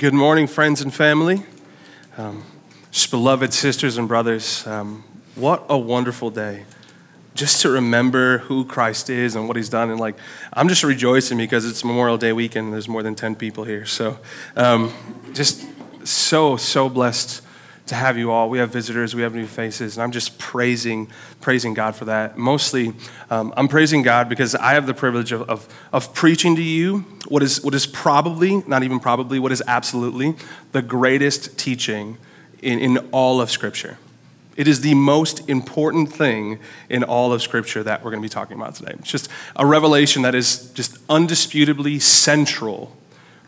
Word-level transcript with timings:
Good 0.00 0.14
morning, 0.14 0.46
friends 0.46 0.80
and 0.80 0.94
family. 0.94 1.42
Um, 2.16 2.42
just 2.90 3.10
beloved 3.10 3.52
sisters 3.52 3.98
and 3.98 4.08
brothers. 4.08 4.66
Um, 4.66 5.04
what 5.34 5.66
a 5.68 5.76
wonderful 5.76 6.30
day. 6.30 6.64
Just 7.34 7.60
to 7.60 7.68
remember 7.68 8.38
who 8.38 8.64
Christ 8.64 9.10
is 9.10 9.36
and 9.36 9.46
what 9.46 9.58
he's 9.58 9.68
done. 9.68 9.90
And 9.90 10.00
like, 10.00 10.16
I'm 10.54 10.70
just 10.70 10.84
rejoicing 10.84 11.36
because 11.36 11.66
it's 11.66 11.84
Memorial 11.84 12.16
Day 12.16 12.32
weekend 12.32 12.72
there's 12.72 12.88
more 12.88 13.02
than 13.02 13.14
10 13.14 13.34
people 13.34 13.64
here. 13.64 13.84
So, 13.84 14.18
um, 14.56 14.90
just 15.34 15.66
so, 16.06 16.56
so 16.56 16.88
blessed 16.88 17.42
to 17.90 17.96
have 17.96 18.16
you 18.16 18.30
all. 18.30 18.48
We 18.48 18.58
have 18.58 18.72
visitors, 18.72 19.14
we 19.16 19.22
have 19.22 19.34
new 19.34 19.46
faces, 19.46 19.96
and 19.96 20.02
I'm 20.02 20.12
just 20.12 20.38
praising, 20.38 21.08
praising 21.40 21.74
God 21.74 21.96
for 21.96 22.06
that. 22.06 22.38
Mostly, 22.38 22.92
um, 23.30 23.52
I'm 23.56 23.66
praising 23.66 24.02
God 24.02 24.28
because 24.28 24.54
I 24.54 24.74
have 24.74 24.86
the 24.86 24.94
privilege 24.94 25.32
of, 25.32 25.42
of, 25.50 25.68
of, 25.92 26.14
preaching 26.14 26.54
to 26.54 26.62
you 26.62 27.00
what 27.26 27.42
is, 27.42 27.62
what 27.62 27.74
is 27.74 27.86
probably, 27.86 28.62
not 28.68 28.84
even 28.84 29.00
probably, 29.00 29.40
what 29.40 29.50
is 29.50 29.60
absolutely 29.66 30.36
the 30.70 30.82
greatest 30.82 31.58
teaching 31.58 32.16
in, 32.62 32.78
in 32.78 32.98
all 33.10 33.40
of 33.40 33.50
Scripture. 33.50 33.98
It 34.56 34.68
is 34.68 34.82
the 34.82 34.94
most 34.94 35.48
important 35.48 36.12
thing 36.12 36.60
in 36.88 37.02
all 37.02 37.32
of 37.32 37.42
Scripture 37.42 37.82
that 37.82 38.04
we're 38.04 38.12
going 38.12 38.22
to 38.22 38.24
be 38.26 38.32
talking 38.32 38.56
about 38.56 38.76
today. 38.76 38.92
It's 39.00 39.10
just 39.10 39.28
a 39.56 39.66
revelation 39.66 40.22
that 40.22 40.36
is 40.36 40.70
just 40.72 41.04
undisputably 41.08 42.00
central 42.00 42.96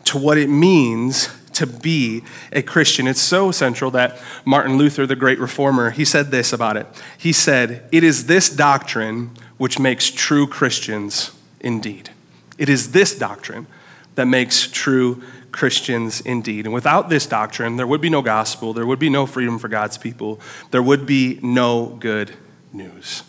to 0.05 0.17
what 0.17 0.37
it 0.37 0.49
means 0.49 1.29
to 1.55 1.67
be 1.67 2.23
a 2.51 2.61
Christian. 2.61 3.07
It's 3.07 3.21
so 3.21 3.51
central 3.51 3.91
that 3.91 4.19
Martin 4.45 4.77
Luther, 4.77 5.05
the 5.05 5.15
great 5.15 5.39
reformer, 5.39 5.91
he 5.91 6.05
said 6.05 6.31
this 6.31 6.53
about 6.53 6.77
it. 6.77 6.87
He 7.17 7.33
said, 7.33 7.87
It 7.91 8.03
is 8.03 8.25
this 8.25 8.49
doctrine 8.49 9.31
which 9.57 9.79
makes 9.79 10.09
true 10.09 10.47
Christians 10.47 11.31
indeed. 11.59 12.09
It 12.57 12.69
is 12.69 12.91
this 12.91 13.17
doctrine 13.17 13.67
that 14.15 14.25
makes 14.25 14.67
true 14.67 15.23
Christians 15.51 16.21
indeed. 16.21 16.65
And 16.65 16.73
without 16.73 17.09
this 17.09 17.25
doctrine, 17.25 17.77
there 17.77 17.87
would 17.87 18.01
be 18.01 18.09
no 18.09 18.21
gospel, 18.21 18.73
there 18.73 18.85
would 18.85 18.99
be 18.99 19.09
no 19.09 19.25
freedom 19.25 19.59
for 19.59 19.67
God's 19.67 19.97
people, 19.97 20.39
there 20.71 20.83
would 20.83 21.05
be 21.05 21.39
no 21.41 21.97
good 21.99 22.31
news. 22.73 23.23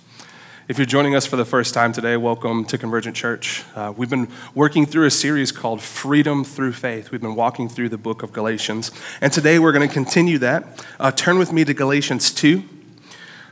If 0.66 0.78
you're 0.78 0.86
joining 0.86 1.14
us 1.14 1.26
for 1.26 1.36
the 1.36 1.44
first 1.44 1.74
time 1.74 1.92
today, 1.92 2.16
welcome 2.16 2.64
to 2.64 2.78
Convergent 2.78 3.14
Church. 3.14 3.62
Uh, 3.74 3.92
we've 3.94 4.08
been 4.08 4.28
working 4.54 4.86
through 4.86 5.04
a 5.04 5.10
series 5.10 5.52
called 5.52 5.82
Freedom 5.82 6.42
Through 6.42 6.72
Faith. 6.72 7.10
We've 7.10 7.20
been 7.20 7.34
walking 7.34 7.68
through 7.68 7.90
the 7.90 7.98
book 7.98 8.22
of 8.22 8.32
Galatians. 8.32 8.90
And 9.20 9.30
today 9.30 9.58
we're 9.58 9.72
going 9.72 9.86
to 9.86 9.92
continue 9.92 10.38
that. 10.38 10.82
Uh, 10.98 11.10
turn 11.10 11.38
with 11.38 11.52
me 11.52 11.66
to 11.66 11.74
Galatians 11.74 12.32
2, 12.32 12.62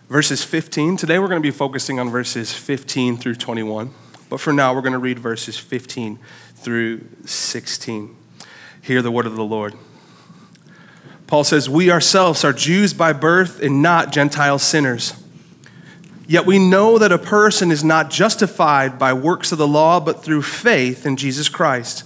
verses 0.09 0.43
15. 0.43 0.97
Today 0.97 1.19
we're 1.19 1.29
going 1.29 1.43
to 1.43 1.47
be 1.47 1.51
focusing 1.51 1.99
on 1.99 2.09
verses 2.09 2.55
15 2.55 3.19
through 3.19 3.35
21. 3.35 3.91
But 4.31 4.41
for 4.41 4.55
now, 4.55 4.75
we're 4.75 4.81
going 4.81 4.95
to 4.95 4.99
read 4.99 5.19
verses 5.19 5.59
15 5.59 6.19
through 6.55 7.07
16. 7.27 8.17
Hear 8.81 9.03
the 9.03 9.11
word 9.11 9.27
of 9.27 9.37
the 9.37 9.45
Lord. 9.45 9.75
Paul 11.27 11.45
says, 11.45 11.69
We 11.69 11.91
ourselves 11.91 12.43
are 12.43 12.55
Jews 12.55 12.95
by 12.95 13.13
birth 13.13 13.61
and 13.61 13.83
not 13.83 14.13
Gentile 14.13 14.59
sinners. 14.59 15.22
Yet 16.33 16.47
we 16.47 16.59
know 16.59 16.97
that 16.97 17.13
a 17.13 17.19
person 17.19 17.71
is 17.71 17.85
not 17.85 18.09
justified 18.09 18.99
by 18.99 19.13
works 19.13 19.53
of 19.53 19.59
the 19.59 19.69
law, 19.69 20.01
but 20.01 20.25
through 20.25 20.41
faith 20.41 21.05
in 21.05 21.19
Jesus 21.19 21.51
Christ. 21.51 22.05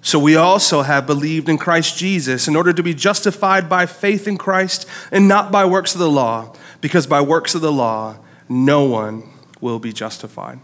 So 0.00 0.16
we 0.16 0.36
also 0.36 0.82
have 0.82 1.08
believed 1.08 1.48
in 1.48 1.58
Christ 1.58 1.98
Jesus 1.98 2.46
in 2.46 2.54
order 2.54 2.72
to 2.72 2.84
be 2.84 2.94
justified 2.94 3.68
by 3.68 3.86
faith 3.86 4.28
in 4.28 4.38
Christ 4.38 4.86
and 5.10 5.26
not 5.26 5.50
by 5.50 5.64
works 5.64 5.92
of 5.92 5.98
the 5.98 6.08
law, 6.08 6.54
because 6.80 7.08
by 7.08 7.20
works 7.20 7.56
of 7.56 7.60
the 7.60 7.72
law, 7.72 8.20
no 8.48 8.84
one 8.84 9.24
will 9.60 9.80
be 9.80 9.92
justified. 9.92 10.60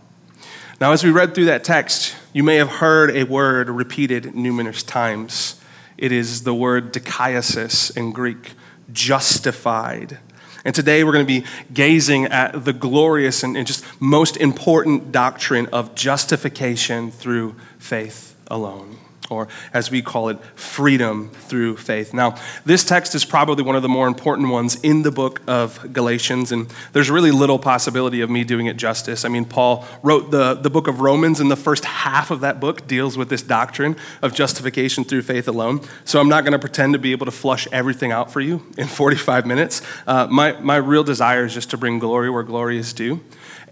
Now, 0.81 0.93
as 0.93 1.03
we 1.03 1.11
read 1.11 1.35
through 1.35 1.47
that 1.47 1.65
text, 1.65 2.15
you 2.33 2.45
may 2.45 2.59
have 2.59 2.71
heard 2.75 3.11
a 3.17 3.25
word 3.25 3.69
repeated 3.69 4.37
numerous 4.37 4.85
times. 4.85 5.61
It 5.99 6.13
is 6.13 6.45
the 6.45 6.55
word 6.55 6.93
dikaiosys 6.93 7.97
in 7.97 8.13
Greek, 8.13 8.53
justified. 8.93 10.21
And 10.65 10.75
today 10.75 11.05
we're 11.05 11.13
going 11.13 11.27
to 11.27 11.41
be 11.41 11.47
gazing 11.73 12.27
at 12.27 12.65
the 12.65 12.73
glorious 12.73 13.43
and, 13.43 13.67
just 13.67 13.85
most 14.01 14.37
important 14.37 15.13
doctrine 15.13 15.67
of 15.67 15.95
justification 15.95 17.11
through 17.11 17.55
faith 17.79 18.35
alone 18.47 18.94
or 19.31 19.49
as 19.73 19.91
we 19.91 20.03
call 20.03 20.29
it, 20.29 20.39
freedom 20.55 21.31
through 21.31 21.77
faith. 21.77 22.13
Now, 22.13 22.37
this 22.65 22.85
text 22.85 23.15
is 23.15 23.25
probably 23.25 23.65
one 23.65 23.77
of 23.77 23.83
the 23.83 23.89
more 23.89 24.07
important 24.07 24.49
ones 24.49 24.77
in 24.77 25.03
the 25.03 25.11
book 25.11 25.41
of 25.47 25.93
Galatians, 25.93 26.53
and 26.53 26.73
there's 26.93 27.11
really 27.11 27.31
little 27.31 27.59
possibility 27.59 28.21
of 28.21 28.31
me 28.31 28.45
doing 28.45 28.67
it 28.67 28.77
justice. 28.77 29.25
I 29.25 29.29
mean, 29.29 29.45
Paul 29.45 29.87
wrote 30.03 30.31
the, 30.31 30.55
the 30.55 30.71
book 30.71 30.89
of 30.89 31.01
Romans, 31.01 31.41
and 31.41 31.51
the 31.51 31.57
first 31.57 31.85
half 31.85 32.31
of 32.31 32.41
that 32.41 32.61
book 32.61 32.87
deals 32.87 33.17
with 33.17 33.29
this 33.29 33.43
doctrine 33.43 33.97
of 34.23 34.35
justification 34.35 35.05
through 35.05 35.23
faith 35.23 35.49
alone. 35.49 35.81
So 36.05 36.21
I'm 36.21 36.29
not 36.29 36.45
going 36.45 36.53
to 36.53 36.59
pretend 36.59 36.93
to 36.93 36.99
be 36.99 37.13
able 37.13 37.27
to 37.27 37.33
flush 37.33 37.67
everything 37.73 38.13
out 38.13 38.31
for 38.31 38.41
you 38.41 38.63
in 38.77 38.87
45 38.87 39.47
minutes. 39.47 39.83
Uh, 40.07 40.27
my, 40.31 40.53
my 40.61 40.77
real 40.77 41.05
desire 41.05 41.45
is 41.45 41.55
just 41.55 41.71
to 41.71 41.77
bring 41.79 41.99
glory 41.99 42.31
where 42.31 42.43
glory 42.43 42.79
is 42.79 42.93
due. 42.93 43.21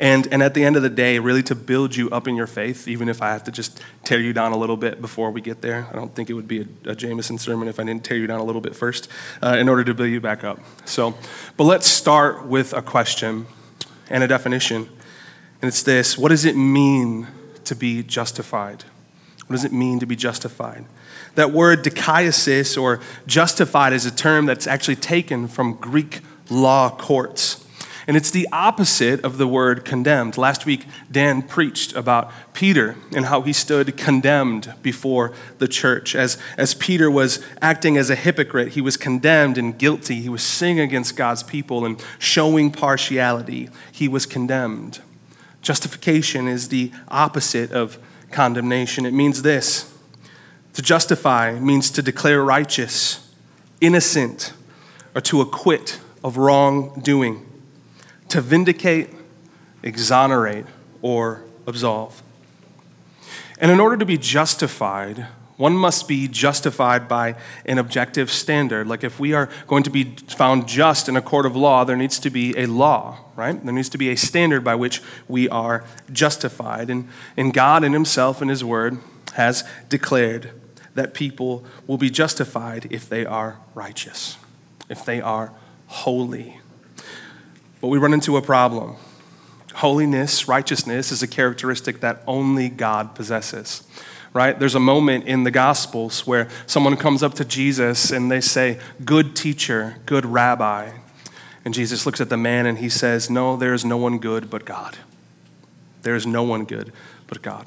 And, 0.02 0.26
and 0.32 0.42
at 0.42 0.54
the 0.54 0.64
end 0.64 0.74
of 0.74 0.82
the 0.82 0.90
day, 0.90 1.20
really 1.20 1.44
to 1.44 1.54
build 1.54 1.94
you 1.94 2.10
up 2.10 2.26
in 2.26 2.34
your 2.34 2.48
faith, 2.48 2.88
even 2.88 3.08
if 3.08 3.22
I 3.22 3.28
have 3.28 3.44
to 3.44 3.52
just 3.52 3.80
tear 4.02 4.18
you 4.18 4.32
down 4.32 4.50
a 4.50 4.56
little 4.56 4.76
bit 4.76 5.00
before 5.00 5.30
we 5.30 5.40
get 5.40 5.62
there. 5.62 5.86
I 5.92 5.94
don't 5.94 6.12
think 6.12 6.28
it 6.28 6.34
would 6.34 6.48
be 6.48 6.62
a, 6.62 6.90
a 6.90 6.94
Jameson 6.96 7.38
sermon 7.38 7.68
if 7.68 7.78
I 7.78 7.84
didn't 7.84 8.02
tear 8.02 8.16
you 8.16 8.26
down 8.26 8.40
a 8.40 8.44
little 8.44 8.60
bit 8.60 8.74
first 8.74 9.06
uh, 9.44 9.56
in 9.60 9.68
order 9.68 9.84
to 9.84 9.94
build 9.94 10.10
you 10.10 10.20
back 10.20 10.42
up. 10.42 10.58
So, 10.84 11.14
but 11.56 11.64
let's 11.64 11.86
start 11.86 12.44
with 12.44 12.72
a 12.72 12.82
question 12.82 13.46
and 14.10 14.24
a 14.24 14.26
definition. 14.26 14.88
And 15.60 15.68
it's 15.68 15.84
this 15.84 16.18
What 16.18 16.30
does 16.30 16.44
it 16.44 16.56
mean 16.56 17.28
to 17.62 17.76
be 17.76 18.02
justified? 18.02 18.82
What 19.46 19.54
does 19.54 19.64
it 19.64 19.72
mean 19.72 20.00
to 20.00 20.06
be 20.06 20.16
justified? 20.16 20.84
That 21.36 21.52
word 21.52 21.84
dikaiosys 21.84 22.80
or 22.80 22.98
justified 23.28 23.92
is 23.92 24.04
a 24.04 24.10
term 24.10 24.46
that's 24.46 24.66
actually 24.66 24.96
taken 24.96 25.46
from 25.46 25.74
Greek 25.74 26.22
law 26.50 26.90
courts. 26.90 27.61
And 28.06 28.16
it's 28.16 28.30
the 28.30 28.48
opposite 28.52 29.24
of 29.24 29.38
the 29.38 29.46
word 29.46 29.84
condemned. 29.84 30.36
Last 30.36 30.66
week, 30.66 30.86
Dan 31.10 31.42
preached 31.42 31.94
about 31.94 32.32
Peter 32.52 32.96
and 33.14 33.26
how 33.26 33.42
he 33.42 33.52
stood 33.52 33.96
condemned 33.96 34.74
before 34.82 35.32
the 35.58 35.68
church. 35.68 36.14
As, 36.14 36.36
as 36.56 36.74
Peter 36.74 37.10
was 37.10 37.44
acting 37.60 37.96
as 37.96 38.10
a 38.10 38.14
hypocrite, 38.14 38.72
he 38.72 38.80
was 38.80 38.96
condemned 38.96 39.56
and 39.56 39.78
guilty. 39.78 40.20
He 40.20 40.28
was 40.28 40.42
sinning 40.42 40.80
against 40.80 41.16
God's 41.16 41.42
people 41.42 41.84
and 41.84 42.02
showing 42.18 42.72
partiality. 42.72 43.70
He 43.92 44.08
was 44.08 44.26
condemned. 44.26 45.00
Justification 45.60 46.48
is 46.48 46.68
the 46.68 46.90
opposite 47.08 47.70
of 47.70 47.98
condemnation. 48.30 49.06
It 49.06 49.12
means 49.12 49.42
this 49.42 49.92
to 50.72 50.82
justify 50.82 51.58
means 51.60 51.90
to 51.90 52.02
declare 52.02 52.42
righteous, 52.42 53.30
innocent, 53.80 54.52
or 55.14 55.20
to 55.20 55.40
acquit 55.40 56.00
of 56.24 56.36
wrongdoing 56.36 57.46
to 58.32 58.40
vindicate, 58.40 59.10
exonerate, 59.82 60.64
or 61.02 61.42
absolve. 61.66 62.22
And 63.58 63.70
in 63.70 63.78
order 63.78 63.98
to 63.98 64.06
be 64.06 64.16
justified, 64.16 65.26
one 65.58 65.74
must 65.74 66.08
be 66.08 66.28
justified 66.28 67.08
by 67.08 67.36
an 67.66 67.76
objective 67.76 68.30
standard. 68.30 68.86
Like 68.86 69.04
if 69.04 69.20
we 69.20 69.34
are 69.34 69.50
going 69.66 69.82
to 69.82 69.90
be 69.90 70.16
found 70.28 70.66
just 70.66 71.10
in 71.10 71.16
a 71.16 71.20
court 71.20 71.44
of 71.44 71.54
law, 71.54 71.84
there 71.84 71.94
needs 71.94 72.18
to 72.20 72.30
be 72.30 72.56
a 72.56 72.64
law, 72.64 73.18
right? 73.36 73.62
There 73.62 73.74
needs 73.74 73.90
to 73.90 73.98
be 73.98 74.08
a 74.08 74.16
standard 74.16 74.64
by 74.64 74.76
which 74.76 75.02
we 75.28 75.46
are 75.50 75.84
justified. 76.10 76.88
And, 76.88 77.08
and 77.36 77.52
God 77.52 77.84
in 77.84 77.92
Himself 77.92 78.40
and 78.40 78.48
His 78.48 78.64
Word 78.64 78.96
has 79.34 79.62
declared 79.90 80.52
that 80.94 81.12
people 81.12 81.66
will 81.86 81.98
be 81.98 82.08
justified 82.08 82.88
if 82.90 83.10
they 83.10 83.26
are 83.26 83.58
righteous, 83.74 84.38
if 84.88 85.04
they 85.04 85.20
are 85.20 85.52
holy. 85.86 86.61
But 87.82 87.88
we 87.88 87.98
run 87.98 88.14
into 88.14 88.38
a 88.38 88.42
problem. 88.42 88.94
Holiness, 89.74 90.46
righteousness 90.46 91.10
is 91.10 91.22
a 91.22 91.26
characteristic 91.26 92.00
that 92.00 92.22
only 92.26 92.68
God 92.68 93.14
possesses. 93.14 93.82
Right? 94.32 94.58
There's 94.58 94.76
a 94.76 94.80
moment 94.80 95.26
in 95.26 95.44
the 95.44 95.50
Gospels 95.50 96.26
where 96.26 96.48
someone 96.66 96.96
comes 96.96 97.22
up 97.22 97.34
to 97.34 97.44
Jesus 97.44 98.10
and 98.10 98.30
they 98.30 98.40
say, 98.40 98.78
Good 99.04 99.36
teacher, 99.36 99.96
good 100.06 100.24
rabbi. 100.24 100.92
And 101.64 101.74
Jesus 101.74 102.06
looks 102.06 102.20
at 102.20 102.28
the 102.28 102.36
man 102.36 102.66
and 102.66 102.78
he 102.78 102.88
says, 102.88 103.28
No, 103.28 103.56
there 103.56 103.74
is 103.74 103.84
no 103.84 103.96
one 103.96 104.18
good 104.18 104.48
but 104.48 104.64
God. 104.64 104.96
There 106.02 106.14
is 106.14 106.26
no 106.26 106.44
one 106.44 106.64
good 106.64 106.92
but 107.26 107.42
God. 107.42 107.66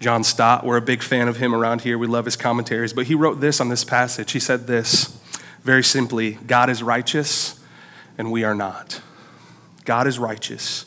John 0.00 0.24
Stott, 0.24 0.66
we're 0.66 0.76
a 0.76 0.82
big 0.82 1.00
fan 1.02 1.28
of 1.28 1.36
him 1.36 1.54
around 1.54 1.82
here. 1.82 1.96
We 1.96 2.08
love 2.08 2.24
his 2.24 2.36
commentaries. 2.36 2.92
But 2.92 3.06
he 3.06 3.14
wrote 3.14 3.40
this 3.40 3.60
on 3.60 3.68
this 3.68 3.84
passage. 3.84 4.32
He 4.32 4.40
said 4.40 4.66
this 4.66 5.16
very 5.62 5.84
simply 5.84 6.32
God 6.32 6.68
is 6.68 6.82
righteous 6.82 7.60
and 8.18 8.32
we 8.32 8.42
are 8.42 8.54
not. 8.54 9.00
God 9.84 10.06
is 10.06 10.18
righteous 10.18 10.86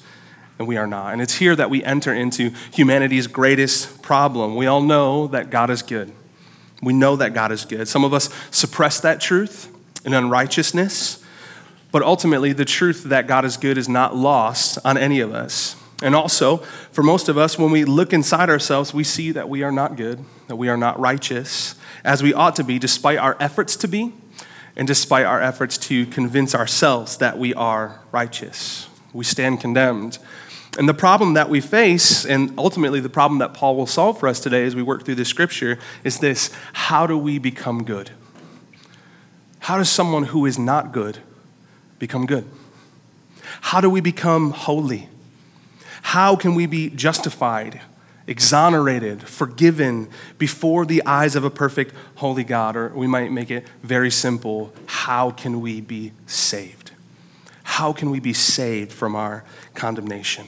and 0.58 0.68
we 0.68 0.78
are 0.78 0.88
not. 0.88 1.14
And 1.14 1.22
it's 1.22 1.36
here 1.36 1.56
that 1.56 1.70
we 1.70 1.84
enter 1.84 2.14
into 2.14 2.52
humanity's 2.72 3.28
greatest 3.28 4.02
problem. 4.02 4.56
We 4.56 4.68
all 4.68 4.82
know 4.82 5.28
that 5.28 5.50
God 5.50 5.70
is 5.70 5.82
good. 5.82 6.12
We 6.82 6.94
know 6.94 7.16
that 7.16 7.34
God 7.34 7.52
is 7.52 7.66
good. 7.66 7.88
Some 7.88 8.04
of 8.04 8.14
us 8.14 8.30
suppress 8.52 9.00
that 9.02 9.20
truth 9.20 9.72
in 10.06 10.14
unrighteousness, 10.14 11.24
but 11.92 12.04
ultimately, 12.04 12.52
the 12.52 12.66
truth 12.66 13.06
that 13.06 13.26
God 13.26 13.46
is 13.46 13.56
good 13.56 13.78
is 13.78 13.88
not 13.88 14.16
lost 14.16 14.78
on 14.84 14.98
any 14.98 15.22
of 15.22 15.34
us. 15.34 15.78
And 16.02 16.14
also, 16.14 16.58
for 16.92 17.04
most 17.04 17.30
of 17.30 17.38
us, 17.38 17.58
when 17.58 17.72
we 17.72 17.86
look 17.86 18.12
inside 18.12 18.50
ourselves, 18.50 18.94
we 18.94 19.06
see 19.06 19.32
that 19.32 19.48
we 19.48 19.64
are 19.64 19.72
not 19.72 19.96
good, 19.96 20.24
that 20.48 20.58
we 20.58 20.68
are 20.68 20.76
not 20.76 21.00
righteous, 21.00 21.76
as 22.04 22.22
we 22.22 22.34
ought 22.34 22.56
to 22.58 22.66
be, 22.66 22.78
despite 22.80 23.18
our 23.18 23.38
efforts 23.40 23.78
to 23.78 23.88
be, 23.88 24.14
and 24.76 24.88
despite 24.88 25.26
our 25.26 25.42
efforts 25.42 25.78
to 25.78 26.06
convince 26.08 26.54
ourselves 26.54 27.18
that 27.18 27.38
we 27.38 27.54
are 27.54 28.02
righteous. 28.12 28.90
We 29.14 29.24
stand 29.24 29.62
condemned. 29.62 30.18
And 30.78 30.90
the 30.90 30.94
problem 30.94 31.36
that 31.36 31.50
we 31.50 31.62
face, 31.62 32.26
and 32.26 32.54
ultimately 32.58 33.00
the 33.00 33.10
problem 33.10 33.40
that 33.40 33.54
Paul 33.54 33.78
will 33.78 33.88
solve 33.88 34.20
for 34.20 34.28
us 34.28 34.42
today 34.42 34.66
as 34.66 34.76
we 34.76 34.84
work 34.84 35.06
through 35.06 35.16
this 35.16 35.30
scripture, 35.30 35.80
is 36.04 36.20
this 36.20 36.52
how 36.74 37.08
do 37.08 37.18
we 37.18 37.38
become 37.40 37.84
good? 37.84 38.12
How 39.60 39.78
does 39.78 39.90
someone 39.90 40.26
who 40.26 40.46
is 40.46 40.60
not 40.60 40.92
good 40.92 41.20
become 41.98 42.26
good? 42.26 42.46
How 43.62 43.80
do 43.80 43.90
we 43.90 44.02
become 44.02 44.52
holy? 44.52 45.10
How 46.02 46.36
can 46.36 46.54
we 46.54 46.66
be 46.66 46.90
justified, 46.90 47.82
exonerated, 48.28 49.28
forgiven 49.28 50.10
before 50.38 50.86
the 50.86 51.04
eyes 51.06 51.36
of 51.36 51.44
a 51.44 51.50
perfect, 51.50 51.94
holy 52.16 52.44
God? 52.44 52.76
Or 52.76 52.90
we 52.90 53.08
might 53.08 53.32
make 53.32 53.52
it 53.52 53.66
very 53.84 54.12
simple 54.12 54.74
how 54.88 55.32
can 55.32 55.62
we 55.62 55.82
be 55.82 56.12
saved? 56.26 56.92
How 57.64 57.94
can 57.94 58.10
we 58.10 58.20
be 58.20 58.34
saved 58.34 58.92
from 58.92 59.16
our 59.16 59.44
condemnation? 59.74 60.48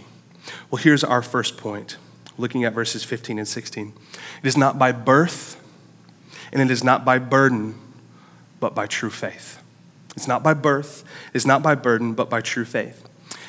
Well, 0.71 0.81
here's 0.81 1.03
our 1.03 1.21
first 1.21 1.57
point, 1.57 1.97
looking 2.37 2.63
at 2.63 2.73
verses 2.73 3.03
15 3.03 3.39
and 3.39 3.47
16. 3.47 3.93
It 4.43 4.47
is 4.47 4.57
not 4.57 4.79
by 4.79 4.91
birth, 4.91 5.61
and 6.51 6.61
it 6.61 6.71
is 6.71 6.83
not 6.83 7.03
by 7.03 7.19
burden, 7.19 7.75
but 8.59 8.73
by 8.73 8.87
true 8.87 9.09
faith. 9.09 9.61
It's 10.15 10.27
not 10.27 10.41
by 10.41 10.53
birth, 10.53 11.03
it's 11.33 11.45
not 11.45 11.61
by 11.61 11.75
burden, 11.75 12.13
but 12.13 12.29
by 12.29 12.41
true 12.41 12.65
faith. 12.65 13.06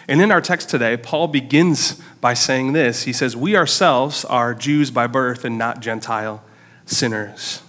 And 0.08 0.22
in 0.22 0.32
our 0.32 0.40
text 0.40 0.70
today, 0.70 0.96
Paul 0.96 1.28
begins 1.28 2.00
by 2.20 2.32
saying 2.32 2.72
this 2.72 3.02
He 3.02 3.12
says, 3.12 3.36
We 3.36 3.54
ourselves 3.54 4.24
are 4.24 4.54
Jews 4.54 4.90
by 4.90 5.06
birth 5.06 5.44
and 5.44 5.58
not 5.58 5.80
Gentile 5.80 6.42
sinners. 6.86 7.62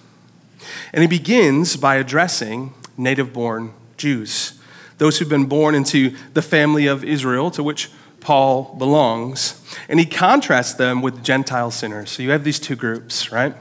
And 0.93 1.01
he 1.01 1.07
begins 1.07 1.75
by 1.75 1.95
addressing 1.95 2.73
native 2.97 3.33
born 3.33 3.73
Jews, 3.97 4.59
those 4.97 5.19
who've 5.19 5.29
been 5.29 5.45
born 5.45 5.75
into 5.75 6.15
the 6.33 6.41
family 6.41 6.87
of 6.87 7.03
Israel, 7.03 7.51
to 7.51 7.63
which 7.63 7.91
Paul 8.21 8.75
belongs. 8.77 9.61
And 9.87 9.99
he 9.99 10.05
contrasts 10.05 10.73
them 10.73 11.01
with 11.01 11.23
Gentile 11.23 11.71
sinners. 11.71 12.11
So 12.11 12.23
you 12.23 12.31
have 12.31 12.43
these 12.43 12.59
two 12.59 12.75
groups, 12.75 13.31
right? 13.31 13.55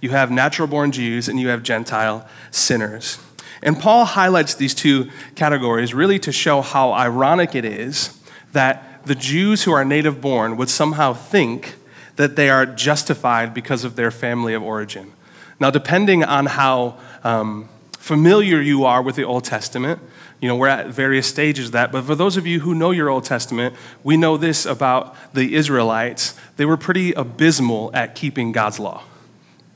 You 0.00 0.10
have 0.10 0.30
natural 0.30 0.68
born 0.68 0.92
Jews 0.92 1.28
and 1.28 1.38
you 1.38 1.48
have 1.48 1.62
Gentile 1.62 2.26
sinners. 2.50 3.18
And 3.62 3.78
Paul 3.78 4.04
highlights 4.04 4.54
these 4.54 4.74
two 4.74 5.10
categories 5.34 5.94
really 5.94 6.18
to 6.20 6.32
show 6.32 6.60
how 6.62 6.92
ironic 6.92 7.54
it 7.54 7.64
is 7.64 8.21
that 8.52 9.04
the 9.04 9.14
Jews 9.14 9.64
who 9.64 9.72
are 9.72 9.84
native 9.84 10.20
born 10.20 10.56
would 10.56 10.68
somehow 10.68 11.12
think 11.12 11.74
that 12.16 12.36
they 12.36 12.50
are 12.50 12.66
justified 12.66 13.54
because 13.54 13.84
of 13.84 13.96
their 13.96 14.10
family 14.10 14.54
of 14.54 14.62
origin. 14.62 15.12
Now, 15.58 15.70
depending 15.70 16.24
on 16.24 16.46
how 16.46 16.98
um, 17.24 17.68
familiar 17.92 18.60
you 18.60 18.84
are 18.84 19.02
with 19.02 19.16
the 19.16 19.24
Old 19.24 19.44
Testament, 19.44 20.00
you 20.40 20.48
know, 20.48 20.56
we're 20.56 20.68
at 20.68 20.88
various 20.88 21.26
stages 21.26 21.66
of 21.66 21.72
that. 21.72 21.92
But 21.92 22.04
for 22.04 22.14
those 22.14 22.36
of 22.36 22.46
you 22.46 22.60
who 22.60 22.74
know 22.74 22.90
your 22.90 23.08
Old 23.08 23.24
Testament, 23.24 23.76
we 24.02 24.16
know 24.16 24.36
this 24.36 24.66
about 24.66 25.14
the 25.34 25.54
Israelites. 25.54 26.34
They 26.56 26.64
were 26.64 26.76
pretty 26.76 27.12
abysmal 27.12 27.90
at 27.94 28.14
keeping 28.14 28.52
God's 28.52 28.78
law, 28.78 29.04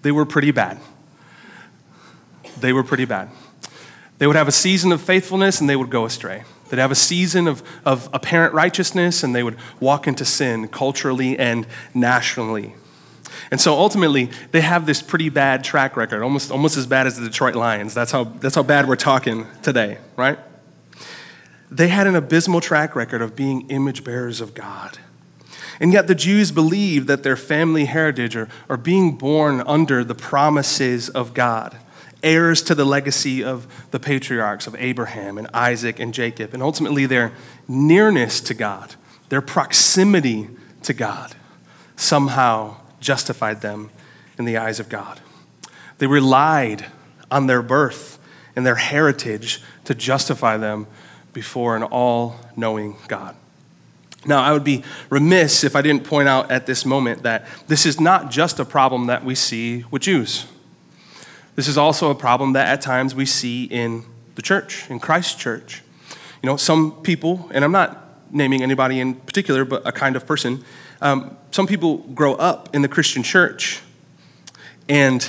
they 0.02 0.12
were 0.12 0.26
pretty 0.26 0.50
bad. 0.50 0.78
They 2.58 2.72
were 2.72 2.82
pretty 2.82 3.04
bad. 3.04 3.28
They 4.18 4.26
would 4.26 4.36
have 4.36 4.48
a 4.48 4.52
season 4.52 4.90
of 4.90 5.02
faithfulness 5.02 5.60
and 5.60 5.68
they 5.68 5.76
would 5.76 5.90
go 5.90 6.06
astray. 6.06 6.44
They'd 6.68 6.78
have 6.80 6.90
a 6.90 6.96
season 6.96 7.46
of, 7.46 7.62
of 7.84 8.08
apparent 8.12 8.54
righteousness 8.54 9.22
and 9.22 9.34
they 9.34 9.42
would 9.42 9.56
walk 9.80 10.06
into 10.06 10.24
sin 10.24 10.68
culturally 10.68 11.38
and 11.38 11.66
nationally. 11.94 12.74
And 13.50 13.60
so 13.60 13.74
ultimately, 13.74 14.30
they 14.50 14.60
have 14.60 14.86
this 14.86 15.02
pretty 15.02 15.28
bad 15.28 15.62
track 15.62 15.96
record, 15.96 16.22
almost, 16.22 16.50
almost 16.50 16.76
as 16.76 16.86
bad 16.86 17.06
as 17.06 17.18
the 17.18 17.26
Detroit 17.26 17.54
Lions. 17.54 17.94
That's 17.94 18.10
how, 18.10 18.24
that's 18.24 18.54
how 18.54 18.62
bad 18.62 18.88
we're 18.88 18.96
talking 18.96 19.46
today, 19.62 19.98
right? 20.16 20.38
They 21.70 21.88
had 21.88 22.06
an 22.06 22.16
abysmal 22.16 22.60
track 22.60 22.96
record 22.96 23.22
of 23.22 23.36
being 23.36 23.68
image 23.70 24.04
bearers 24.04 24.40
of 24.40 24.54
God. 24.54 24.98
And 25.78 25.92
yet 25.92 26.06
the 26.06 26.14
Jews 26.14 26.50
believed 26.52 27.06
that 27.08 27.22
their 27.22 27.36
family 27.36 27.84
heritage 27.84 28.34
or, 28.34 28.48
or 28.68 28.76
being 28.76 29.16
born 29.16 29.62
under 29.66 30.02
the 30.02 30.14
promises 30.14 31.08
of 31.08 31.34
God 31.34 31.78
heirs 32.22 32.62
to 32.64 32.74
the 32.74 32.84
legacy 32.84 33.42
of 33.44 33.66
the 33.90 34.00
patriarchs 34.00 34.66
of 34.66 34.74
Abraham 34.76 35.38
and 35.38 35.48
Isaac 35.52 36.00
and 36.00 36.12
Jacob, 36.12 36.54
and 36.54 36.62
ultimately 36.62 37.06
their 37.06 37.32
nearness 37.68 38.40
to 38.42 38.54
God, 38.54 38.94
their 39.28 39.42
proximity 39.42 40.48
to 40.82 40.92
God, 40.92 41.34
somehow 41.96 42.76
justified 43.00 43.60
them 43.60 43.90
in 44.38 44.44
the 44.44 44.56
eyes 44.56 44.80
of 44.80 44.88
God. 44.88 45.20
They 45.98 46.06
relied 46.06 46.86
on 47.30 47.46
their 47.46 47.62
birth 47.62 48.18
and 48.54 48.66
their 48.66 48.76
heritage 48.76 49.62
to 49.84 49.94
justify 49.94 50.56
them 50.56 50.86
before 51.32 51.76
an 51.76 51.82
all 51.82 52.36
knowing 52.56 52.96
God. 53.08 53.36
Now, 54.24 54.42
I 54.42 54.52
would 54.52 54.64
be 54.64 54.82
remiss 55.08 55.62
if 55.62 55.76
I 55.76 55.82
didn't 55.82 56.04
point 56.04 56.28
out 56.28 56.50
at 56.50 56.66
this 56.66 56.84
moment 56.84 57.22
that 57.22 57.46
this 57.68 57.86
is 57.86 58.00
not 58.00 58.30
just 58.30 58.58
a 58.58 58.64
problem 58.64 59.06
that 59.06 59.24
we 59.24 59.34
see 59.34 59.84
with 59.90 60.02
Jews. 60.02 60.46
This 61.56 61.68
is 61.68 61.76
also 61.78 62.10
a 62.10 62.14
problem 62.14 62.52
that 62.52 62.68
at 62.68 62.82
times 62.82 63.14
we 63.14 63.26
see 63.26 63.64
in 63.64 64.04
the 64.34 64.42
church, 64.42 64.88
in 64.90 65.00
Christ's 65.00 65.34
church. 65.34 65.82
You 66.42 66.50
know, 66.50 66.56
some 66.56 67.02
people, 67.02 67.50
and 67.52 67.64
I'm 67.64 67.72
not 67.72 68.02
naming 68.30 68.62
anybody 68.62 69.00
in 69.00 69.14
particular, 69.14 69.64
but 69.64 69.86
a 69.86 69.90
kind 69.90 70.16
of 70.16 70.26
person, 70.26 70.64
um, 71.00 71.36
some 71.50 71.66
people 71.66 71.98
grow 71.98 72.34
up 72.34 72.74
in 72.74 72.82
the 72.82 72.88
Christian 72.88 73.22
church 73.22 73.80
and 74.88 75.28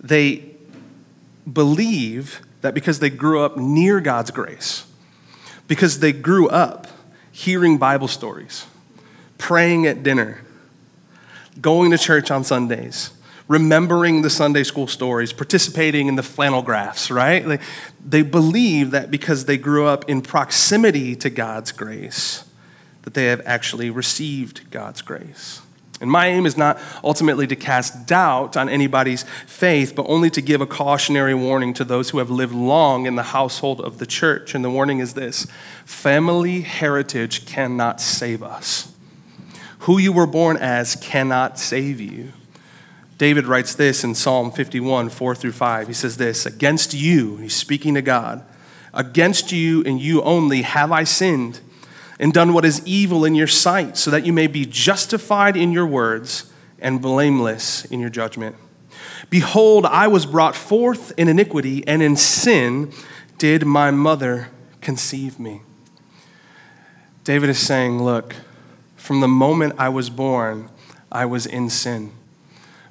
they 0.00 0.44
believe 1.50 2.40
that 2.60 2.74
because 2.74 3.00
they 3.00 3.10
grew 3.10 3.40
up 3.40 3.56
near 3.56 4.00
God's 4.00 4.30
grace, 4.30 4.86
because 5.66 6.00
they 6.00 6.12
grew 6.12 6.48
up 6.48 6.86
hearing 7.32 7.78
Bible 7.78 8.08
stories, 8.08 8.66
praying 9.38 9.86
at 9.86 10.02
dinner, 10.02 10.42
going 11.60 11.90
to 11.90 11.98
church 11.98 12.30
on 12.30 12.44
Sundays, 12.44 13.10
remembering 13.48 14.20
the 14.22 14.30
Sunday 14.30 14.62
school 14.62 14.86
stories, 14.86 15.32
participating 15.32 16.06
in 16.06 16.16
the 16.16 16.22
flannel 16.22 16.62
graphs, 16.62 17.10
right? 17.10 17.44
They, 17.44 17.58
they 18.04 18.22
believe 18.22 18.90
that 18.90 19.10
because 19.10 19.46
they 19.46 19.56
grew 19.56 19.86
up 19.86 20.08
in 20.08 20.20
proximity 20.20 21.16
to 21.16 21.30
God's 21.30 21.72
grace, 21.72 22.44
that 23.02 23.14
they 23.14 23.24
have 23.26 23.40
actually 23.46 23.88
received 23.88 24.70
God's 24.70 25.00
grace. 25.00 25.62
And 26.00 26.10
my 26.10 26.28
aim 26.28 26.46
is 26.46 26.56
not 26.56 26.78
ultimately 27.02 27.46
to 27.48 27.56
cast 27.56 28.06
doubt 28.06 28.56
on 28.56 28.68
anybody's 28.68 29.24
faith, 29.46 29.96
but 29.96 30.06
only 30.08 30.30
to 30.30 30.40
give 30.40 30.60
a 30.60 30.66
cautionary 30.66 31.34
warning 31.34 31.74
to 31.74 31.84
those 31.84 32.10
who 32.10 32.18
have 32.18 32.30
lived 32.30 32.54
long 32.54 33.06
in 33.06 33.16
the 33.16 33.24
household 33.24 33.80
of 33.80 33.98
the 33.98 34.06
church. 34.06 34.54
And 34.54 34.64
the 34.64 34.70
warning 34.70 35.00
is 35.00 35.14
this 35.14 35.46
family 35.84 36.60
heritage 36.60 37.46
cannot 37.46 38.00
save 38.00 38.44
us. 38.44 38.92
Who 39.80 39.98
you 39.98 40.12
were 40.12 40.26
born 40.26 40.56
as 40.56 40.94
cannot 40.96 41.58
save 41.58 42.00
you. 42.00 42.32
David 43.18 43.46
writes 43.46 43.74
this 43.74 44.04
in 44.04 44.14
Psalm 44.14 44.52
51, 44.52 45.08
4 45.08 45.34
through 45.34 45.52
5. 45.52 45.88
He 45.88 45.92
says 45.92 46.16
this 46.16 46.46
Against 46.46 46.94
you, 46.94 47.36
he's 47.38 47.54
speaking 47.54 47.94
to 47.94 48.02
God, 48.02 48.44
against 48.94 49.50
you 49.50 49.82
and 49.84 50.00
you 50.00 50.22
only 50.22 50.62
have 50.62 50.92
I 50.92 51.02
sinned 51.04 51.60
and 52.20 52.32
done 52.32 52.52
what 52.52 52.64
is 52.64 52.84
evil 52.86 53.24
in 53.24 53.34
your 53.34 53.46
sight, 53.46 53.96
so 53.96 54.10
that 54.10 54.24
you 54.24 54.32
may 54.32 54.46
be 54.46 54.64
justified 54.64 55.56
in 55.56 55.72
your 55.72 55.86
words 55.86 56.52
and 56.80 57.02
blameless 57.02 57.84
in 57.86 58.00
your 58.00 58.10
judgment. 58.10 58.56
Behold, 59.30 59.84
I 59.86 60.08
was 60.08 60.24
brought 60.24 60.56
forth 60.56 61.12
in 61.16 61.28
iniquity, 61.28 61.86
and 61.86 62.02
in 62.02 62.16
sin 62.16 62.92
did 63.36 63.64
my 63.64 63.90
mother 63.90 64.48
conceive 64.80 65.38
me. 65.38 65.62
David 67.24 67.50
is 67.50 67.58
saying, 67.58 68.02
Look, 68.02 68.36
from 68.96 69.20
the 69.20 69.28
moment 69.28 69.74
I 69.78 69.88
was 69.88 70.08
born, 70.08 70.70
I 71.10 71.24
was 71.24 71.46
in 71.46 71.68
sin. 71.68 72.12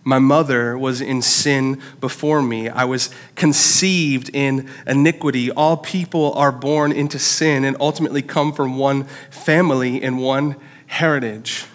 My 0.08 0.20
mother 0.20 0.78
was 0.78 1.02
in 1.02 1.22
sin 1.22 1.82
before 2.00 2.42
me. 2.42 2.70
I 2.70 2.86
was 2.86 3.10
conceived 3.36 4.30
in 4.34 4.70
iniquity. 4.88 5.52
All 5.52 5.76
people 5.76 6.32
are 6.36 6.54
born 6.54 6.94
into 6.94 7.20
sin 7.20 7.66
and 7.66 7.76
ultimately 7.82 8.22
come 8.22 8.54
from 8.54 8.78
one 8.78 9.04
family 9.30 10.02
and 10.02 10.18
one 10.18 10.56
heritage, 10.86 11.66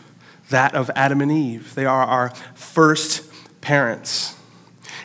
that 0.48 0.74
of 0.74 0.90
Adam 0.96 1.20
and 1.20 1.30
Eve. 1.30 1.74
They 1.74 1.84
are 1.84 2.04
our 2.04 2.30
first 2.54 3.30
parents. 3.60 4.34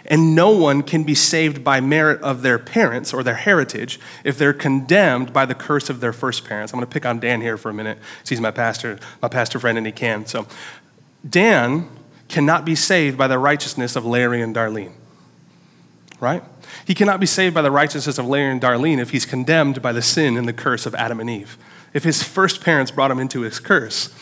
And 0.06 0.34
no 0.34 0.52
one 0.52 0.82
can 0.82 1.04
be 1.04 1.14
saved 1.14 1.66
by 1.66 1.82
merit 1.82 2.22
of 2.22 2.44
their 2.44 2.58
parents 2.58 3.14
or 3.14 3.24
their 3.24 3.36
heritage 3.36 4.00
if 4.24 4.38
they're 4.38 4.54
condemned 4.54 5.34
by 5.34 5.46
the 5.46 5.54
curse 5.54 5.90
of 5.90 6.00
their 6.00 6.14
first 6.14 6.46
parents. 6.46 6.72
I'm 6.72 6.80
going 6.80 6.88
to 6.88 6.94
pick 6.94 7.06
on 7.06 7.20
Dan 7.20 7.42
here 7.42 7.58
for 7.58 7.72
a 7.72 7.74
minute. 7.74 7.98
He's 8.26 8.40
my 8.40 8.52
pastor, 8.52 9.00
my 9.22 9.28
pastor 9.28 9.60
friend, 9.60 9.78
and 9.78 9.86
he 9.86 9.92
can. 9.92 10.26
So, 10.26 10.48
Dan 11.30 11.90
cannot 12.28 12.66
be 12.66 12.76
saved 12.76 13.18
by 13.18 13.28
the 13.28 13.40
righteousness 13.40 13.96
of 13.96 14.06
Larry 14.06 14.42
and 14.42 14.56
Darlene. 14.56 14.92
Right? 16.20 16.44
He 16.86 16.94
cannot 16.94 17.20
be 17.20 17.26
saved 17.26 17.54
by 17.54 17.62
the 17.62 17.72
righteousness 17.72 18.18
of 18.18 18.28
Larry 18.28 18.52
and 18.52 18.62
Darlene 18.62 19.00
if 19.00 19.12
he's 19.12 19.26
condemned 19.26 19.82
by 19.82 19.94
the 19.94 20.02
sin 20.02 20.38
and 20.38 20.48
the 20.48 20.54
curse 20.54 20.86
of 20.86 20.96
Adam 20.96 21.20
and 21.20 21.30
Eve. 21.30 21.58
If 21.94 22.04
his 22.04 22.24
first 22.24 22.62
parents 22.62 22.92
brought 22.92 23.12
him 23.12 23.20
into 23.20 23.42
his 23.42 23.60
curse, 23.60 24.14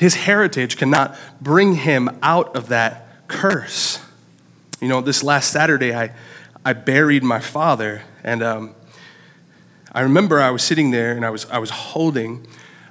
His 0.00 0.14
heritage 0.14 0.78
cannot 0.78 1.14
bring 1.42 1.74
him 1.74 2.08
out 2.22 2.56
of 2.56 2.68
that 2.68 3.28
curse. 3.28 4.00
You 4.80 4.88
know, 4.88 5.02
this 5.02 5.22
last 5.22 5.52
Saturday, 5.52 5.94
I, 5.94 6.12
I 6.64 6.72
buried 6.72 7.22
my 7.22 7.38
father, 7.38 8.00
and 8.24 8.42
um, 8.42 8.74
I 9.92 10.00
remember 10.00 10.40
I 10.40 10.48
was 10.48 10.62
sitting 10.62 10.90
there 10.90 11.12
and 11.12 11.22
I 11.22 11.28
was, 11.28 11.44
I 11.50 11.58
was 11.58 11.68
holding, 11.68 12.46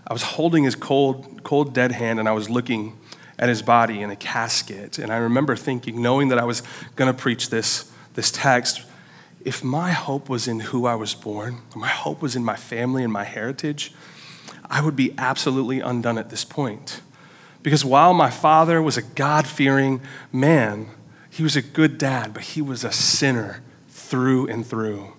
I 0.06 0.13
was 0.13 0.22
holding 0.22 0.66
his 0.66 0.75
cold, 0.75 1.42
cold 1.44 1.74
dead 1.74 1.94
hand, 1.94 2.20
and 2.20 2.30
I 2.30 2.32
was 2.32 2.48
looking 2.48 2.96
at 3.39 3.50
his 3.50 3.62
body 3.62 4.01
in 4.01 4.12
a 4.12 4.15
casket. 4.15 5.00
And 5.00 5.12
I 5.12 5.17
remember 5.17 5.55
thinking, 5.55 6.01
knowing 6.01 6.27
that 6.27 6.38
I 6.38 6.43
was 6.43 6.62
going 6.98 7.12
to 7.12 7.17
preach 7.17 7.50
this, 7.50 7.89
this 8.13 8.29
text, 8.29 8.84
if 9.43 9.63
my 9.63 9.91
hope 9.91 10.27
was 10.27 10.48
in 10.48 10.60
who 10.60 10.86
I 10.86 10.96
was 10.96 11.15
born, 11.15 11.62
my 11.74 11.88
hope 11.88 12.22
was 12.22 12.36
in 12.36 12.43
my 12.43 12.58
family 12.58 13.01
and 13.01 13.12
my 13.12 13.24
heritage, 13.24 13.93
I 14.69 14.81
would 14.84 14.98
be 14.98 15.15
absolutely 15.17 15.79
undone 15.79 16.17
at 16.17 16.29
this 16.29 16.43
point. 16.43 17.00
Because 17.63 17.86
while 17.86 18.13
my 18.13 18.29
father 18.29 18.81
was 18.81 18.98
a 18.98 19.01
God 19.01 19.48
fearing 19.48 20.01
man, 20.31 20.88
he 21.29 21.41
was 21.41 21.55
a 21.55 21.62
good 21.62 21.98
dad, 21.98 22.34
but 22.34 22.43
he 22.43 22.62
was 22.62 22.84
a 22.84 22.91
sinner 22.91 23.62
through 23.88 24.48
and 24.48 24.67
through, 24.67 25.13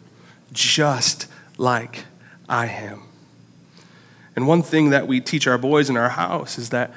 just 0.53 1.27
like 1.57 2.05
I 2.49 2.67
am. 2.67 3.03
And 4.37 4.47
one 4.47 4.62
thing 4.62 4.91
that 4.91 5.07
we 5.07 5.21
teach 5.21 5.47
our 5.47 5.59
boys 5.59 5.89
in 5.89 5.97
our 5.97 6.11
house 6.11 6.59
is 6.59 6.71
that 6.71 6.93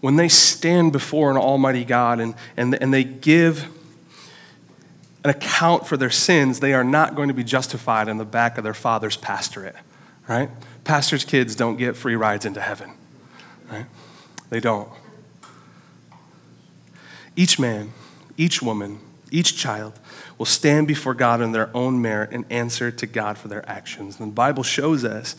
when 0.00 0.16
they 0.16 0.28
stand 0.28 0.92
before 0.92 1.30
an 1.30 1.36
almighty 1.36 1.84
God 1.84 2.20
and, 2.20 2.34
and, 2.56 2.74
and 2.80 2.94
they 2.94 3.04
give 3.04 3.68
an 5.24 5.30
account 5.30 5.86
for 5.86 5.96
their 5.96 6.10
sins, 6.10 6.60
they 6.60 6.72
are 6.72 6.84
not 6.84 7.14
going 7.14 7.28
to 7.28 7.34
be 7.34 7.44
justified 7.44 8.08
in 8.08 8.16
the 8.16 8.24
back 8.24 8.56
of 8.58 8.64
their 8.64 8.74
father's 8.74 9.16
pastorate, 9.16 9.74
right? 10.28 10.50
Pastors' 10.84 11.24
kids 11.24 11.56
don't 11.56 11.76
get 11.76 11.96
free 11.96 12.14
rides 12.14 12.46
into 12.46 12.60
heaven, 12.60 12.92
right? 13.70 13.86
They 14.50 14.60
don't. 14.60 14.88
Each 17.34 17.58
man, 17.58 17.92
each 18.36 18.62
woman, 18.62 19.00
each 19.30 19.56
child 19.56 19.98
will 20.38 20.46
stand 20.46 20.86
before 20.86 21.14
God 21.14 21.40
in 21.40 21.52
their 21.52 21.70
own 21.76 22.00
merit 22.00 22.30
and 22.30 22.44
answer 22.50 22.90
to 22.90 23.06
God 23.06 23.36
for 23.36 23.48
their 23.48 23.68
actions. 23.68 24.18
And 24.20 24.30
the 24.30 24.34
Bible 24.34 24.62
shows 24.62 25.04
us 25.04 25.36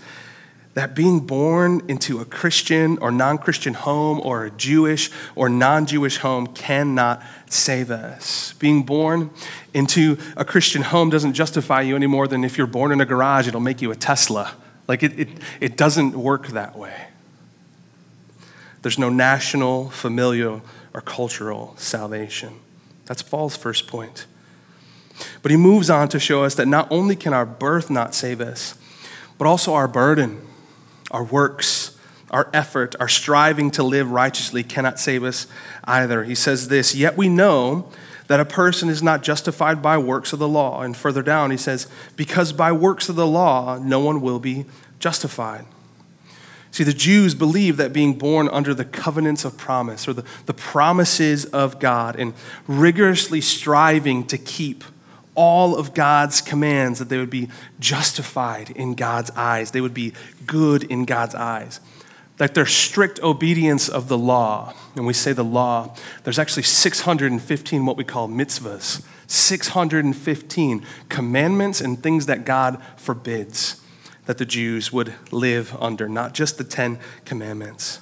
that 0.76 0.96
being 0.96 1.22
born 1.22 1.82
into 1.88 2.20
a 2.20 2.26
Christian 2.26 2.98
or 3.00 3.12
non 3.12 3.38
Christian 3.38 3.74
home 3.74 4.22
or 4.24 4.46
a 4.46 4.52
Jewish 4.52 5.10
or 5.36 5.50
non 5.50 5.86
Jewish 5.86 6.18
home 6.18 6.48
cannot 6.48 7.22
save 7.48 7.92
us. 7.92 8.54
Being 8.60 8.84
born 8.84 9.32
into 9.74 10.18
a 10.38 10.46
Christian 10.46 10.84
home 10.84 11.10
doesn't 11.10 11.34
justify 11.34 11.82
you 11.82 11.96
any 11.96 12.08
more 12.08 12.28
than 12.28 12.44
if 12.44 12.58
you're 12.58 12.68
born 12.68 12.92
in 12.92 13.02
a 13.02 13.06
garage, 13.06 13.48
it'll 13.48 13.60
make 13.60 13.82
you 13.82 13.92
a 13.92 13.96
Tesla. 13.96 14.54
Like 14.88 15.04
it, 15.04 15.20
it, 15.20 15.30
it 15.60 15.78
doesn't 15.78 16.14
work 16.14 16.48
that 16.50 16.78
way. 16.78 17.08
There's 18.82 18.98
no 18.98 19.10
national, 19.10 19.90
familial, 19.90 20.62
or 20.94 21.02
cultural 21.02 21.76
salvation. 21.78 22.60
That's 23.06 23.22
Paul's 23.22 23.56
first 23.56 23.88
point. 23.88 24.26
But 25.42 25.52
he 25.52 25.58
moves 25.58 25.90
on 25.90 26.10
to 26.10 26.20
show 26.20 26.44
us 26.44 26.56
that 26.56 26.68
not 26.68 26.88
only 26.92 27.16
can 27.16 27.34
our 27.34 27.46
birth 27.46 27.90
not 27.90 28.16
save 28.16 28.40
us, 28.40 28.78
but 29.38 29.48
also 29.48 29.74
our 29.74 29.88
burden, 29.88 30.42
our 31.12 31.24
works, 31.24 31.98
our 32.32 32.50
effort, 32.54 32.96
our 33.00 33.08
striving 33.08 33.72
to 33.72 33.84
live 33.84 34.12
righteously 34.12 34.64
cannot 34.64 35.00
save 35.00 35.24
us 35.24 35.48
either. 35.84 36.24
He 36.24 36.36
says 36.36 36.68
this 36.68 36.96
Yet 36.96 37.18
we 37.18 37.30
know 37.30 37.92
that 38.28 38.40
a 38.40 38.46
person 38.46 38.90
is 38.90 39.02
not 39.02 39.24
justified 39.24 39.82
by 39.82 39.98
works 39.98 40.34
of 40.34 40.40
the 40.40 40.48
law. 40.48 40.82
And 40.82 40.96
further 40.96 41.24
down, 41.24 41.50
he 41.50 41.58
says, 41.58 41.88
Because 42.16 42.54
by 42.54 42.72
works 42.72 43.10
of 43.10 43.16
the 43.16 43.26
law, 43.26 43.80
no 43.82 44.00
one 44.00 44.22
will 44.22 44.40
be 44.40 44.66
justified. 45.00 45.66
See, 46.72 46.84
the 46.84 46.94
Jews 46.94 47.34
believed 47.34 47.80
that 47.80 47.92
being 47.92 48.14
born 48.14 48.48
under 48.50 48.76
the 48.76 48.86
covenants 48.86 49.44
of 49.44 49.58
promise 49.58 50.08
or 50.08 50.14
the, 50.14 50.24
the 50.46 50.54
promises 50.54 51.46
of 51.46 51.80
God 51.80 52.16
and 52.16 52.36
rigorously 52.68 53.42
striving 53.42 54.28
to 54.28 54.38
keep 54.38 54.84
all 55.40 55.78
of 55.78 55.94
God's 55.94 56.42
commands, 56.42 57.00
that 57.00 57.08
they 57.08 57.18
would 57.18 57.30
be 57.30 57.48
justified 57.80 58.72
in 58.72 58.94
God's 58.94 59.32
eyes. 59.32 59.72
They 59.72 59.80
would 59.80 59.94
be 59.94 60.12
good 60.46 60.84
in 60.84 61.06
God's 61.06 61.34
eyes. 61.34 61.80
That 62.36 62.56
their 62.56 62.66
strict 62.66 63.22
obedience 63.24 63.88
of 63.88 64.10
the 64.10 64.18
law, 64.18 64.74
and 64.98 65.08
we 65.08 65.14
say 65.14 65.32
the 65.32 65.46
law, 65.46 65.96
there's 66.26 66.40
actually 66.40 66.64
615 66.64 67.86
what 67.86 67.96
we 67.96 68.04
call 68.04 68.28
mitzvahs, 68.28 69.02
615 69.28 70.86
commandments 71.08 71.80
and 71.80 72.04
things 72.04 72.26
that 72.26 72.44
God 72.44 72.84
forbids 72.98 73.82
that 74.26 74.40
the 74.40 74.46
Jews 74.46 74.92
would 74.92 75.14
live 75.32 75.74
under, 75.80 76.10
not 76.10 76.34
just 76.34 76.58
the 76.58 76.66
Ten 76.66 77.00
Commandments, 77.24 78.02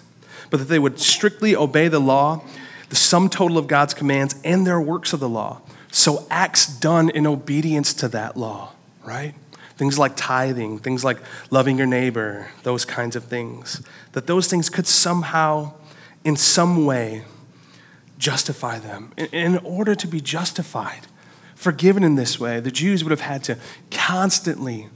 but 0.49 0.57
that 0.57 0.69
they 0.69 0.79
would 0.79 0.99
strictly 0.99 1.55
obey 1.55 1.87
the 1.87 1.99
law, 1.99 2.43
the 2.89 2.95
sum 2.95 3.29
total 3.29 3.59
of 3.59 3.67
God's 3.67 3.93
commands, 3.93 4.33
and 4.43 4.65
their 4.65 4.81
works 4.81 5.13
of 5.13 5.19
the 5.19 5.29
law. 5.29 5.61
So, 5.91 6.27
acts 6.29 6.67
done 6.67 7.09
in 7.09 7.25
obedience 7.25 7.93
to 7.95 8.07
that 8.09 8.37
law, 8.37 8.73
right? 9.03 9.33
Things 9.77 9.97
like 9.97 10.13
tithing, 10.15 10.79
things 10.79 11.03
like 11.03 11.17
loving 11.49 11.77
your 11.77 11.87
neighbor, 11.87 12.47
those 12.63 12.83
kinds 12.83 13.15
of 13.15 13.25
things, 13.25 13.81
that 14.13 14.27
those 14.27 14.47
things 14.47 14.69
could 14.69 14.87
somehow, 14.87 15.73
in 16.23 16.35
some 16.35 16.85
way, 16.85 17.23
justify 18.17 18.79
them. 18.79 19.13
In 19.31 19.57
order 19.59 19.95
to 19.95 20.07
be 20.07 20.19
justified, 20.19 21.07
forgiven 21.55 22.03
in 22.03 22.15
this 22.15 22.39
way, 22.39 22.59
the 22.59 22.71
Jews 22.71 23.03
would 23.03 23.11
have 23.11 23.21
had 23.21 23.43
to 23.45 23.57
constantly 23.91 24.89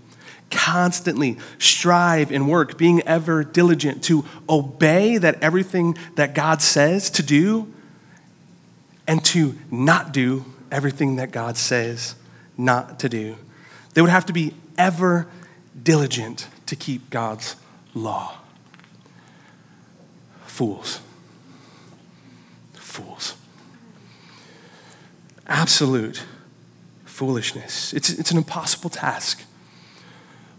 constantly 0.51 1.37
strive 1.57 2.29
and 2.29 2.49
work, 2.49 2.77
being 2.77 3.01
ever 3.03 3.41
diligent 3.43 4.03
to 4.03 4.25
obey 4.49 5.17
that 5.17 5.41
everything 5.41 5.97
that 6.15 6.35
God 6.35 6.61
says 6.61 7.09
to 7.11 7.23
do 7.23 7.73
and 9.07 9.23
to 9.25 9.57
not 9.71 10.11
do 10.11 10.45
everything 10.71 11.17
that 11.17 11.31
God 11.31 11.57
says 11.57 12.15
not 12.57 12.99
to 12.99 13.09
do. 13.09 13.35
They 13.93 14.01
would 14.01 14.09
have 14.09 14.25
to 14.27 14.33
be 14.33 14.53
ever 14.77 15.27
diligent 15.81 16.47
to 16.65 16.75
keep 16.75 17.09
God's 17.09 17.55
law. 17.93 18.37
Fools. 20.45 21.01
Fools. 22.73 23.35
Absolute 25.47 26.23
foolishness. 27.05 27.93
It's, 27.93 28.09
it's 28.09 28.31
an 28.31 28.37
impossible 28.37 28.89
task 28.89 29.43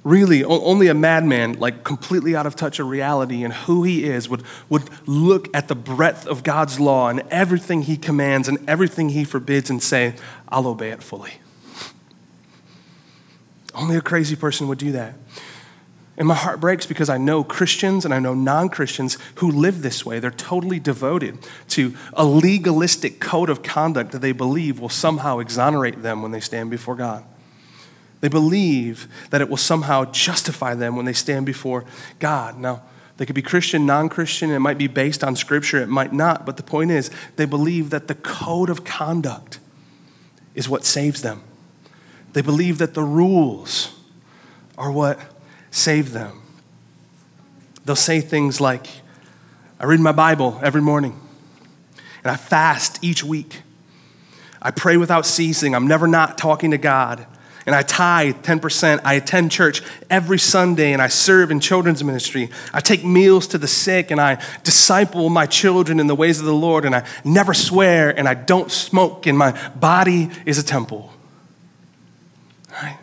really 0.05 0.43
only 0.43 0.89
a 0.89 0.95
madman 0.95 1.53
like 1.55 1.85
completely 1.85 2.35
out 2.35 2.47
of 2.47 2.57
touch 2.57 2.81
of 2.81 2.89
reality 2.89 3.45
and 3.45 3.53
who 3.53 3.85
he 3.85 4.05
is 4.05 4.29
would, 4.29 4.43
would 4.69 4.89
look 5.07 5.49
at 5.55 5.69
the 5.69 5.77
breadth 5.77 6.27
of 6.27 6.43
god's 6.43 6.81
law 6.81 7.09
and 7.09 7.23
everything 7.31 7.83
he 7.83 7.97
commands 7.97 8.49
and 8.49 8.59
everything 8.69 9.11
he 9.11 9.23
forbids 9.23 9.71
and 9.71 9.83
say 9.83 10.15
i'll 10.49 10.67
obey 10.67 10.91
it 10.91 11.03
fully. 11.03 11.35
Only 13.75 13.97
a 13.97 14.03
crazy 14.03 14.37
person 14.37 14.69
would 14.69 14.77
do 14.77 14.93
that. 14.93 15.15
And 16.19 16.29
my 16.29 16.35
heart 16.35 16.61
breaks 16.61 16.85
because 16.85 17.09
i 17.09 17.17
know 17.17 17.45
christians 17.45 18.05
and 18.05 18.13
i 18.13 18.19
know 18.19 18.35
non-christians 18.35 19.19
who 19.37 19.51
live 19.53 19.83
this 19.83 20.05
way. 20.05 20.19
They're 20.19 20.33
totally 20.33 20.81
devoted 20.81 21.39
to 21.69 21.95
a 22.13 22.25
legalistic 22.25 23.21
code 23.21 23.49
of 23.49 23.63
conduct 23.63 24.11
that 24.11 24.19
they 24.19 24.33
believe 24.33 24.81
will 24.81 24.89
somehow 24.89 25.39
exonerate 25.39 26.03
them 26.03 26.23
when 26.23 26.33
they 26.33 26.41
stand 26.41 26.71
before 26.71 26.97
god 26.97 27.25
they 28.23 28.29
believe 28.29 29.09
that 29.31 29.41
it 29.41 29.51
will 29.51 29.57
somehow 29.57 30.05
justify 30.07 30.75
them 30.75 30.95
when 30.95 31.05
they 31.05 31.13
stand 31.13 31.45
before 31.45 31.85
God. 32.21 32.57
Now, 32.57 32.83
they 33.17 33.27
could 33.27 33.35
be 33.35 33.43
Christian, 33.43 33.85
non 33.85 34.09
Christian, 34.09 34.51
it 34.51 34.61
might 34.61 34.79
be 34.79 34.87
based 34.87 35.25
on 35.25 35.35
Scripture, 35.35 35.83
it 35.83 35.89
might 35.89 36.13
not, 36.13 36.47
but 36.47 36.57
the 36.57 36.63
point 36.63 36.93
is, 36.93 37.11
they 37.35 37.45
believe 37.45 37.91
that 37.91 38.07
the 38.07 38.15
code 38.15 38.71
of 38.71 38.85
conduct 38.85 39.59
is 40.55 40.69
what 40.69 40.85
saves 40.85 41.23
them. 41.23 41.43
They 42.33 42.43
believe 42.43 42.79
that 42.79 42.95
the 42.95 43.03
rules 43.03 43.93
are 44.79 44.93
what 44.93 45.19
save 45.73 46.13
them. 46.13 46.43
They'll 47.85 47.97
say 47.97 48.21
things 48.21 48.61
like, 48.61 48.87
I 49.81 49.85
read 49.85 49.99
my 49.99 50.13
Bible 50.13 50.61
every 50.63 50.81
morning, 50.81 51.21
and 52.23 52.31
I 52.31 52.37
fast 52.37 53.03
each 53.03 53.25
week. 53.25 53.63
I 54.61 54.71
pray 54.71 54.97
without 54.97 55.27
ceasing. 55.27 55.75
I'm 55.75 55.89
never 55.89 56.07
not 56.07 56.39
talking 56.39 56.71
to 56.71 56.79
God 56.79 57.27
and 57.67 57.75
I 57.75 57.83
tithe 57.83 58.37
10%. 58.37 59.01
I 59.05 59.15
attend 59.15 59.51
church 59.51 59.83
every 60.11 60.39
Sunday 60.39 60.93
and 60.93 61.01
I 61.01 61.09
serve 61.09 61.51
in 61.51 61.61
children's 61.61 62.03
ministry. 62.03 62.51
I 62.73 62.81
take 62.81 63.05
meals 63.05 63.47
to 63.49 63.59
the 63.59 63.69
sick 63.69 64.11
and 64.11 64.21
I 64.21 64.43
disciple 64.65 65.29
my 65.31 65.47
children 65.47 66.01
in 66.01 66.07
the 66.07 66.15
ways 66.15 66.41
of 66.41 66.47
the 66.47 66.55
Lord 66.55 66.85
and 66.85 66.95
I 66.95 67.07
never 67.25 67.55
swear 67.55 68.17
and 68.17 68.29
I 68.29 68.35
don't 68.35 68.71
smoke 68.71 69.27
and 69.27 69.39
my 69.39 69.53
body 69.75 70.31
is 70.45 70.59
a 70.59 70.65
temple. 70.65 71.13
Right? 72.71 72.99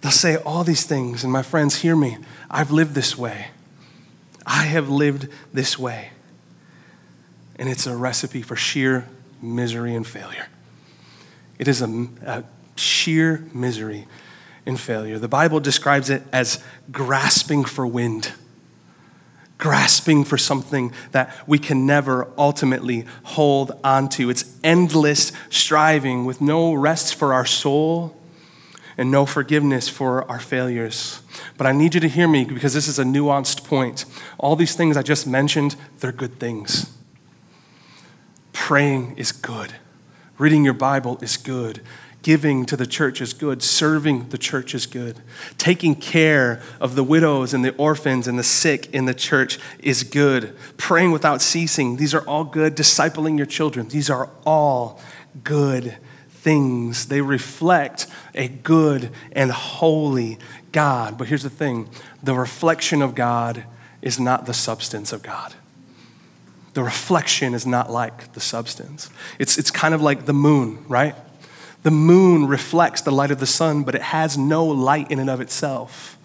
They'll 0.00 0.12
say 0.12 0.36
all 0.36 0.64
these 0.64 0.84
things, 0.84 1.24
and 1.24 1.32
my 1.32 1.42
friends, 1.42 1.76
hear 1.76 1.96
me. 1.96 2.18
I've 2.50 2.70
lived 2.70 2.94
this 2.94 3.18
way. 3.18 3.48
I 4.46 4.64
have 4.64 4.88
lived 4.88 5.28
this 5.52 5.78
way. 5.78 6.10
And 7.56 7.68
it's 7.68 7.86
a 7.86 7.96
recipe 7.96 8.42
for 8.42 8.54
sheer 8.54 9.08
misery 9.42 9.94
and 9.94 10.06
failure. 10.06 10.46
It 11.58 11.66
is 11.66 11.82
a, 11.82 12.08
a 12.24 12.44
sheer 12.78 13.44
misery 13.52 14.06
and 14.64 14.78
failure. 14.78 15.18
The 15.18 15.28
Bible 15.28 15.60
describes 15.60 16.10
it 16.10 16.22
as 16.32 16.62
grasping 16.92 17.64
for 17.64 17.86
wind. 17.86 18.32
grasping 19.58 20.24
for 20.24 20.38
something 20.38 20.92
that 21.10 21.36
we 21.46 21.58
can 21.58 21.84
never 21.84 22.28
ultimately 22.38 23.04
hold 23.24 23.72
onto. 23.82 24.30
It's 24.30 24.44
endless 24.62 25.32
striving 25.50 26.24
with 26.24 26.40
no 26.40 26.72
rest 26.72 27.16
for 27.16 27.34
our 27.34 27.44
soul 27.44 28.16
and 28.96 29.10
no 29.10 29.26
forgiveness 29.26 29.88
for 29.88 30.28
our 30.30 30.40
failures. 30.40 31.20
But 31.56 31.66
I 31.66 31.72
need 31.72 31.94
you 31.94 32.00
to 32.00 32.08
hear 32.08 32.28
me 32.28 32.44
because 32.44 32.72
this 32.72 32.88
is 32.88 32.98
a 32.98 33.04
nuanced 33.04 33.64
point. 33.64 34.04
All 34.38 34.56
these 34.56 34.74
things 34.74 34.96
I 34.96 35.02
just 35.02 35.26
mentioned, 35.26 35.76
they're 35.98 36.12
good 36.12 36.38
things. 36.38 36.92
Praying 38.52 39.16
is 39.16 39.32
good. 39.32 39.74
Reading 40.36 40.64
your 40.64 40.74
Bible 40.74 41.18
is 41.20 41.36
good. 41.36 41.80
Giving 42.28 42.66
to 42.66 42.76
the 42.76 42.86
church 42.86 43.22
is 43.22 43.32
good. 43.32 43.62
Serving 43.62 44.28
the 44.28 44.36
church 44.36 44.74
is 44.74 44.84
good. 44.84 45.18
Taking 45.56 45.94
care 45.94 46.60
of 46.78 46.94
the 46.94 47.02
widows 47.02 47.54
and 47.54 47.64
the 47.64 47.74
orphans 47.76 48.28
and 48.28 48.38
the 48.38 48.42
sick 48.42 48.92
in 48.94 49.06
the 49.06 49.14
church 49.14 49.58
is 49.78 50.02
good. 50.02 50.54
Praying 50.76 51.12
without 51.12 51.40
ceasing, 51.40 51.96
these 51.96 52.12
are 52.12 52.20
all 52.28 52.44
good. 52.44 52.76
Discipling 52.76 53.38
your 53.38 53.46
children, 53.46 53.88
these 53.88 54.10
are 54.10 54.28
all 54.44 55.00
good 55.42 55.96
things. 56.28 57.06
They 57.06 57.22
reflect 57.22 58.06
a 58.34 58.48
good 58.48 59.10
and 59.32 59.50
holy 59.50 60.36
God. 60.70 61.16
But 61.16 61.28
here's 61.28 61.44
the 61.44 61.48
thing 61.48 61.88
the 62.22 62.34
reflection 62.34 63.00
of 63.00 63.14
God 63.14 63.64
is 64.02 64.20
not 64.20 64.44
the 64.44 64.52
substance 64.52 65.14
of 65.14 65.22
God. 65.22 65.54
The 66.74 66.82
reflection 66.82 67.54
is 67.54 67.64
not 67.64 67.90
like 67.90 68.34
the 68.34 68.40
substance. 68.40 69.08
It's, 69.38 69.56
it's 69.56 69.70
kind 69.70 69.94
of 69.94 70.02
like 70.02 70.26
the 70.26 70.34
moon, 70.34 70.84
right? 70.88 71.14
The 71.82 71.90
moon 71.90 72.46
reflects 72.46 73.02
the 73.02 73.12
light 73.12 73.30
of 73.30 73.40
the 73.40 73.46
sun, 73.46 73.82
but 73.84 73.94
it 73.94 74.02
has 74.02 74.36
no 74.36 74.64
light 74.64 75.10
in 75.10 75.18
and 75.18 75.30
of 75.30 75.40
itself. 75.40 76.18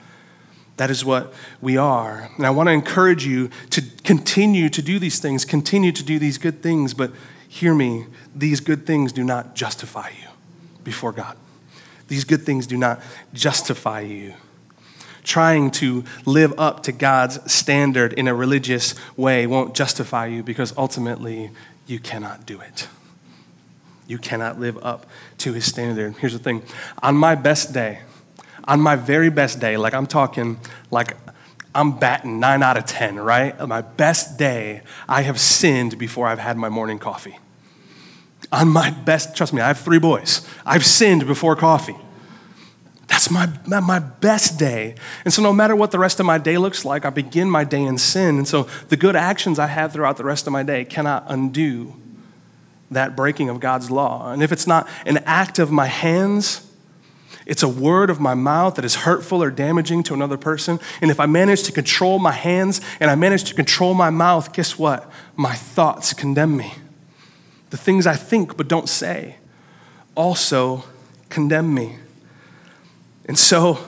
That 0.78 0.90
is 0.90 1.06
what 1.06 1.34
we 1.62 1.78
are. 1.78 2.30
And 2.38 2.46
I 2.46 2.50
want 2.50 2.68
to 2.68 2.74
encourage 2.74 3.26
you 3.26 3.50
to 3.70 3.82
continue 4.04 4.70
to 4.70 4.82
do 4.82 4.98
these 4.98 5.20
things, 5.20 5.46
continue 5.46 5.92
to 5.92 6.04
do 6.04 6.18
these 6.18 6.38
good 6.38 6.64
things, 6.64 6.94
but 6.94 7.12
hear 7.48 7.76
me, 7.76 8.08
these 8.36 8.60
good 8.60 8.88
things 8.88 9.14
do 9.14 9.24
not 9.24 9.56
justify 9.56 10.10
you 10.10 10.30
before 10.84 11.12
God. 11.12 11.38
These 12.08 12.24
good 12.24 12.42
things 12.42 12.66
do 12.66 12.78
not 12.78 13.02
justify 13.34 14.02
you. 14.02 14.34
Trying 15.24 15.72
to 15.72 16.04
live 16.26 16.54
up 16.60 16.84
to 16.84 16.92
God's 16.92 17.52
standard 17.52 18.14
in 18.14 18.28
a 18.28 18.34
religious 18.34 18.96
way 19.16 19.48
won't 19.48 19.74
justify 19.74 20.26
you 20.26 20.44
because 20.44 20.74
ultimately 20.78 21.52
you 21.88 22.00
cannot 22.00 22.46
do 22.46 22.60
it. 22.60 22.88
You 24.08 24.18
cannot 24.18 24.60
live 24.60 24.78
up 24.84 25.06
to 25.40 25.54
his 25.54 25.66
standard. 25.66 26.16
Here's 26.18 26.34
the 26.34 26.40
thing 26.40 26.64
on 27.02 27.16
my 27.16 27.36
best 27.36 27.74
day, 27.74 28.00
on 28.66 28.82
my 28.82 28.96
very 28.96 29.30
best 29.30 29.60
day, 29.60 29.78
like 29.78 29.94
I'm 29.94 30.08
talking, 30.08 30.60
like 30.92 31.16
I'm 31.76 31.98
batting 31.98 32.40
nine 32.40 32.62
out 32.62 32.78
of 32.78 32.86
10, 32.86 33.18
right? 33.18 33.60
On 33.60 33.70
my 33.70 33.82
best 33.82 34.38
day, 34.38 34.82
I 35.08 35.24
have 35.24 35.40
sinned 35.40 35.98
before 35.98 36.28
I've 36.28 36.40
had 36.40 36.58
my 36.58 36.70
morning 36.70 37.00
coffee. 37.00 37.40
On 38.52 38.68
my 38.68 38.92
best, 38.92 39.36
trust 39.36 39.54
me, 39.54 39.62
I 39.62 39.68
have 39.68 39.80
three 39.80 40.00
boys. 40.00 40.48
I've 40.66 40.86
sinned 40.86 41.26
before 41.26 41.56
coffee. 41.56 41.96
That's 43.08 43.32
my, 43.32 43.50
my 43.66 44.00
best 44.00 44.60
day. 44.60 44.96
And 45.26 45.34
so, 45.34 45.42
no 45.42 45.54
matter 45.54 45.76
what 45.76 45.92
the 45.92 46.00
rest 46.00 46.20
of 46.20 46.26
my 46.26 46.38
day 46.38 46.58
looks 46.58 46.86
like, 46.86 47.06
I 47.06 47.10
begin 47.10 47.50
my 47.50 47.64
day 47.64 47.84
in 47.84 47.98
sin. 47.98 48.38
And 48.38 48.48
so, 48.48 48.68
the 48.90 48.98
good 48.98 49.16
actions 49.16 49.60
I 49.60 49.68
have 49.68 49.94
throughout 49.94 50.18
the 50.18 50.24
rest 50.24 50.48
of 50.48 50.54
my 50.54 50.64
day 50.64 50.86
cannot 50.86 51.26
undo 51.28 51.96
that 52.94 53.16
breaking 53.16 53.50
of 53.50 53.60
God's 53.60 53.92
law. 53.92 54.32
And 54.32 54.42
if 54.42 54.52
it's 54.52 54.68
not 54.68 54.88
an 55.06 55.18
act 55.26 55.60
of 55.60 55.72
my 55.72 55.88
hands, 55.88 56.70
it's 57.46 57.64
a 57.64 57.68
word 57.68 58.10
of 58.10 58.20
my 58.20 58.34
mouth 58.34 58.76
that 58.76 58.86
is 58.86 58.96
hurtful 58.96 59.44
or 59.44 59.52
damaging 59.52 60.04
to 60.04 60.14
another 60.14 60.38
person. 60.38 60.80
And 61.02 61.12
if 61.12 61.20
I 61.20 61.26
manage 61.26 61.64
to 61.64 61.72
control 61.72 62.20
my 62.20 62.32
hands 62.32 62.80
and 63.00 63.12
I 63.12 63.16
manage 63.16 63.44
to 63.46 63.54
control 63.54 63.94
my 63.94 64.10
mouth, 64.10 64.54
guess 64.54 64.80
what? 64.80 65.12
My 65.36 65.54
thoughts 65.54 66.14
condemn 66.14 66.56
me. 66.56 66.74
The 67.70 67.78
things 67.78 68.08
I 68.08 68.16
think 68.16 68.56
but 68.56 68.68
don't 68.68 68.88
say 68.88 69.38
also 70.16 70.86
condemn 71.30 71.74
me. 71.74 71.98
And 73.26 73.38
so, 73.38 73.80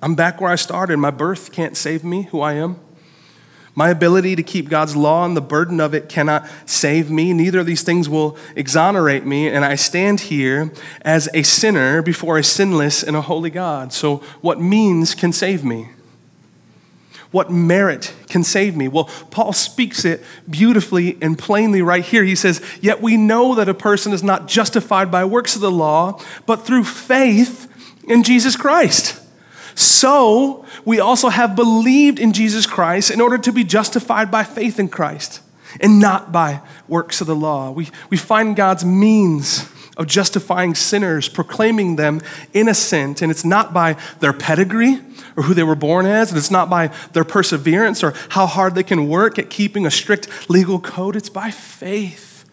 I'm 0.00 0.14
back 0.14 0.40
where 0.40 0.50
I 0.50 0.56
started. 0.56 0.96
My 0.98 1.10
birth 1.10 1.52
can't 1.52 1.76
save 1.76 2.04
me, 2.04 2.22
who 2.24 2.40
I 2.40 2.54
am. 2.54 2.80
My 3.78 3.90
ability 3.90 4.34
to 4.34 4.42
keep 4.42 4.68
God's 4.68 4.96
law 4.96 5.24
and 5.24 5.36
the 5.36 5.40
burden 5.40 5.78
of 5.78 5.94
it 5.94 6.08
cannot 6.08 6.50
save 6.66 7.12
me. 7.12 7.32
Neither 7.32 7.60
of 7.60 7.66
these 7.66 7.84
things 7.84 8.08
will 8.08 8.36
exonerate 8.56 9.24
me. 9.24 9.46
And 9.46 9.64
I 9.64 9.76
stand 9.76 10.18
here 10.18 10.72
as 11.02 11.28
a 11.32 11.44
sinner 11.44 12.02
before 12.02 12.38
a 12.38 12.42
sinless 12.42 13.04
and 13.04 13.14
a 13.14 13.20
holy 13.20 13.50
God. 13.50 13.92
So, 13.92 14.16
what 14.40 14.60
means 14.60 15.14
can 15.14 15.32
save 15.32 15.62
me? 15.62 15.90
What 17.30 17.52
merit 17.52 18.12
can 18.28 18.42
save 18.42 18.74
me? 18.74 18.88
Well, 18.88 19.04
Paul 19.30 19.52
speaks 19.52 20.04
it 20.04 20.24
beautifully 20.50 21.16
and 21.22 21.38
plainly 21.38 21.80
right 21.80 22.04
here. 22.04 22.24
He 22.24 22.34
says, 22.34 22.60
Yet 22.80 23.00
we 23.00 23.16
know 23.16 23.54
that 23.54 23.68
a 23.68 23.74
person 23.74 24.12
is 24.12 24.24
not 24.24 24.48
justified 24.48 25.08
by 25.12 25.24
works 25.24 25.54
of 25.54 25.60
the 25.60 25.70
law, 25.70 26.20
but 26.46 26.66
through 26.66 26.82
faith 26.82 27.72
in 28.08 28.24
Jesus 28.24 28.56
Christ. 28.56 29.17
So 29.78 30.64
we 30.84 30.98
also 30.98 31.28
have 31.28 31.54
believed 31.54 32.18
in 32.18 32.32
Jesus 32.32 32.66
Christ 32.66 33.12
in 33.12 33.20
order 33.20 33.38
to 33.38 33.52
be 33.52 33.62
justified 33.62 34.28
by 34.28 34.42
faith 34.42 34.80
in 34.80 34.88
Christ 34.88 35.40
and 35.80 36.00
not 36.00 36.32
by 36.32 36.62
works 36.88 37.20
of 37.20 37.28
the 37.28 37.36
law. 37.36 37.70
We, 37.70 37.88
we 38.10 38.16
find 38.16 38.56
God's 38.56 38.84
means 38.84 39.70
of 39.96 40.08
justifying 40.08 40.74
sinners, 40.74 41.28
proclaiming 41.28 41.94
them 41.94 42.20
innocent, 42.52 43.22
and 43.22 43.30
it's 43.30 43.44
not 43.44 43.72
by 43.72 43.96
their 44.18 44.32
pedigree 44.32 45.00
or 45.36 45.44
who 45.44 45.54
they 45.54 45.62
were 45.62 45.76
born 45.76 46.06
as, 46.06 46.30
and 46.30 46.38
it's 46.38 46.50
not 46.50 46.68
by 46.68 46.88
their 47.12 47.22
perseverance 47.22 48.02
or 48.02 48.14
how 48.30 48.46
hard 48.46 48.74
they 48.74 48.82
can 48.82 49.06
work 49.06 49.38
at 49.38 49.48
keeping 49.48 49.86
a 49.86 49.92
strict 49.92 50.50
legal 50.50 50.80
code, 50.80 51.14
it's 51.14 51.28
by 51.28 51.52
faith. 51.52 52.44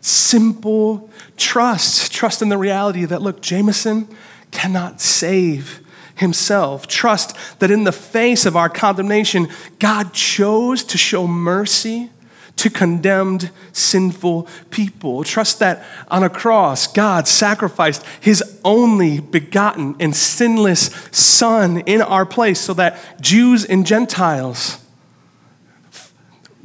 Simple 0.00 1.10
trust, 1.36 2.12
trust 2.12 2.42
in 2.42 2.48
the 2.48 2.58
reality 2.58 3.04
that, 3.06 3.22
look, 3.22 3.42
Jameson 3.42 4.06
cannot 4.52 5.00
save 5.00 5.80
himself. 6.18 6.86
Trust 6.86 7.36
that 7.58 7.70
in 7.70 7.84
the 7.84 7.92
face 7.92 8.46
of 8.46 8.56
our 8.56 8.68
condemnation, 8.68 9.48
God 9.78 10.12
chose 10.12 10.84
to 10.84 10.98
show 10.98 11.26
mercy 11.26 12.10
to 12.58 12.68
condemned 12.68 13.50
sinful 13.72 14.48
people. 14.70 15.22
Trust 15.24 15.60
that 15.60 15.84
on 16.08 16.24
a 16.24 16.28
cross, 16.28 16.92
God 16.92 17.28
sacrificed 17.28 18.04
his 18.20 18.58
only 18.64 19.20
begotten 19.20 19.94
and 20.00 20.14
sinless 20.14 20.86
Son 21.12 21.78
in 21.78 22.02
our 22.02 22.26
place 22.26 22.60
so 22.60 22.74
that 22.74 22.98
Jews 23.20 23.64
and 23.64 23.86
Gentiles, 23.86 24.84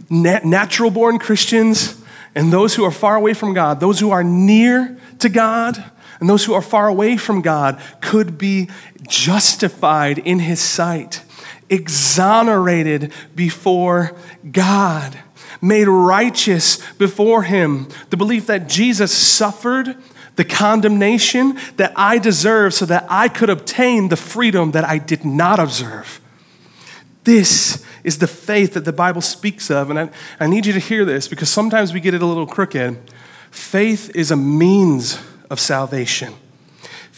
natural 0.10 0.90
born 0.90 1.20
Christians, 1.20 2.02
and 2.36 2.52
those 2.52 2.74
who 2.74 2.84
are 2.84 2.92
far 2.92 3.16
away 3.16 3.36
from 3.36 3.54
God, 3.54 3.80
those 3.80 4.00
who 4.00 4.10
are 4.10 4.24
near 4.24 4.98
to 5.20 5.30
God, 5.30 5.92
and 6.20 6.30
those 6.30 6.46
who 6.46 6.54
are 6.54 6.62
far 6.62 6.88
away 6.88 7.18
from 7.18 7.42
God 7.42 7.80
could 8.02 8.38
be 8.38 8.70
justified 9.08 10.20
in 10.20 10.40
his 10.40 10.60
sight, 10.60 11.24
exonerated 11.70 13.14
before 13.36 14.16
God, 14.52 15.18
made 15.62 15.88
righteous 15.88 16.78
before 16.94 17.44
him. 17.44 17.88
The 18.10 18.18
belief 18.18 18.48
that 18.48 18.68
Jesus 18.68 19.12
suffered 19.12 19.96
the 20.36 20.46
condemnation 20.46 21.58
that 21.78 21.94
I 21.96 22.18
deserve 22.18 22.74
so 22.74 22.86
that 22.86 23.06
I 23.10 23.28
could 23.28 23.50
obtain 23.50 24.10
the 24.10 24.18
freedom 24.18 24.72
that 24.72 24.84
I 24.84 24.98
did 24.98 25.24
not 25.24 25.60
observe. 25.60 26.20
This 27.24 27.86
is 28.04 28.18
the 28.18 28.28
faith 28.28 28.74
that 28.74 28.86
the 28.86 28.94
Bible 28.94 29.22
speaks 29.22 29.72
of. 29.72 29.90
And 29.90 30.00
I, 30.00 30.10
I 30.40 30.48
need 30.48 30.66
you 30.66 30.74
to 30.74 30.80
hear 30.80 31.06
this 31.06 31.28
because 31.28 31.50
sometimes 31.50 31.94
we 31.94 32.00
get 32.00 32.14
it 32.14 32.22
a 32.22 32.26
little 32.26 32.48
crooked. 32.48 32.98
Faith 33.52 34.14
is 34.16 34.32
a 34.32 34.36
means 34.36 35.22
of 35.50 35.60
salvation. 35.60 36.34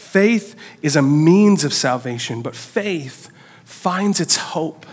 Faith 0.06 0.54
is 0.82 0.94
a 0.94 1.02
means 1.02 1.64
of 1.64 1.74
salvation, 1.74 2.40
but 2.40 2.54
faith 2.54 3.28
finds 3.64 4.20
its 4.20 4.36
hope, 4.36 4.86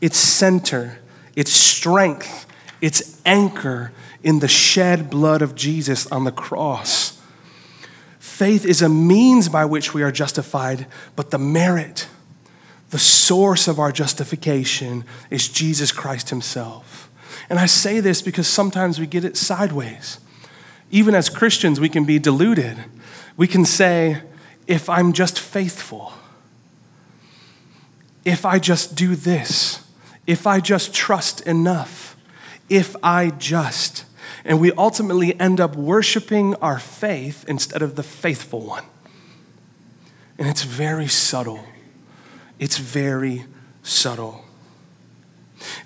its 0.00 0.18
center, 0.18 0.98
its 1.36 1.52
strength, 1.52 2.44
its 2.80 3.22
anchor 3.24 3.92
in 4.24 4.40
the 4.40 4.48
shed 4.48 5.08
blood 5.08 5.40
of 5.40 5.54
Jesus 5.54 6.06
on 6.08 6.24
the 6.24 6.32
cross. 6.32 7.22
Faith 8.18 8.66
is 8.66 8.82
a 8.82 8.88
means 8.88 9.48
by 9.48 9.64
which 9.64 9.94
we 9.94 10.02
are 10.02 10.10
justified, 10.12 10.86
but 11.14 11.30
the 11.30 11.38
merit, 11.38 12.08
the 12.90 12.98
source 12.98 13.68
of 13.68 13.78
our 13.78 13.92
justification 13.92 15.04
is 15.30 15.48
Jesus 15.48 15.92
Christ 15.92 16.30
Himself. 16.30 17.08
And 17.48 17.58
I 17.58 17.66
say 17.66 18.00
this 18.00 18.20
because 18.20 18.48
sometimes 18.48 18.98
we 18.98 19.06
get 19.06 19.24
it 19.24 19.36
sideways. 19.36 20.18
Even 20.90 21.14
as 21.14 21.28
Christians, 21.28 21.78
we 21.78 21.88
can 21.88 22.04
be 22.04 22.18
deluded. 22.18 22.84
We 23.36 23.46
can 23.46 23.64
say, 23.64 24.22
if 24.66 24.88
I'm 24.88 25.12
just 25.12 25.38
faithful, 25.38 26.12
if 28.24 28.44
I 28.44 28.58
just 28.58 28.94
do 28.94 29.14
this, 29.14 29.84
if 30.26 30.46
I 30.46 30.60
just 30.60 30.94
trust 30.94 31.40
enough, 31.42 32.16
if 32.68 32.96
I 33.02 33.30
just. 33.30 34.04
And 34.44 34.60
we 34.60 34.72
ultimately 34.72 35.38
end 35.38 35.60
up 35.60 35.76
worshiping 35.76 36.54
our 36.56 36.78
faith 36.78 37.44
instead 37.48 37.82
of 37.82 37.96
the 37.96 38.02
faithful 38.02 38.60
one. 38.60 38.84
And 40.38 40.48
it's 40.48 40.62
very 40.62 41.08
subtle. 41.08 41.64
It's 42.58 42.78
very 42.78 43.44
subtle. 43.82 44.44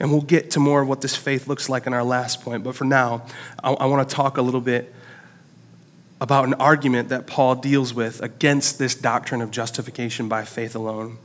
And 0.00 0.11
we'll 0.11 0.22
get 0.22 0.50
to 0.52 0.61
more 0.61 0.82
of 0.82 0.88
what 0.88 1.00
this 1.00 1.14
faith 1.14 1.46
looks 1.46 1.68
like 1.68 1.87
in 1.87 1.92
our 1.92 2.04
last 2.04 2.40
point. 2.42 2.64
But 2.64 2.74
for 2.74 2.84
now, 2.84 3.26
I, 3.62 3.72
I 3.72 3.87
want 3.87 4.08
to 4.08 4.14
talk 4.14 4.37
a 4.37 4.42
little 4.42 4.61
bit 4.61 4.94
about 6.20 6.46
an 6.46 6.54
argument 6.54 7.09
that 7.11 7.26
Paul 7.26 7.54
deals 7.54 7.94
with 7.94 8.20
against 8.22 8.78
this 8.78 8.94
doctrine 8.94 9.40
of 9.40 9.50
justification 9.50 10.28
by 10.28 10.44
faith 10.44 10.74
alone. 10.74 11.18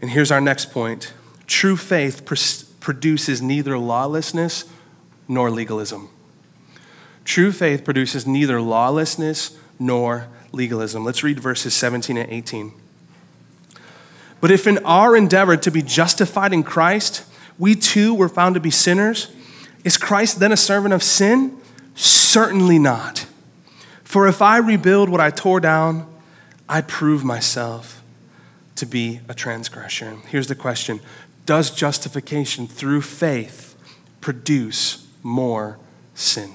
And 0.00 0.10
here's 0.10 0.30
our 0.30 0.40
next 0.40 0.72
point 0.72 1.12
true 1.46 1.76
faith 1.76 2.24
pr- 2.24 2.34
produces 2.80 3.42
neither 3.42 3.78
lawlessness 3.78 4.64
nor 5.28 5.50
legalism. 5.50 6.08
True 7.24 7.52
faith 7.52 7.84
produces 7.84 8.26
neither 8.26 8.60
lawlessness 8.60 9.56
nor 9.78 10.28
legalism. 10.52 11.04
Let's 11.04 11.22
read 11.22 11.38
verses 11.38 11.74
17 11.74 12.16
and 12.16 12.30
18. 12.30 12.72
But 14.40 14.50
if 14.50 14.66
in 14.66 14.78
our 14.84 15.16
endeavor 15.16 15.56
to 15.58 15.70
be 15.70 15.82
justified 15.82 16.52
in 16.52 16.62
Christ, 16.62 17.24
we 17.58 17.74
too 17.74 18.14
were 18.14 18.28
found 18.28 18.54
to 18.54 18.60
be 18.60 18.70
sinners, 18.70 19.30
is 19.84 19.96
Christ 19.96 20.40
then 20.40 20.50
a 20.50 20.56
servant 20.56 20.94
of 20.94 21.02
sin? 21.02 21.58
Certainly 21.94 22.78
not. 22.78 23.26
For 24.10 24.26
if 24.26 24.42
I 24.42 24.56
rebuild 24.56 25.08
what 25.08 25.20
I 25.20 25.30
tore 25.30 25.60
down, 25.60 26.04
I 26.68 26.80
prove 26.80 27.22
myself 27.22 28.02
to 28.74 28.84
be 28.84 29.20
a 29.28 29.34
transgressor. 29.34 30.16
Here's 30.26 30.48
the 30.48 30.56
question 30.56 30.98
Does 31.46 31.70
justification 31.70 32.66
through 32.66 33.02
faith 33.02 33.76
produce 34.20 35.06
more 35.22 35.78
sin? 36.16 36.50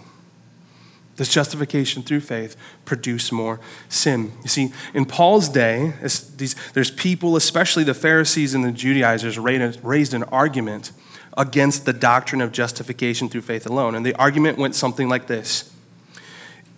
Does 1.15 1.29
justification 1.29 2.03
through 2.03 2.19
faith 2.19 2.57
produce 2.83 3.31
more 3.31 3.61
sin? 3.87 4.33
You 4.43 4.49
see, 4.49 4.73
in 4.93 5.05
Paul's 5.05 5.47
day, 5.47 5.93
these, 6.35 6.57
there's 6.73 6.91
people, 6.91 7.37
especially 7.37 7.85
the 7.85 7.93
Pharisees 7.93 8.53
and 8.53 8.65
the 8.65 8.73
Judaizers, 8.73 9.39
raised 9.39 10.13
an 10.13 10.23
argument 10.23 10.91
against 11.37 11.85
the 11.85 11.93
doctrine 11.93 12.41
of 12.41 12.51
justification 12.51 13.29
through 13.29 13.43
faith 13.43 13.65
alone. 13.65 13.95
And 13.95 14.05
the 14.05 14.13
argument 14.15 14.57
went 14.57 14.75
something 14.75 15.07
like 15.07 15.27
this 15.27 15.71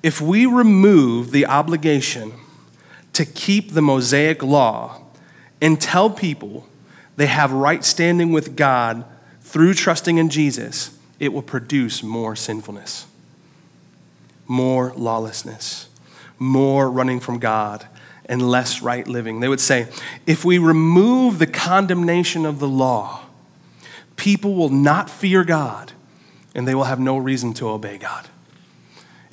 if 0.04 0.22
we 0.22 0.46
remove 0.46 1.32
the 1.32 1.46
obligation 1.46 2.34
to 3.14 3.26
keep 3.26 3.72
the 3.72 3.82
Mosaic 3.82 4.44
law 4.44 5.02
and 5.62 5.82
tell 5.82 6.10
people 6.10 6.68
they 7.16 7.26
have 7.26 7.52
right 7.52 7.84
standing 7.84 8.32
with 8.32 8.56
God 8.56 9.04
through 9.42 9.74
trusting 9.74 10.18
in 10.18 10.30
Jesus, 10.30 10.98
it 11.20 11.34
will 11.34 11.42
produce 11.42 12.04
more 12.04 12.36
sinfulness, 12.36 13.08
more 14.48 14.94
lawlessness, 14.96 15.90
more 16.38 16.92
running 16.92 17.20
from 17.20 17.40
God, 17.40 17.88
and 18.26 18.48
less 18.48 18.82
right 18.82 19.08
living. 19.08 19.40
They 19.40 19.48
would 19.48 19.62
say 19.62 19.88
if 20.26 20.46
we 20.46 20.58
remove 20.58 21.40
the 21.40 21.48
condemnation 21.48 22.46
of 22.46 22.60
the 22.60 22.68
law, 22.68 23.22
people 24.16 24.54
will 24.54 24.70
not 24.70 25.10
fear 25.10 25.44
God 25.44 25.94
and 26.54 26.68
they 26.68 26.76
will 26.76 26.84
have 26.84 27.00
no 27.00 27.18
reason 27.18 27.54
to 27.56 27.70
obey 27.70 27.98
God. 27.98 28.28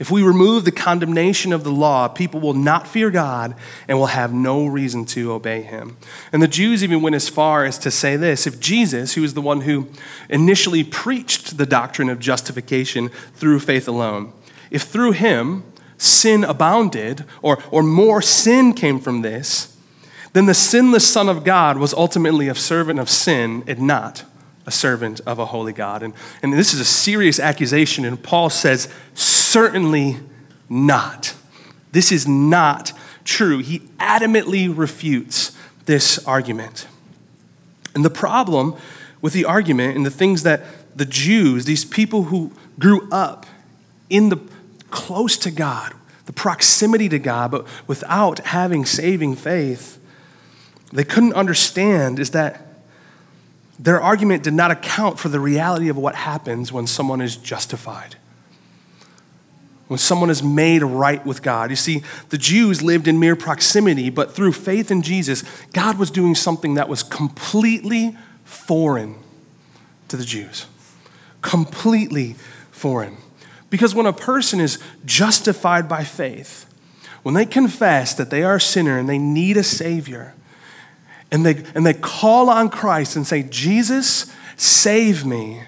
If 0.05 0.11
we 0.11 0.23
remove 0.23 0.67
the 0.67 0.71
condemnation 0.71 1.51
of 1.51 1.65
the 1.65 1.73
law, 1.73 2.09
people 2.09 2.39
will 2.39 2.53
not 2.53 2.87
fear 2.87 3.11
God 3.11 3.55
and 3.89 3.99
will 3.99 4.09
have 4.09 4.35
no 4.35 4.67
reason 4.67 5.07
to 5.07 5.33
obey 5.33 5.63
him. 5.63 5.97
And 6.31 6.43
the 6.43 6.47
Jews 6.47 6.85
even 6.85 7.01
went 7.01 7.17
as 7.17 7.31
far 7.31 7.65
as 7.65 7.79
to 7.79 7.91
say 7.91 8.17
this 8.17 8.47
if 8.47 8.61
Jesus, 8.61 9.15
who 9.15 9.25
is 9.25 9.33
the 9.33 9.41
one 9.41 9.63
who 9.63 9.89
initially 10.29 10.85
preached 10.85 11.57
the 11.57 11.65
doctrine 11.65 12.11
of 12.11 12.19
justification 12.19 13.09
through 13.09 13.61
faith 13.61 13.89
alone, 13.89 14.35
if 14.71 14.83
through 14.83 15.13
him 15.13 15.63
sin 15.97 16.45
abounded, 16.45 17.25
or, 17.41 17.63
or 17.71 17.83
more 17.83 18.21
sin 18.21 18.75
came 18.75 19.01
from 19.01 19.23
this, 19.23 19.75
then 20.35 20.45
the 20.45 20.53
sinless 20.53 21.11
Son 21.11 21.31
of 21.31 21.45
God 21.45 21.79
was 21.79 21.95
ultimately 21.95 22.49
a 22.49 22.55
servant 22.55 23.01
of 23.01 23.09
sin 23.09 23.65
and 23.67 23.79
not 23.79 24.25
a 24.67 24.71
servant 24.71 25.21
of 25.27 25.39
a 25.39 25.47
holy 25.47 25.73
God. 25.73 26.03
And, 26.03 26.15
and 26.43 26.53
this 26.53 26.73
is 26.73 26.81
a 26.81 26.85
serious 26.85 27.39
accusation, 27.39 28.05
and 28.05 28.23
Paul 28.23 28.51
says, 28.51 28.89
certainly 29.15 30.19
not. 30.69 31.35
This 31.93 32.11
is 32.11 32.27
not 32.27 32.93
true. 33.25 33.59
He 33.59 33.81
adamantly 33.99 34.73
refutes 34.75 35.57
this 35.87 36.25
argument. 36.27 36.87
And 37.95 38.05
the 38.05 38.11
problem 38.11 38.75
with 39.21 39.33
the 39.33 39.45
argument 39.45 39.97
and 39.97 40.05
the 40.05 40.11
things 40.11 40.43
that 40.43 40.63
the 40.97 41.05
Jews, 41.05 41.65
these 41.65 41.85
people 41.85 42.25
who 42.25 42.53
grew 42.79 43.09
up 43.11 43.47
in 44.11 44.29
the 44.29 44.39
close 44.91 45.37
to 45.39 45.51
God, 45.51 45.93
the 46.27 46.33
proximity 46.33 47.09
to 47.09 47.19
God, 47.19 47.51
but 47.51 47.67
without 47.87 48.39
having 48.41 48.85
saving 48.85 49.37
faith, 49.37 49.99
they 50.93 51.05
couldn't 51.05 51.35
understand 51.35 52.19
is 52.19 52.31
that 52.31 52.67
their 53.79 54.01
argument 54.01 54.43
did 54.43 54.55
not 54.55 54.71
account 54.71 55.19
for 55.19 55.29
the 55.29 55.41
reality 55.41 55.89
of 55.89 55.97
what 55.97 56.15
happens 56.15 56.73
when 56.73 56.87
someone 56.87 57.21
is 57.21 57.37
justified. 57.37 58.17
When 59.89 59.99
someone 59.99 60.31
is 60.31 60.43
made 60.43 60.83
right 60.83 61.25
with 61.27 61.43
God. 61.43 61.71
You 61.71 61.77
see, 61.77 62.03
the 62.31 62.39
Jews 62.39 62.83
lived 62.83 63.07
in 63.07 63.21
mere 63.21 63.37
proximity, 63.37 64.11
but 64.11 64.35
through 64.35 64.53
faith 64.53 64.91
in 64.91 65.03
Jesus, 65.03 65.45
God 65.73 65.99
was 65.99 66.11
doing 66.11 66.35
something 66.35 66.75
that 66.75 66.89
was 66.89 67.03
completely 67.03 68.17
foreign 68.45 69.17
to 70.09 70.17
the 70.17 70.25
Jews. 70.25 70.67
Completely 71.43 72.37
foreign. 72.71 73.17
Because 73.71 73.95
when 73.95 74.07
a 74.07 74.13
person 74.13 74.61
is 74.61 74.79
justified 75.05 75.89
by 75.89 76.05
faith, 76.05 76.67
when 77.23 77.35
they 77.35 77.47
confess 77.47 78.15
that 78.15 78.31
they 78.31 78.43
are 78.43 78.57
a 78.57 78.61
sinner 78.61 78.99
and 78.99 79.09
they 79.09 79.19
need 79.19 79.57
a 79.57 79.65
Savior, 79.65 80.35
and 81.35 81.45
they, 81.45 81.65
and 81.75 81.85
they 81.85 81.95
call 81.95 82.49
on 82.49 82.71
Christ 82.71 83.17
and 83.17 83.27
say, 83.27 83.43
Jesus, 83.43 84.33
save 84.57 85.27
me, 85.27 85.65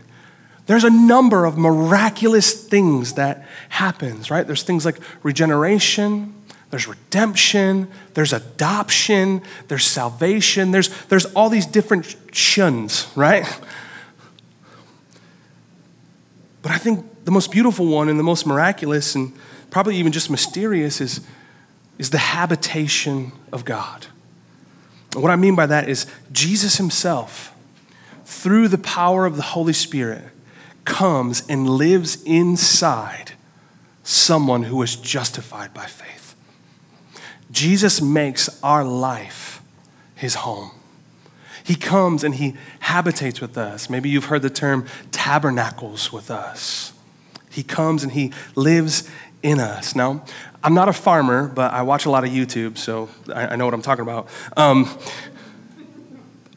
there's 0.66 0.84
a 0.84 0.90
number 0.90 1.44
of 1.44 1.58
miraculous 1.58 2.54
things 2.68 3.14
that 3.14 3.44
happens, 3.68 4.30
right? 4.30 4.46
There's 4.46 4.62
things 4.62 4.84
like 4.84 5.00
regeneration, 5.24 6.32
there's 6.70 6.86
redemption, 6.86 7.88
there's 8.14 8.32
adoption, 8.32 9.42
there's 9.66 9.84
salvation, 9.84 10.70
there's, 10.70 10.88
there's 11.06 11.26
all 11.34 11.48
these 11.48 11.66
different 11.66 12.14
shuns, 12.30 13.08
right? 13.16 13.44
But 16.62 16.70
I 16.70 16.78
think 16.78 17.24
the 17.24 17.32
most 17.32 17.50
beautiful 17.50 17.86
one 17.88 18.08
and 18.08 18.20
the 18.20 18.24
most 18.24 18.46
miraculous 18.46 19.16
and 19.16 19.32
probably 19.70 19.96
even 19.96 20.12
just 20.12 20.30
mysterious 20.30 21.00
is, 21.00 21.26
is 21.98 22.10
the 22.10 22.18
habitation 22.18 23.32
of 23.52 23.64
God. 23.64 24.06
What 25.16 25.30
I 25.30 25.36
mean 25.36 25.56
by 25.56 25.66
that 25.66 25.88
is 25.88 26.06
Jesus 26.30 26.76
himself, 26.76 27.54
through 28.26 28.68
the 28.68 28.78
power 28.78 29.24
of 29.24 29.36
the 29.36 29.42
Holy 29.42 29.72
Spirit, 29.72 30.24
comes 30.84 31.42
and 31.48 31.68
lives 31.68 32.22
inside 32.24 33.32
someone 34.02 34.64
who 34.64 34.80
is 34.82 34.94
justified 34.94 35.72
by 35.72 35.86
faith. 35.86 36.34
Jesus 37.50 38.02
makes 38.02 38.62
our 38.62 38.84
life 38.84 39.62
his 40.14 40.34
home. 40.36 40.70
He 41.64 41.74
comes 41.74 42.22
and 42.22 42.34
he 42.34 42.54
habitates 42.80 43.40
with 43.40 43.56
us. 43.56 43.88
Maybe 43.88 44.08
you've 44.08 44.26
heard 44.26 44.42
the 44.42 44.50
term 44.50 44.86
tabernacles 45.10 46.12
with 46.12 46.30
us. 46.30 46.92
He 47.50 47.62
comes 47.62 48.02
and 48.02 48.12
he 48.12 48.32
lives 48.54 49.10
in 49.46 49.60
us. 49.60 49.94
Now, 49.94 50.24
I'm 50.64 50.74
not 50.74 50.88
a 50.88 50.92
farmer, 50.92 51.46
but 51.46 51.72
I 51.72 51.82
watch 51.82 52.04
a 52.04 52.10
lot 52.10 52.24
of 52.24 52.30
YouTube, 52.30 52.76
so 52.76 53.08
I, 53.32 53.46
I 53.46 53.56
know 53.56 53.64
what 53.64 53.74
I'm 53.74 53.82
talking 53.82 54.02
about. 54.02 54.26
Um, 54.56 54.90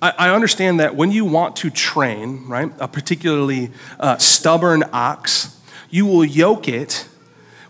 I, 0.01 0.29
understand 0.33 0.79
that 0.79 0.95
when 0.95 1.11
you 1.11 1.23
want 1.23 1.57
to 1.57 1.69
train, 1.69 2.47
right, 2.47 2.71
a 2.79 2.87
particularly 2.87 3.71
uh, 3.99 4.17
stubborn 4.17 4.83
ox, 4.91 5.59
you 5.91 6.07
will 6.07 6.25
yoke 6.25 6.67
it 6.67 7.07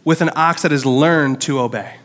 with 0.06 0.22
an 0.22 0.30
ox 0.36 0.62
that 0.62 0.72
has 0.72 0.86
learned 0.86 1.42
to 1.42 1.60
obey. 1.60 1.98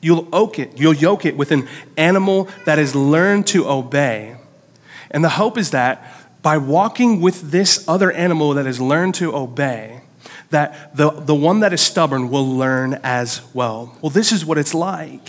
You'll 0.00 0.28
it, 0.58 0.78
you'll 0.78 0.94
yoke 0.94 1.24
it 1.24 1.36
with 1.36 1.50
an 1.50 1.66
animal 1.96 2.48
that 2.66 2.78
has 2.78 2.94
learned 2.94 3.48
to 3.48 3.66
obey. 3.68 4.36
And 5.10 5.24
the 5.24 5.30
hope 5.30 5.58
is 5.58 5.72
that 5.72 6.06
by 6.42 6.58
walking 6.58 7.20
with 7.20 7.50
this 7.50 7.88
other 7.88 8.12
animal 8.12 8.52
that 8.54 8.66
has 8.66 8.80
learned 8.80 9.14
to 9.16 9.34
obey, 9.34 10.02
that 10.54 10.96
the, 10.96 11.10
the 11.10 11.34
one 11.34 11.60
that 11.60 11.72
is 11.72 11.80
stubborn 11.80 12.30
will 12.30 12.46
learn 12.46 13.00
as 13.02 13.42
well. 13.52 13.96
Well, 14.00 14.10
this 14.10 14.30
is 14.30 14.44
what 14.44 14.56
it's 14.56 14.72
like 14.72 15.28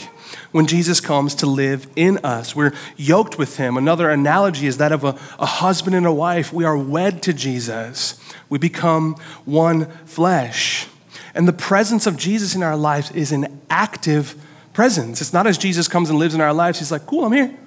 when 0.52 0.68
Jesus 0.68 1.02
comes 1.02 1.36
to 1.36 1.48
live 1.48 1.88
in 1.96 2.20
us. 2.20 2.56
We're 2.56 2.74
yoked 2.96 3.38
with 3.38 3.58
him. 3.58 3.76
Another 3.76 4.10
analogy 4.10 4.68
is 4.68 4.78
that 4.78 4.92
of 4.92 5.04
a, 5.04 5.18
a 5.40 5.46
husband 5.46 5.96
and 5.96 6.06
a 6.06 6.14
wife. 6.14 6.54
We 6.54 6.64
are 6.64 6.78
wed 6.78 7.24
to 7.24 7.34
Jesus, 7.34 8.20
we 8.50 8.58
become 8.58 9.16
one 9.44 9.88
flesh. 10.06 10.88
And 11.34 11.48
the 11.48 11.54
presence 11.54 12.08
of 12.08 12.16
Jesus 12.16 12.56
in 12.56 12.64
our 12.64 12.78
lives 12.78 13.12
is 13.12 13.34
an 13.34 13.60
active 13.70 14.36
presence. 14.72 15.20
It's 15.20 15.34
not 15.34 15.48
as 15.48 15.58
Jesus 15.58 15.90
comes 15.90 16.10
and 16.10 16.18
lives 16.18 16.34
in 16.34 16.40
our 16.40 16.54
lives, 16.54 16.80
he's 16.80 16.92
like, 16.92 17.06
cool, 17.06 17.26
I'm 17.26 17.34
here. 17.34 17.58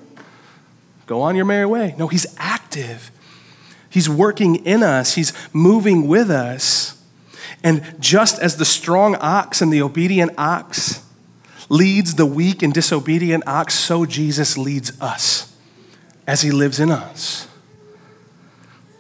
Go 1.07 1.21
on 1.21 1.37
your 1.37 1.45
merry 1.45 1.67
way. 1.67 1.95
No, 1.99 2.07
he's 2.07 2.27
active. 2.39 3.11
He's 3.91 4.09
working 4.09 4.65
in 4.65 4.83
us, 4.83 5.15
he's 5.15 5.33
moving 5.53 6.07
with 6.07 6.31
us. 6.31 6.98
And 7.63 7.83
just 7.99 8.39
as 8.39 8.57
the 8.57 8.65
strong 8.65 9.17
ox 9.17 9.61
and 9.61 9.73
the 9.73 9.83
obedient 9.83 10.33
ox 10.39 11.05
leads 11.69 12.15
the 12.15 12.27
weak 12.27 12.63
and 12.63 12.73
disobedient 12.73 13.45
ox, 13.47 13.75
so 13.75 14.07
Jesus 14.07 14.57
leads 14.57 15.01
us 15.01 15.55
as 16.27 16.43
he 16.43 16.51
lives 16.51 16.79
in 16.79 16.91
us. 16.91 17.49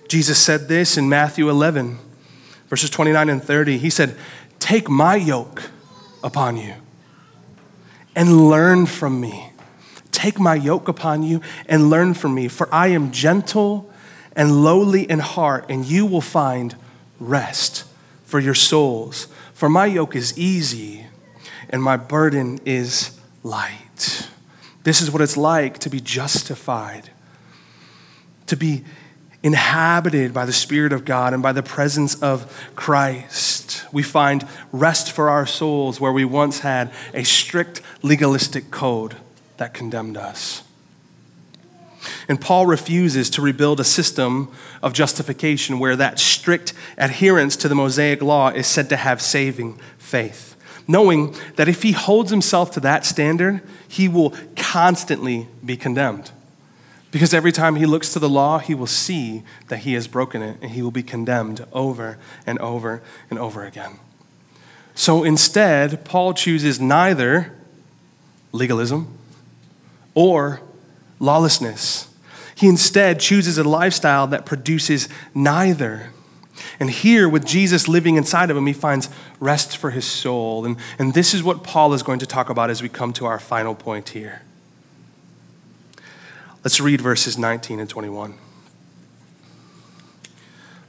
Jesus 0.09 0.39
said 0.39 0.69
this 0.69 0.97
in 0.97 1.09
Matthew 1.09 1.49
11, 1.51 1.99
verses 2.69 2.91
29 2.91 3.29
and 3.29 3.43
30. 3.43 3.79
He 3.79 3.91
said, 3.91 4.17
Take 4.59 4.89
my 4.89 5.17
yoke 5.17 5.71
upon 6.25 6.57
you 6.57 6.75
and 8.17 8.49
learn 8.49 8.87
from 8.87 9.21
me. 9.21 9.53
Take 10.11 10.41
my 10.41 10.57
yoke 10.57 10.89
upon 10.89 11.23
you 11.23 11.41
and 11.67 11.91
learn 11.91 12.15
from 12.15 12.35
me, 12.35 12.49
for 12.49 12.69
I 12.75 12.89
am 12.89 13.13
gentle 13.13 13.91
and 14.35 14.65
lowly 14.65 15.09
in 15.09 15.21
heart, 15.21 15.67
and 15.69 15.85
you 15.85 16.07
will 16.07 16.21
find 16.21 16.75
rest 17.21 17.85
for 18.29 18.39
your 18.39 18.55
souls. 18.55 19.27
For 19.55 19.71
my 19.71 19.87
yoke 19.87 20.15
is 20.15 20.39
easy 20.39 21.07
and 21.71 21.83
my 21.83 21.97
burden 21.97 22.61
is 22.67 23.19
light. 23.43 24.29
This 24.85 25.01
is 25.01 25.11
what 25.11 25.23
it's 25.23 25.39
like 25.39 25.79
to 25.79 25.89
be 25.89 25.99
justified, 25.99 27.09
to 28.45 28.55
be 28.55 28.85
inhabited 29.43 30.35
by 30.35 30.45
the 30.45 30.53
Spirit 30.53 30.93
of 30.93 31.07
God 31.07 31.33
and 31.33 31.43
by 31.43 31.53
the 31.53 31.63
presence 31.63 32.21
of 32.23 32.71
Christ. 32.77 33.87
We 33.93 34.03
find 34.03 34.47
rest 34.73 35.11
for 35.11 35.31
our 35.31 35.47
souls 35.47 35.99
where 35.99 36.13
we 36.13 36.27
once 36.27 36.59
had 36.59 36.93
a 37.15 37.25
strict 37.25 37.81
legalistic 38.03 38.71
code 38.71 39.17
that 39.57 39.73
condemned 39.73 40.19
us. 40.19 40.65
And 42.29 42.41
Paul 42.41 42.67
refuses 42.67 43.31
to 43.31 43.43
rebuild 43.43 43.81
a 43.81 43.85
system 43.85 44.51
of 44.83 44.93
justification 44.93 45.79
where 45.79 45.97
that 45.97 46.19
strict 46.19 46.73
adherence 46.97 47.57
to 47.57 47.69
the 47.69 47.75
Mosaic 47.75 48.23
law 48.23 48.49
is 48.49 48.67
said 48.67 48.89
to 48.89 48.97
have 48.97 49.23
saving 49.23 49.79
faith, 49.99 50.57
knowing 50.87 51.35
that 51.57 51.69
if 51.69 51.83
he 51.83 51.93
holds 51.93 52.31
himself 52.31 52.71
to 52.73 52.81
that 52.81 53.05
standard, 53.05 53.63
he 53.87 54.09
will 54.09 54.35
constantly 54.57 55.49
be 55.65 55.77
condemned. 55.77 56.31
Because 57.11 57.33
every 57.33 57.53
time 57.53 57.77
he 57.77 57.87
looks 57.87 58.13
to 58.13 58.19
the 58.19 58.29
law, 58.29 58.59
he 58.59 58.75
will 58.75 58.87
see 58.87 59.43
that 59.69 59.79
he 59.79 59.95
has 59.95 60.07
broken 60.07 60.43
it 60.43 60.59
and 60.61 60.73
he 60.73 60.83
will 60.83 60.91
be 60.91 61.03
condemned 61.03 61.65
over 61.73 62.19
and 62.47 62.59
over 62.59 63.03
and 63.31 63.39
over 63.39 63.65
again. 63.65 63.99
So 64.95 65.25
instead, 65.25 66.05
Paul 66.05 66.35
chooses 66.35 66.81
neither 66.81 67.53
legalism 68.53 69.17
or 70.15 70.61
lawlessness. 71.19 72.09
He 72.55 72.67
instead 72.67 73.21
chooses 73.21 73.59
a 73.59 73.65
lifestyle 73.65 74.27
that 74.29 74.45
produces 74.45 75.09
neither. 75.35 76.11
And 76.81 76.91
here, 76.91 77.29
with 77.29 77.47
Jesus 77.47 77.87
living 77.89 78.17
inside 78.17 78.51
of 78.51 78.57
him, 78.57 78.67
he 78.67 78.73
finds 78.73 79.09
rest 79.39 79.77
for 79.77 79.91
his 79.91 80.05
soul. 80.05 80.65
And, 80.65 80.77
and 80.99 81.15
this 81.15 81.35
is 81.35 81.43
what 81.43 81.63
Paul 81.63 81.93
is 81.95 82.03
going 82.03 82.19
to 82.19 82.27
talk 82.27 82.51
about 82.51 82.71
as 82.71 82.83
we 82.83 82.89
come 82.89 83.13
to 83.15 83.27
our 83.27 83.39
final 83.39 83.75
point 83.75 84.11
here. 84.11 84.43
Let's 86.65 86.81
read 86.81 87.01
verses 87.01 87.39
19 87.39 87.79
and 87.79 87.89
21. 87.89 88.35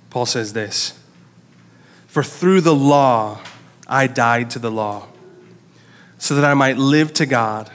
Paul 0.10 0.26
says 0.26 0.54
this 0.54 1.00
For 2.08 2.24
through 2.24 2.62
the 2.62 2.76
law 2.76 3.42
I 3.88 4.08
died 4.08 4.50
to 4.52 4.60
the 4.60 4.72
law, 4.72 5.08
so 6.18 6.36
that 6.36 6.46
I 6.46 6.54
might 6.54 6.78
live 6.78 7.13
to 7.13 7.26
God. 7.26 7.72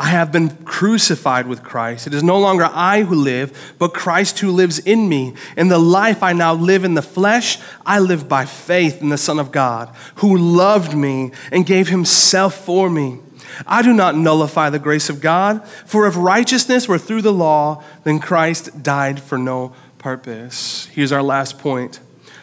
I 0.00 0.10
have 0.10 0.30
been 0.30 0.50
crucified 0.64 1.48
with 1.48 1.64
Christ. 1.64 2.06
It 2.06 2.14
is 2.14 2.22
no 2.22 2.38
longer 2.38 2.70
I 2.72 3.02
who 3.02 3.16
live, 3.16 3.74
but 3.80 3.92
Christ 3.92 4.38
who 4.38 4.52
lives 4.52 4.78
in 4.78 5.08
me. 5.08 5.34
In 5.56 5.66
the 5.66 5.78
life 5.78 6.22
I 6.22 6.32
now 6.32 6.54
live 6.54 6.84
in 6.84 6.94
the 6.94 7.02
flesh, 7.02 7.58
I 7.84 7.98
live 7.98 8.28
by 8.28 8.44
faith 8.44 9.02
in 9.02 9.08
the 9.08 9.18
Son 9.18 9.40
of 9.40 9.50
God, 9.50 9.92
who 10.16 10.38
loved 10.38 10.96
me 10.96 11.32
and 11.50 11.66
gave 11.66 11.88
himself 11.88 12.64
for 12.64 12.88
me. 12.88 13.18
I 13.66 13.82
do 13.82 13.92
not 13.92 14.14
nullify 14.14 14.70
the 14.70 14.78
grace 14.78 15.10
of 15.10 15.20
God, 15.20 15.66
for 15.84 16.06
if 16.06 16.14
righteousness 16.16 16.86
were 16.86 16.98
through 16.98 17.22
the 17.22 17.32
law, 17.32 17.82
then 18.04 18.20
Christ 18.20 18.84
died 18.84 19.20
for 19.20 19.36
no 19.36 19.74
purpose. 19.98 20.86
Here's 20.92 21.10
our 21.10 21.24
last 21.24 21.58
point 21.58 21.98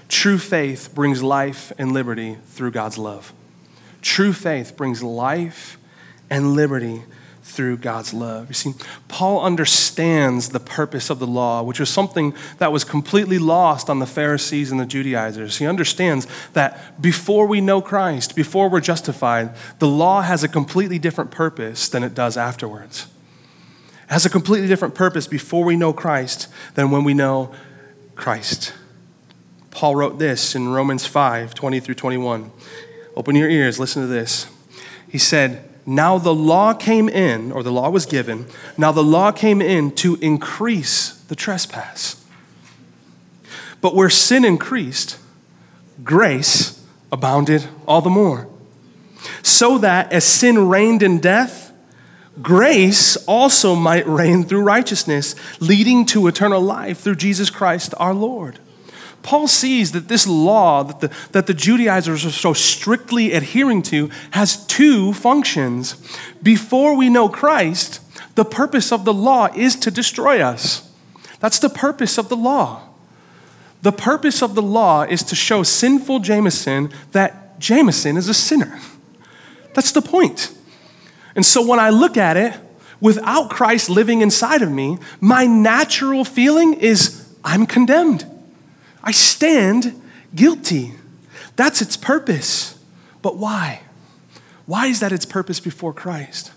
true 0.09 0.37
faith 0.37 0.93
brings 0.93 1.23
life 1.23 1.71
and 1.77 1.93
liberty 1.93 2.35
through 2.47 2.71
God's 2.71 2.97
love. 2.97 3.31
True 4.01 4.33
faith 4.33 4.75
brings 4.75 5.01
life 5.01 5.77
and 6.29 6.53
liberty 6.53 7.03
through 7.55 7.77
God's 7.77 8.13
love. 8.13 8.49
You 8.49 8.53
see, 8.53 8.73
Paul 9.07 9.41
understands 9.41 10.49
the 10.49 10.59
purpose 10.59 11.09
of 11.09 11.19
the 11.19 11.27
law, 11.27 11.63
which 11.63 11.79
was 11.79 11.89
something 11.89 12.33
that 12.57 12.71
was 12.71 12.83
completely 12.83 13.39
lost 13.39 13.89
on 13.89 13.99
the 13.99 14.05
Pharisees 14.05 14.71
and 14.71 14.79
the 14.79 14.85
Judaizers. 14.85 15.57
He 15.57 15.65
understands 15.65 16.27
that 16.53 17.01
before 17.01 17.47
we 17.47 17.61
know 17.61 17.81
Christ, 17.81 18.35
before 18.35 18.69
we're 18.69 18.81
justified, 18.81 19.55
the 19.79 19.87
law 19.87 20.21
has 20.21 20.43
a 20.43 20.47
completely 20.47 20.99
different 20.99 21.31
purpose 21.31 21.87
than 21.87 22.03
it 22.03 22.13
does 22.13 22.37
afterwards. 22.37 23.07
It 24.03 24.11
has 24.11 24.25
a 24.25 24.29
completely 24.29 24.67
different 24.67 24.93
purpose 24.93 25.27
before 25.27 25.63
we 25.63 25.77
know 25.77 25.93
Christ 25.93 26.47
than 26.75 26.91
when 26.91 27.03
we 27.03 27.13
know 27.13 27.53
Christ. 28.15 28.73
Paul 29.71 29.95
wrote 29.95 30.19
this 30.19 30.55
in 30.55 30.69
Romans 30.69 31.05
5 31.05 31.53
20 31.53 31.79
through 31.79 31.95
21. 31.95 32.51
Open 33.15 33.35
your 33.35 33.49
ears, 33.49 33.79
listen 33.79 34.01
to 34.01 34.07
this. 34.07 34.47
He 35.09 35.17
said, 35.17 35.63
now 35.85 36.17
the 36.17 36.33
law 36.33 36.73
came 36.73 37.07
in, 37.07 37.51
or 37.51 37.61
the 37.61 37.71
law 37.71 37.89
was 37.89 38.05
given. 38.05 38.47
Now 38.77 38.91
the 38.91 39.03
law 39.03 39.31
came 39.31 39.61
in 39.61 39.91
to 39.95 40.15
increase 40.15 41.13
the 41.27 41.35
trespass. 41.35 42.23
But 43.81 43.93
where 43.93 44.09
sin 44.09 44.43
increased, 44.43 45.19
grace 46.03 46.83
abounded 47.11 47.67
all 47.87 48.01
the 48.01 48.09
more. 48.09 48.47
So 49.43 49.77
that 49.77 50.11
as 50.11 50.23
sin 50.23 50.67
reigned 50.69 51.03
in 51.03 51.19
death, 51.19 51.71
grace 52.41 53.15
also 53.27 53.75
might 53.75 54.07
reign 54.07 54.43
through 54.43 54.63
righteousness, 54.63 55.35
leading 55.59 56.05
to 56.07 56.27
eternal 56.27 56.61
life 56.61 56.99
through 56.99 57.15
Jesus 57.15 57.51
Christ 57.51 57.93
our 57.97 58.13
Lord. 58.13 58.59
Paul 59.25 59.47
sees 59.47 59.91
that 59.93 60.07
this 60.07 60.27
law 60.27 60.83
that 60.83 60.99
the, 60.99 61.11
that 61.31 61.47
the 61.47 61.53
Judaizers 61.55 62.27
are 62.27 62.31
so 62.31 62.53
strictly 62.53 63.33
adhering 63.33 63.81
to 63.83 64.11
has 64.31 64.63
two 64.67 65.13
functions. 65.13 65.95
Before 66.43 66.95
we 66.95 67.09
know 67.09 67.27
Christ, 67.27 68.01
the 68.35 68.45
purpose 68.45 68.91
of 68.91 69.03
the 69.03 69.13
law 69.13 69.49
is 69.55 69.75
to 69.77 69.89
destroy 69.89 70.41
us. 70.41 70.93
That's 71.39 71.57
the 71.57 71.69
purpose 71.69 72.19
of 72.19 72.29
the 72.29 72.37
law. 72.37 72.83
The 73.81 73.91
purpose 73.91 74.43
of 74.43 74.53
the 74.53 74.61
law 74.61 75.01
is 75.01 75.23
to 75.23 75.35
show 75.35 75.63
sinful 75.63 76.19
Jameson 76.19 76.91
that 77.11 77.59
Jameson 77.59 78.17
is 78.17 78.29
a 78.29 78.33
sinner. 78.33 78.79
That's 79.73 79.91
the 79.91 80.03
point. 80.03 80.55
And 81.35 81.43
so 81.43 81.65
when 81.65 81.79
I 81.79 81.89
look 81.89 82.15
at 82.15 82.37
it, 82.37 82.53
without 83.01 83.49
Christ 83.49 83.89
living 83.89 84.21
inside 84.21 84.61
of 84.61 84.71
me, 84.71 84.99
my 85.19 85.47
natural 85.47 86.25
feeling 86.25 86.75
is 86.75 87.27
I'm 87.43 87.65
condemned. 87.65 88.34
I 89.05 89.11
stand 89.11 90.01
guilty. 90.33 90.93
That's 91.55 91.81
its 91.81 91.95
purpose. 91.95 92.77
But 93.21 93.37
why? 93.37 93.81
Why 94.65 94.87
is 94.87 94.99
that 94.99 95.11
its 95.11 95.25
purpose 95.25 95.59
before 95.59 95.93
Christ? 95.93 96.51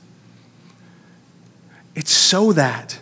It's 1.94 2.10
so 2.10 2.52
that 2.52 2.98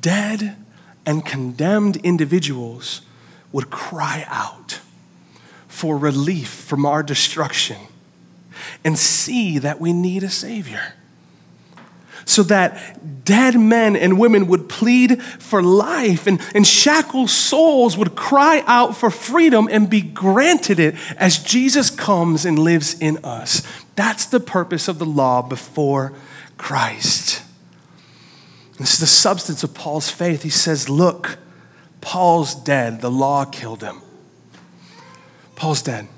dead 0.00 0.56
and 1.04 1.26
condemned 1.26 1.96
individuals 1.96 3.02
would 3.50 3.70
cry 3.70 4.24
out 4.28 4.80
for 5.66 5.98
relief 5.98 6.48
from 6.48 6.86
our 6.86 7.02
destruction 7.02 7.78
and 8.84 8.98
see 8.98 9.58
that 9.58 9.80
we 9.80 9.92
need 9.92 10.22
a 10.22 10.30
Savior 10.30 10.94
so 12.24 12.42
that 12.44 13.24
dead 13.24 13.58
men 13.58 13.96
and 13.96 14.18
women 14.18 14.46
would 14.48 14.68
plead 14.68 15.22
for 15.22 15.62
life 15.62 16.26
and, 16.26 16.40
and 16.54 16.66
shackled 16.66 17.30
souls 17.30 17.96
would 17.96 18.14
cry 18.16 18.62
out 18.66 18.96
for 18.96 19.10
freedom 19.10 19.68
and 19.70 19.88
be 19.88 20.00
granted 20.00 20.78
it 20.78 20.94
as 21.16 21.38
Jesus 21.38 21.90
comes 21.90 22.44
and 22.44 22.58
lives 22.58 22.98
in 22.98 23.18
us. 23.24 23.62
That's 23.94 24.26
the 24.26 24.40
purpose 24.40 24.88
of 24.88 24.98
the 24.98 25.06
law 25.06 25.42
before 25.42 26.12
Christ. 26.58 27.42
This 28.78 28.94
is 28.94 29.00
the 29.00 29.06
substance 29.06 29.62
of 29.62 29.74
Paul's 29.74 30.10
faith. 30.10 30.42
He 30.42 30.50
says, 30.50 30.88
Look, 30.88 31.38
Paul's 32.00 32.54
dead. 32.54 33.00
The 33.00 33.10
law 33.10 33.44
killed 33.44 33.82
him. 33.82 34.02
Paul's 35.54 35.82
dead. 35.82 36.08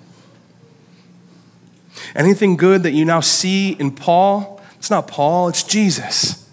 Anything 2.14 2.56
good 2.56 2.82
that 2.82 2.92
you 2.92 3.04
now 3.04 3.20
see 3.20 3.72
in 3.72 3.90
Paul, 3.90 4.60
it's 4.84 4.90
not 4.90 5.08
Paul, 5.08 5.48
it's 5.48 5.62
Jesus. 5.62 6.46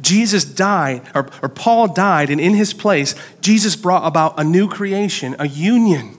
Jesus 0.00 0.42
died, 0.42 1.02
or, 1.14 1.28
or 1.42 1.50
Paul 1.50 1.86
died, 1.86 2.30
and 2.30 2.40
in 2.40 2.54
his 2.54 2.72
place, 2.72 3.14
Jesus 3.42 3.76
brought 3.76 4.06
about 4.06 4.40
a 4.40 4.42
new 4.42 4.66
creation, 4.66 5.36
a 5.38 5.46
union 5.46 6.16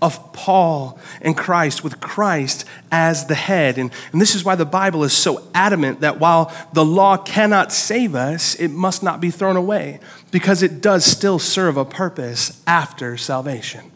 of 0.00 0.32
Paul 0.32 0.96
and 1.20 1.36
Christ, 1.36 1.82
with 1.82 1.98
Christ 1.98 2.64
as 2.92 3.26
the 3.26 3.34
head. 3.34 3.78
And, 3.78 3.90
and 4.12 4.20
this 4.20 4.36
is 4.36 4.44
why 4.44 4.54
the 4.54 4.64
Bible 4.64 5.02
is 5.02 5.12
so 5.12 5.42
adamant 5.54 6.02
that 6.02 6.20
while 6.20 6.54
the 6.72 6.84
law 6.84 7.16
cannot 7.16 7.72
save 7.72 8.14
us, 8.14 8.54
it 8.54 8.68
must 8.68 9.02
not 9.02 9.20
be 9.20 9.32
thrown 9.32 9.56
away, 9.56 9.98
because 10.30 10.62
it 10.62 10.80
does 10.80 11.04
still 11.04 11.40
serve 11.40 11.76
a 11.76 11.84
purpose 11.84 12.62
after 12.64 13.16
salvation. 13.16 13.90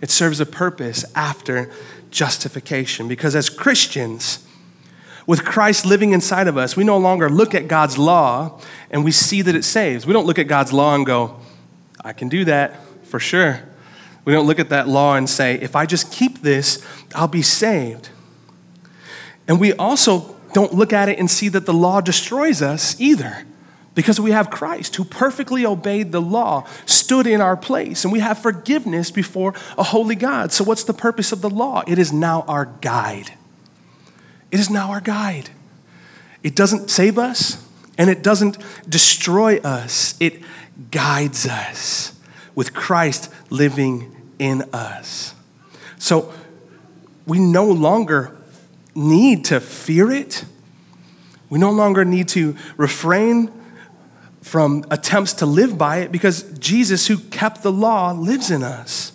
It 0.00 0.12
serves 0.12 0.38
a 0.38 0.46
purpose 0.46 1.04
after 1.16 1.68
justification, 2.12 3.08
because 3.08 3.34
as 3.34 3.50
Christians, 3.50 4.45
with 5.26 5.44
Christ 5.44 5.84
living 5.84 6.12
inside 6.12 6.46
of 6.46 6.56
us, 6.56 6.76
we 6.76 6.84
no 6.84 6.98
longer 6.98 7.28
look 7.28 7.54
at 7.54 7.66
God's 7.68 7.98
law 7.98 8.60
and 8.90 9.04
we 9.04 9.10
see 9.10 9.42
that 9.42 9.54
it 9.54 9.64
saves. 9.64 10.06
We 10.06 10.12
don't 10.12 10.26
look 10.26 10.38
at 10.38 10.46
God's 10.46 10.72
law 10.72 10.94
and 10.94 11.04
go, 11.04 11.38
I 12.04 12.12
can 12.12 12.28
do 12.28 12.44
that 12.44 12.80
for 13.04 13.18
sure. 13.18 13.62
We 14.24 14.32
don't 14.32 14.46
look 14.46 14.58
at 14.58 14.68
that 14.70 14.88
law 14.88 15.14
and 15.14 15.28
say, 15.28 15.54
if 15.54 15.74
I 15.74 15.86
just 15.86 16.12
keep 16.12 16.42
this, 16.42 16.84
I'll 17.14 17.28
be 17.28 17.42
saved. 17.42 18.10
And 19.48 19.60
we 19.60 19.72
also 19.74 20.36
don't 20.52 20.72
look 20.72 20.92
at 20.92 21.08
it 21.08 21.18
and 21.18 21.30
see 21.30 21.48
that 21.48 21.66
the 21.66 21.74
law 21.74 22.00
destroys 22.00 22.62
us 22.62 23.00
either. 23.00 23.44
Because 23.94 24.20
we 24.20 24.30
have 24.30 24.50
Christ 24.50 24.96
who 24.96 25.04
perfectly 25.04 25.64
obeyed 25.64 26.12
the 26.12 26.20
law, 26.20 26.66
stood 26.84 27.26
in 27.26 27.40
our 27.40 27.56
place, 27.56 28.04
and 28.04 28.12
we 28.12 28.20
have 28.20 28.36
forgiveness 28.38 29.10
before 29.10 29.54
a 29.78 29.82
holy 29.82 30.14
God. 30.14 30.52
So, 30.52 30.64
what's 30.64 30.84
the 30.84 30.92
purpose 30.92 31.32
of 31.32 31.40
the 31.40 31.48
law? 31.48 31.82
It 31.86 31.98
is 31.98 32.12
now 32.12 32.42
our 32.42 32.66
guide. 32.82 33.32
It 34.50 34.60
is 34.60 34.70
now 34.70 34.90
our 34.90 35.00
guide. 35.00 35.50
It 36.42 36.54
doesn't 36.54 36.90
save 36.90 37.18
us 37.18 37.64
and 37.98 38.10
it 38.10 38.22
doesn't 38.22 38.58
destroy 38.88 39.58
us, 39.58 40.14
it 40.20 40.42
guides 40.90 41.46
us 41.46 42.12
with 42.54 42.74
Christ 42.74 43.32
living 43.50 44.14
in 44.38 44.62
us. 44.72 45.34
So 45.98 46.32
we 47.26 47.38
no 47.38 47.64
longer 47.64 48.36
need 48.94 49.46
to 49.46 49.60
fear 49.60 50.10
it. 50.10 50.44
We 51.48 51.58
no 51.58 51.70
longer 51.70 52.04
need 52.04 52.28
to 52.28 52.56
refrain 52.76 53.52
from 54.42 54.84
attempts 54.90 55.32
to 55.34 55.46
live 55.46 55.76
by 55.76 55.98
it 55.98 56.12
because 56.12 56.42
Jesus, 56.58 57.06
who 57.06 57.18
kept 57.18 57.62
the 57.62 57.72
law, 57.72 58.12
lives 58.12 58.50
in 58.50 58.62
us. 58.62 59.12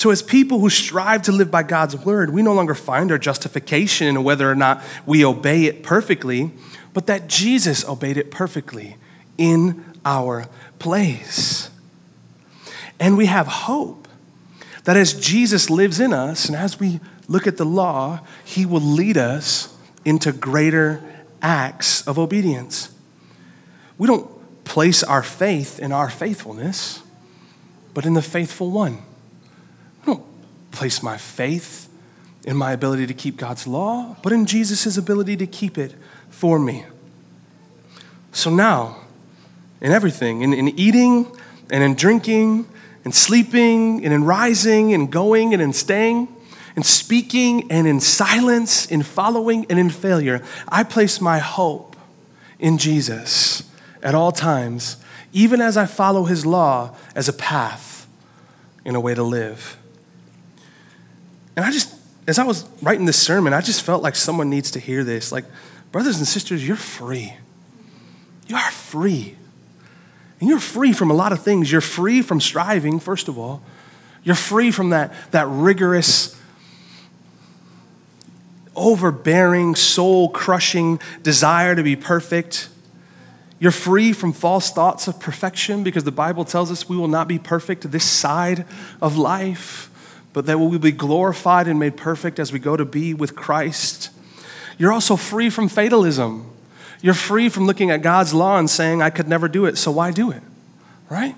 So, 0.00 0.08
as 0.08 0.22
people 0.22 0.60
who 0.60 0.70
strive 0.70 1.20
to 1.24 1.32
live 1.32 1.50
by 1.50 1.62
God's 1.62 1.94
word, 1.94 2.30
we 2.30 2.40
no 2.40 2.54
longer 2.54 2.74
find 2.74 3.12
our 3.12 3.18
justification 3.18 4.06
in 4.06 4.24
whether 4.24 4.50
or 4.50 4.54
not 4.54 4.82
we 5.04 5.22
obey 5.22 5.66
it 5.66 5.82
perfectly, 5.82 6.52
but 6.94 7.06
that 7.06 7.28
Jesus 7.28 7.86
obeyed 7.86 8.16
it 8.16 8.30
perfectly 8.30 8.96
in 9.36 9.84
our 10.02 10.48
place. 10.78 11.68
And 12.98 13.18
we 13.18 13.26
have 13.26 13.46
hope 13.46 14.08
that 14.84 14.96
as 14.96 15.12
Jesus 15.12 15.68
lives 15.68 16.00
in 16.00 16.14
us 16.14 16.46
and 16.46 16.56
as 16.56 16.80
we 16.80 16.98
look 17.28 17.46
at 17.46 17.58
the 17.58 17.66
law, 17.66 18.20
he 18.42 18.64
will 18.64 18.80
lead 18.80 19.18
us 19.18 19.76
into 20.06 20.32
greater 20.32 21.02
acts 21.42 22.08
of 22.08 22.18
obedience. 22.18 22.90
We 23.98 24.06
don't 24.06 24.64
place 24.64 25.02
our 25.02 25.22
faith 25.22 25.78
in 25.78 25.92
our 25.92 26.08
faithfulness, 26.08 27.02
but 27.92 28.06
in 28.06 28.14
the 28.14 28.22
faithful 28.22 28.70
one. 28.70 29.02
Place 30.80 31.02
my 31.02 31.18
faith 31.18 31.90
in 32.42 32.56
my 32.56 32.72
ability 32.72 33.06
to 33.06 33.12
keep 33.12 33.36
God's 33.36 33.66
law, 33.66 34.16
but 34.22 34.32
in 34.32 34.46
Jesus' 34.46 34.96
ability 34.96 35.36
to 35.36 35.46
keep 35.46 35.76
it 35.76 35.94
for 36.30 36.58
me. 36.58 36.86
So 38.32 38.48
now, 38.48 38.96
in 39.82 39.92
everything, 39.92 40.40
in, 40.40 40.54
in 40.54 40.68
eating 40.80 41.36
and 41.68 41.84
in 41.84 41.96
drinking 41.96 42.66
and 43.04 43.14
sleeping 43.14 44.02
and 44.02 44.14
in 44.14 44.24
rising 44.24 44.94
and 44.94 45.12
going 45.12 45.52
and 45.52 45.60
in 45.60 45.74
staying, 45.74 46.28
in 46.74 46.82
speaking 46.82 47.70
and 47.70 47.86
in 47.86 48.00
silence, 48.00 48.86
in 48.86 49.02
following 49.02 49.66
and 49.68 49.78
in 49.78 49.90
failure. 49.90 50.42
I 50.66 50.84
place 50.84 51.20
my 51.20 51.40
hope 51.40 51.94
in 52.58 52.78
Jesus 52.78 53.70
at 54.02 54.14
all 54.14 54.32
times, 54.32 54.96
even 55.34 55.60
as 55.60 55.76
I 55.76 55.84
follow 55.84 56.24
his 56.24 56.46
law 56.46 56.96
as 57.14 57.28
a 57.28 57.34
path 57.34 58.08
in 58.82 58.94
a 58.94 59.00
way 59.00 59.14
to 59.14 59.22
live. 59.22 59.76
And 61.60 61.68
I 61.68 61.72
just, 61.72 61.94
as 62.26 62.38
I 62.38 62.44
was 62.44 62.66
writing 62.80 63.04
this 63.04 63.18
sermon, 63.18 63.52
I 63.52 63.60
just 63.60 63.82
felt 63.82 64.02
like 64.02 64.16
someone 64.16 64.48
needs 64.48 64.70
to 64.70 64.80
hear 64.80 65.04
this. 65.04 65.30
Like, 65.30 65.44
brothers 65.92 66.16
and 66.16 66.26
sisters, 66.26 66.66
you're 66.66 66.74
free. 66.74 67.34
You 68.46 68.56
are 68.56 68.70
free. 68.70 69.36
And 70.40 70.48
you're 70.48 70.58
free 70.58 70.94
from 70.94 71.10
a 71.10 71.14
lot 71.14 71.32
of 71.32 71.42
things. 71.42 71.70
You're 71.70 71.82
free 71.82 72.22
from 72.22 72.40
striving, 72.40 72.98
first 72.98 73.28
of 73.28 73.38
all. 73.38 73.60
You're 74.24 74.36
free 74.36 74.70
from 74.70 74.88
that, 74.88 75.12
that 75.32 75.48
rigorous, 75.48 76.34
overbearing, 78.74 79.74
soul 79.74 80.30
crushing 80.30 80.98
desire 81.22 81.76
to 81.76 81.82
be 81.82 81.94
perfect. 81.94 82.70
You're 83.58 83.70
free 83.70 84.14
from 84.14 84.32
false 84.32 84.70
thoughts 84.70 85.08
of 85.08 85.20
perfection 85.20 85.82
because 85.82 86.04
the 86.04 86.10
Bible 86.10 86.46
tells 86.46 86.70
us 86.70 86.88
we 86.88 86.96
will 86.96 87.06
not 87.06 87.28
be 87.28 87.38
perfect 87.38 87.90
this 87.90 88.04
side 88.04 88.64
of 89.02 89.18
life, 89.18 89.89
but 90.32 90.46
that 90.46 90.58
we 90.58 90.66
will 90.66 90.78
be 90.78 90.92
glorified 90.92 91.66
and 91.66 91.78
made 91.78 91.96
perfect 91.96 92.38
as 92.38 92.52
we 92.52 92.58
go 92.58 92.76
to 92.76 92.84
be 92.84 93.14
with 93.14 93.34
Christ. 93.34 94.10
You're 94.78 94.92
also 94.92 95.16
free 95.16 95.50
from 95.50 95.68
fatalism. 95.68 96.50
You're 97.02 97.14
free 97.14 97.48
from 97.48 97.66
looking 97.66 97.90
at 97.90 98.02
God's 98.02 98.32
law 98.32 98.58
and 98.58 98.68
saying, 98.68 99.02
I 99.02 99.10
could 99.10 99.28
never 99.28 99.48
do 99.48 99.66
it, 99.66 99.76
so 99.76 99.90
why 99.90 100.10
do 100.10 100.30
it? 100.30 100.42
Right? 101.08 101.34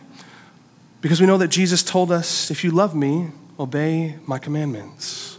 Because 1.01 1.21
we 1.21 1.27
know 1.27 1.39
that 1.39 1.49
Jesus 1.49 1.83
told 1.83 2.13
us, 2.13 2.51
if 2.51 2.65
you 2.65 2.71
love 2.71 2.95
me, 2.95 3.31
obey 3.59 4.17
my 4.27 4.39
commandments. 4.39 5.32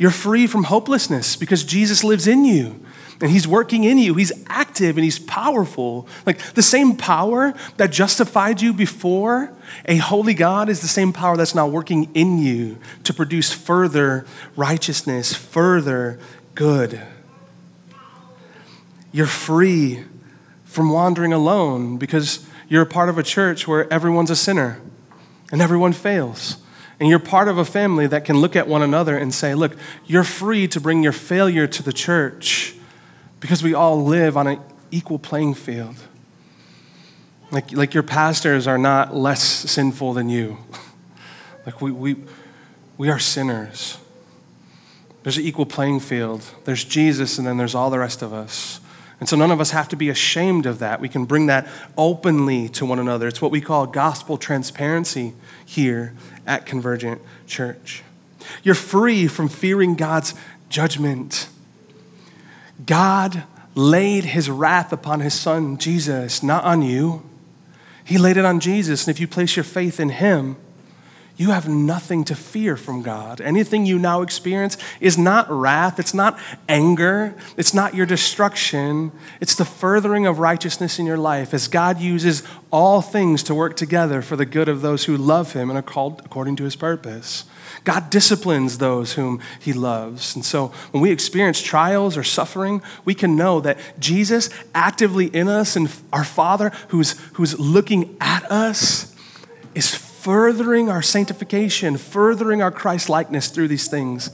You're 0.00 0.10
free 0.10 0.46
from 0.46 0.64
hopelessness 0.64 1.36
because 1.36 1.62
Jesus 1.62 2.02
lives 2.02 2.26
in 2.26 2.46
you 2.46 2.80
and 3.20 3.30
he's 3.30 3.46
working 3.46 3.84
in 3.84 3.98
you. 3.98 4.14
He's 4.14 4.32
active 4.46 4.96
and 4.96 5.04
he's 5.04 5.18
powerful. 5.18 6.08
Like 6.24 6.38
the 6.54 6.62
same 6.62 6.96
power 6.96 7.52
that 7.76 7.92
justified 7.92 8.62
you 8.62 8.72
before 8.72 9.52
a 9.84 9.98
holy 9.98 10.32
God 10.32 10.70
is 10.70 10.80
the 10.80 10.88
same 10.88 11.12
power 11.12 11.36
that's 11.36 11.54
now 11.54 11.68
working 11.68 12.08
in 12.14 12.38
you 12.38 12.78
to 13.04 13.12
produce 13.12 13.52
further 13.52 14.24
righteousness, 14.56 15.34
further 15.34 16.18
good. 16.54 17.02
You're 19.12 19.26
free 19.26 20.04
from 20.64 20.90
wandering 20.90 21.34
alone 21.34 21.98
because 21.98 22.46
you're 22.70 22.84
a 22.84 22.86
part 22.86 23.10
of 23.10 23.18
a 23.18 23.22
church 23.22 23.68
where 23.68 23.92
everyone's 23.92 24.30
a 24.30 24.36
sinner 24.36 24.80
and 25.52 25.60
everyone 25.60 25.92
fails. 25.92 26.56
And 27.00 27.08
you're 27.08 27.18
part 27.18 27.48
of 27.48 27.56
a 27.56 27.64
family 27.64 28.06
that 28.06 28.26
can 28.26 28.36
look 28.36 28.54
at 28.54 28.68
one 28.68 28.82
another 28.82 29.16
and 29.16 29.32
say, 29.32 29.54
look, 29.54 29.74
you're 30.06 30.22
free 30.22 30.68
to 30.68 30.80
bring 30.80 31.02
your 31.02 31.12
failure 31.12 31.66
to 31.66 31.82
the 31.82 31.94
church 31.94 32.74
because 33.40 33.62
we 33.62 33.72
all 33.72 34.04
live 34.04 34.36
on 34.36 34.46
an 34.46 34.60
equal 34.90 35.18
playing 35.18 35.54
field. 35.54 35.96
Like, 37.50 37.72
like 37.72 37.94
your 37.94 38.02
pastors 38.02 38.66
are 38.66 38.76
not 38.76 39.14
less 39.16 39.42
sinful 39.42 40.12
than 40.12 40.28
you. 40.28 40.58
like 41.66 41.80
we, 41.80 41.90
we, 41.90 42.16
we 42.98 43.08
are 43.08 43.18
sinners. 43.18 43.96
There's 45.22 45.38
an 45.38 45.44
equal 45.44 45.66
playing 45.66 46.00
field. 46.00 46.44
There's 46.64 46.84
Jesus, 46.84 47.38
and 47.38 47.46
then 47.46 47.56
there's 47.56 47.74
all 47.74 47.88
the 47.88 47.98
rest 47.98 48.20
of 48.20 48.32
us. 48.32 48.78
And 49.20 49.28
so 49.28 49.36
none 49.36 49.50
of 49.50 49.60
us 49.60 49.70
have 49.70 49.88
to 49.88 49.96
be 49.96 50.08
ashamed 50.10 50.66
of 50.66 50.78
that. 50.78 51.00
We 51.00 51.08
can 51.08 51.24
bring 51.24 51.46
that 51.46 51.66
openly 51.96 52.68
to 52.70 52.86
one 52.86 52.98
another. 52.98 53.26
It's 53.26 53.42
what 53.42 53.50
we 53.50 53.60
call 53.60 53.86
gospel 53.86 54.38
transparency 54.38 55.34
here 55.64 56.14
at 56.46 56.66
Convergent 56.66 57.20
Church. 57.46 58.02
You're 58.62 58.74
free 58.74 59.26
from 59.26 59.48
fearing 59.48 59.94
God's 59.94 60.34
judgment. 60.68 61.48
God 62.86 63.44
laid 63.74 64.24
his 64.24 64.50
wrath 64.50 64.92
upon 64.92 65.20
his 65.20 65.34
son 65.34 65.76
Jesus, 65.78 66.42
not 66.42 66.64
on 66.64 66.82
you. 66.82 67.22
He 68.04 68.18
laid 68.18 68.36
it 68.36 68.44
on 68.44 68.60
Jesus. 68.60 69.06
And 69.06 69.14
if 69.14 69.20
you 69.20 69.28
place 69.28 69.56
your 69.56 69.64
faith 69.64 70.00
in 70.00 70.08
him, 70.08 70.56
you 71.40 71.52
have 71.52 71.66
nothing 71.66 72.22
to 72.22 72.34
fear 72.34 72.76
from 72.76 73.00
God. 73.00 73.40
Anything 73.40 73.86
you 73.86 73.98
now 73.98 74.20
experience 74.20 74.76
is 75.00 75.16
not 75.16 75.50
wrath, 75.50 75.98
it's 75.98 76.12
not 76.12 76.38
anger, 76.68 77.34
it's 77.56 77.72
not 77.72 77.94
your 77.94 78.04
destruction, 78.04 79.10
it's 79.40 79.54
the 79.54 79.64
furthering 79.64 80.26
of 80.26 80.38
righteousness 80.38 80.98
in 80.98 81.06
your 81.06 81.16
life 81.16 81.54
as 81.54 81.66
God 81.66 81.98
uses 81.98 82.42
all 82.70 83.00
things 83.00 83.42
to 83.44 83.54
work 83.54 83.74
together 83.74 84.20
for 84.20 84.36
the 84.36 84.44
good 84.44 84.68
of 84.68 84.82
those 84.82 85.06
who 85.06 85.16
love 85.16 85.54
Him 85.54 85.70
and 85.70 85.78
are 85.78 85.82
called 85.82 86.20
according 86.26 86.56
to 86.56 86.64
His 86.64 86.76
purpose. 86.76 87.46
God 87.84 88.10
disciplines 88.10 88.76
those 88.76 89.14
whom 89.14 89.40
He 89.58 89.72
loves. 89.72 90.34
And 90.34 90.44
so 90.44 90.74
when 90.90 91.02
we 91.02 91.10
experience 91.10 91.62
trials 91.62 92.18
or 92.18 92.22
suffering, 92.22 92.82
we 93.06 93.14
can 93.14 93.34
know 93.34 93.60
that 93.60 93.78
Jesus 93.98 94.50
actively 94.74 95.28
in 95.28 95.48
us 95.48 95.74
and 95.74 95.90
our 96.12 96.22
Father 96.22 96.70
who's, 96.88 97.18
who's 97.32 97.58
looking 97.58 98.14
at 98.20 98.44
us 98.52 99.16
is 99.74 100.09
furthering 100.20 100.90
our 100.90 101.00
sanctification, 101.00 101.96
furthering 101.96 102.60
our 102.60 102.70
Christ 102.70 103.08
likeness 103.08 103.48
through 103.48 103.68
these 103.68 103.88
things. 103.88 104.30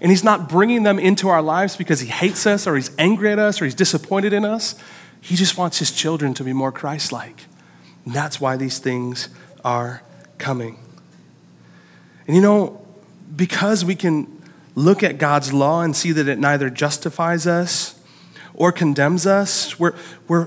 And 0.00 0.12
He's 0.12 0.22
not 0.22 0.48
bringing 0.48 0.84
them 0.84 0.98
into 1.00 1.28
our 1.28 1.42
lives 1.42 1.76
because 1.76 1.98
He 2.00 2.08
hates 2.08 2.46
us 2.46 2.68
or 2.68 2.76
He's 2.76 2.92
angry 2.98 3.32
at 3.32 3.38
us 3.40 3.60
or 3.60 3.64
He's 3.64 3.74
disappointed 3.74 4.32
in 4.32 4.44
us. 4.44 4.76
He 5.20 5.34
just 5.34 5.58
wants 5.58 5.80
His 5.80 5.90
children 5.90 6.34
to 6.34 6.44
be 6.44 6.52
more 6.52 6.70
Christ 6.70 7.10
like. 7.10 7.46
And 8.04 8.14
that's 8.14 8.40
why 8.40 8.56
these 8.56 8.78
things 8.78 9.28
are 9.64 10.02
coming. 10.38 10.78
And 12.28 12.36
you 12.36 12.42
know, 12.42 12.86
because 13.34 13.84
we 13.84 13.96
can 13.96 14.40
look 14.76 15.02
at 15.02 15.18
God's 15.18 15.52
law 15.52 15.82
and 15.82 15.96
see 15.96 16.12
that 16.12 16.28
it 16.28 16.38
neither 16.38 16.70
justifies 16.70 17.46
us 17.46 17.98
or 18.54 18.70
condemns 18.70 19.26
us, 19.26 19.80
we're, 19.80 19.94
we're 20.28 20.46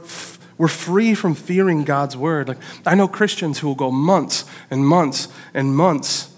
we're 0.58 0.68
free 0.68 1.16
from 1.16 1.36
fearing 1.36 1.84
God's 1.84 2.18
word. 2.18 2.48
Like 2.48 2.58
I 2.86 2.96
know 2.96 3.08
Christians 3.08 3.60
who 3.60 3.68
will 3.68 3.76
go 3.76 3.92
months 3.92 4.46
and 4.70 4.88
months 4.88 5.28
and 5.54 5.76
months 5.76 6.34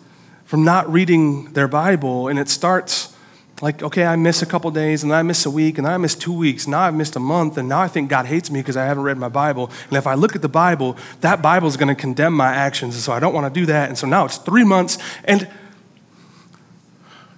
from 0.46 0.64
not 0.64 0.92
reading 0.92 1.54
their 1.54 1.68
Bible, 1.68 2.28
and 2.28 2.40
it 2.40 2.50
starts 2.50 3.16
Like, 3.62 3.84
okay, 3.84 4.06
I 4.06 4.16
miss 4.16 4.42
a 4.42 4.46
couple 4.46 4.72
days, 4.72 5.04
and 5.04 5.14
I 5.14 5.22
miss 5.22 5.46
a 5.46 5.50
week, 5.50 5.78
and 5.78 5.86
I 5.86 5.98
miss 5.98 6.16
two 6.16 6.32
weeks. 6.32 6.66
Now 6.66 6.80
I've 6.80 6.94
missed 6.94 7.16
a 7.18 7.20
month, 7.20 7.58
and 7.58 7.68
now 7.68 7.82
I 7.82 7.90
think 7.90 8.10
God 8.10 8.26
hates 8.26 8.50
me 8.50 8.62
because 8.62 8.78
I 8.78 8.86
haven't 8.86 9.04
read 9.04 9.18
my 9.18 9.28
Bible. 9.28 9.70
And 9.90 9.98
if 9.98 10.08
I 10.08 10.14
look 10.14 10.36
at 10.36 10.42
the 10.42 10.50
Bible, 10.50 10.96
that 11.20 11.42
Bible 11.42 11.68
is 11.68 11.76
going 11.76 11.94
to 11.94 12.02
condemn 12.02 12.34
my 12.34 12.54
actions, 12.54 12.96
and 12.96 13.04
so 13.04 13.12
I 13.12 13.20
don't 13.20 13.34
want 13.34 13.54
to 13.54 13.60
do 13.60 13.66
that. 13.66 13.90
And 13.90 13.98
so 13.98 14.08
now 14.08 14.24
it's 14.26 14.38
three 14.38 14.64
months, 14.64 14.98
and 15.26 15.42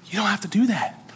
you 0.05 0.19
don't 0.19 0.27
have 0.27 0.41
to 0.41 0.47
do 0.47 0.67
that. 0.67 1.11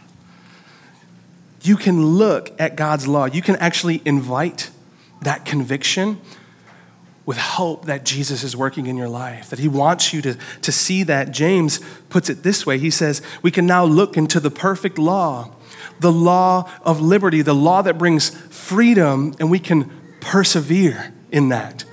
You 1.62 1.78
can 1.78 2.04
look 2.04 2.52
at 2.60 2.76
God's 2.76 3.08
law. 3.08 3.26
You 3.26 3.44
can 3.44 3.58
actually 3.58 4.02
invite 4.06 4.72
that 5.26 5.46
conviction 5.46 6.20
with 7.26 7.38
hope 7.38 7.86
that 7.86 8.06
Jesus 8.06 8.44
is 8.44 8.56
working 8.56 8.86
in 8.86 8.96
your 8.96 9.10
life, 9.10 9.50
that 9.50 9.60
he 9.60 9.68
wants 9.68 10.14
you 10.14 10.22
to, 10.22 10.38
to 10.62 10.72
see 10.72 11.04
that. 11.04 11.32
James 11.32 11.80
puts 12.10 12.30
it 12.30 12.44
this 12.44 12.66
way 12.66 12.78
He 12.78 12.90
says, 12.90 13.22
We 13.42 13.52
can 13.52 13.66
now 13.66 13.84
look 13.84 14.16
into 14.16 14.40
the 14.40 14.52
perfect 14.52 14.98
law, 14.98 15.52
the 16.00 16.12
law 16.12 16.70
of 16.84 17.02
liberty, 17.02 17.42
the 17.42 17.56
law 17.56 17.82
that 17.82 17.98
brings 17.98 18.30
freedom, 18.30 19.34
and 19.40 19.50
we 19.50 19.60
can 19.60 19.92
persevere 20.22 21.14
in 21.32 21.50
that. 21.50 21.84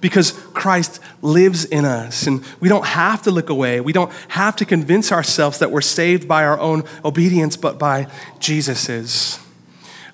Because 0.00 0.32
Christ 0.54 0.98
lives 1.20 1.66
in 1.66 1.84
us, 1.84 2.26
and 2.26 2.42
we 2.58 2.70
don't 2.70 2.86
have 2.86 3.22
to 3.22 3.30
look 3.30 3.50
away. 3.50 3.80
We 3.80 3.92
don't 3.92 4.10
have 4.28 4.56
to 4.56 4.64
convince 4.64 5.12
ourselves 5.12 5.58
that 5.58 5.70
we're 5.70 5.82
saved 5.82 6.26
by 6.26 6.44
our 6.44 6.58
own 6.58 6.84
obedience, 7.04 7.56
but 7.56 7.78
by 7.78 8.06
Jesus's. 8.38 9.38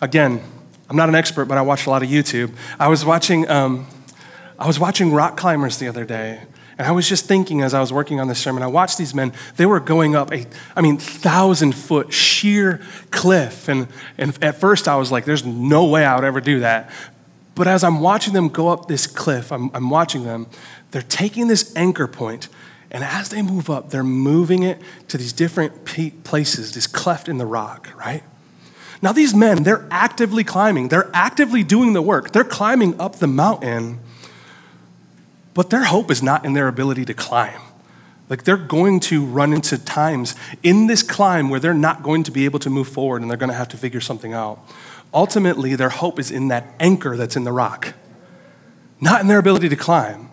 Again, 0.00 0.42
I'm 0.88 0.96
not 0.96 1.08
an 1.08 1.14
expert, 1.14 1.46
but 1.46 1.58
I 1.58 1.62
watch 1.62 1.86
a 1.86 1.90
lot 1.90 2.02
of 2.02 2.08
YouTube. 2.08 2.54
I 2.78 2.88
was 2.88 3.04
watching 3.04 3.48
um, 3.48 3.86
I 4.58 4.66
was 4.66 4.78
watching 4.78 5.12
rock 5.12 5.36
climbers 5.36 5.78
the 5.78 5.88
other 5.88 6.04
day, 6.04 6.40
and 6.78 6.86
I 6.86 6.90
was 6.92 7.08
just 7.08 7.26
thinking 7.26 7.62
as 7.62 7.74
I 7.74 7.80
was 7.80 7.92
working 7.92 8.20
on 8.20 8.28
this 8.28 8.38
sermon, 8.38 8.62
I 8.62 8.66
watched 8.66 8.98
these 8.98 9.14
men, 9.14 9.32
they 9.56 9.66
were 9.66 9.80
going 9.80 10.14
up 10.14 10.32
a, 10.32 10.46
I 10.74 10.82
mean, 10.82 10.98
thousand 10.98 11.74
foot 11.74 12.12
sheer 12.12 12.80
cliff. 13.10 13.68
And, 13.68 13.88
and 14.18 14.36
at 14.42 14.56
first 14.56 14.88
I 14.88 14.96
was 14.96 15.10
like, 15.10 15.24
there's 15.24 15.44
no 15.44 15.86
way 15.86 16.04
I 16.04 16.14
would 16.14 16.24
ever 16.24 16.40
do 16.40 16.60
that. 16.60 16.90
But 17.54 17.66
as 17.66 17.82
I'm 17.82 18.00
watching 18.00 18.34
them 18.34 18.48
go 18.48 18.68
up 18.68 18.88
this 18.88 19.06
cliff, 19.06 19.50
I'm, 19.50 19.70
I'm 19.74 19.88
watching 19.88 20.24
them, 20.24 20.46
they're 20.90 21.00
taking 21.02 21.48
this 21.48 21.74
anchor 21.76 22.06
point, 22.06 22.48
and 22.90 23.02
as 23.02 23.30
they 23.30 23.40
move 23.40 23.70
up, 23.70 23.90
they're 23.90 24.04
moving 24.04 24.62
it 24.62 24.80
to 25.08 25.18
these 25.18 25.32
different 25.32 25.84
places, 25.84 26.72
this 26.72 26.86
cleft 26.86 27.28
in 27.28 27.38
the 27.38 27.46
rock, 27.46 27.90
right? 27.96 28.22
Now, 29.02 29.12
these 29.12 29.34
men, 29.34 29.62
they're 29.62 29.86
actively 29.90 30.44
climbing, 30.44 30.88
they're 30.88 31.10
actively 31.12 31.62
doing 31.62 31.92
the 31.92 32.02
work, 32.02 32.32
they're 32.32 32.44
climbing 32.44 33.00
up 33.00 33.16
the 33.16 33.26
mountain 33.26 34.00
but 35.56 35.70
their 35.70 35.84
hope 35.84 36.10
is 36.10 36.22
not 36.22 36.44
in 36.44 36.52
their 36.52 36.68
ability 36.68 37.06
to 37.06 37.14
climb. 37.14 37.62
Like 38.28 38.44
they're 38.44 38.58
going 38.58 39.00
to 39.00 39.24
run 39.24 39.54
into 39.54 39.82
times 39.82 40.34
in 40.62 40.86
this 40.86 41.02
climb 41.02 41.48
where 41.48 41.58
they're 41.58 41.72
not 41.72 42.02
going 42.02 42.24
to 42.24 42.30
be 42.30 42.44
able 42.44 42.58
to 42.58 42.68
move 42.68 42.88
forward 42.88 43.22
and 43.22 43.30
they're 43.30 43.38
going 43.38 43.48
to 43.48 43.56
have 43.56 43.68
to 43.68 43.78
figure 43.78 44.02
something 44.02 44.34
out. 44.34 44.58
Ultimately, 45.14 45.74
their 45.74 45.88
hope 45.88 46.18
is 46.18 46.30
in 46.30 46.48
that 46.48 46.74
anchor 46.78 47.16
that's 47.16 47.36
in 47.36 47.44
the 47.44 47.52
rock, 47.52 47.94
not 49.00 49.22
in 49.22 49.28
their 49.28 49.38
ability 49.38 49.70
to 49.70 49.76
climb. 49.76 50.28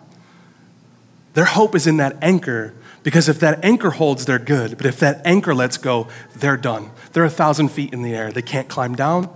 Their 1.32 1.46
hope 1.46 1.74
is 1.74 1.86
in 1.86 1.96
that 1.96 2.18
anchor 2.20 2.74
because 3.04 3.28
if 3.28 3.38
that 3.40 3.64
anchor 3.64 3.90
holds, 3.90 4.24
they're 4.24 4.40
good. 4.40 4.76
But 4.76 4.86
if 4.86 4.98
that 4.98 5.24
anchor 5.24 5.54
lets 5.54 5.76
go, 5.76 6.08
they're 6.34 6.56
done. 6.56 6.90
They're 7.12 7.24
a 7.24 7.30
thousand 7.30 7.68
feet 7.68 7.92
in 7.92 8.02
the 8.02 8.14
air. 8.14 8.32
They 8.32 8.42
can't 8.42 8.68
climb 8.68 8.96
down, 8.96 9.32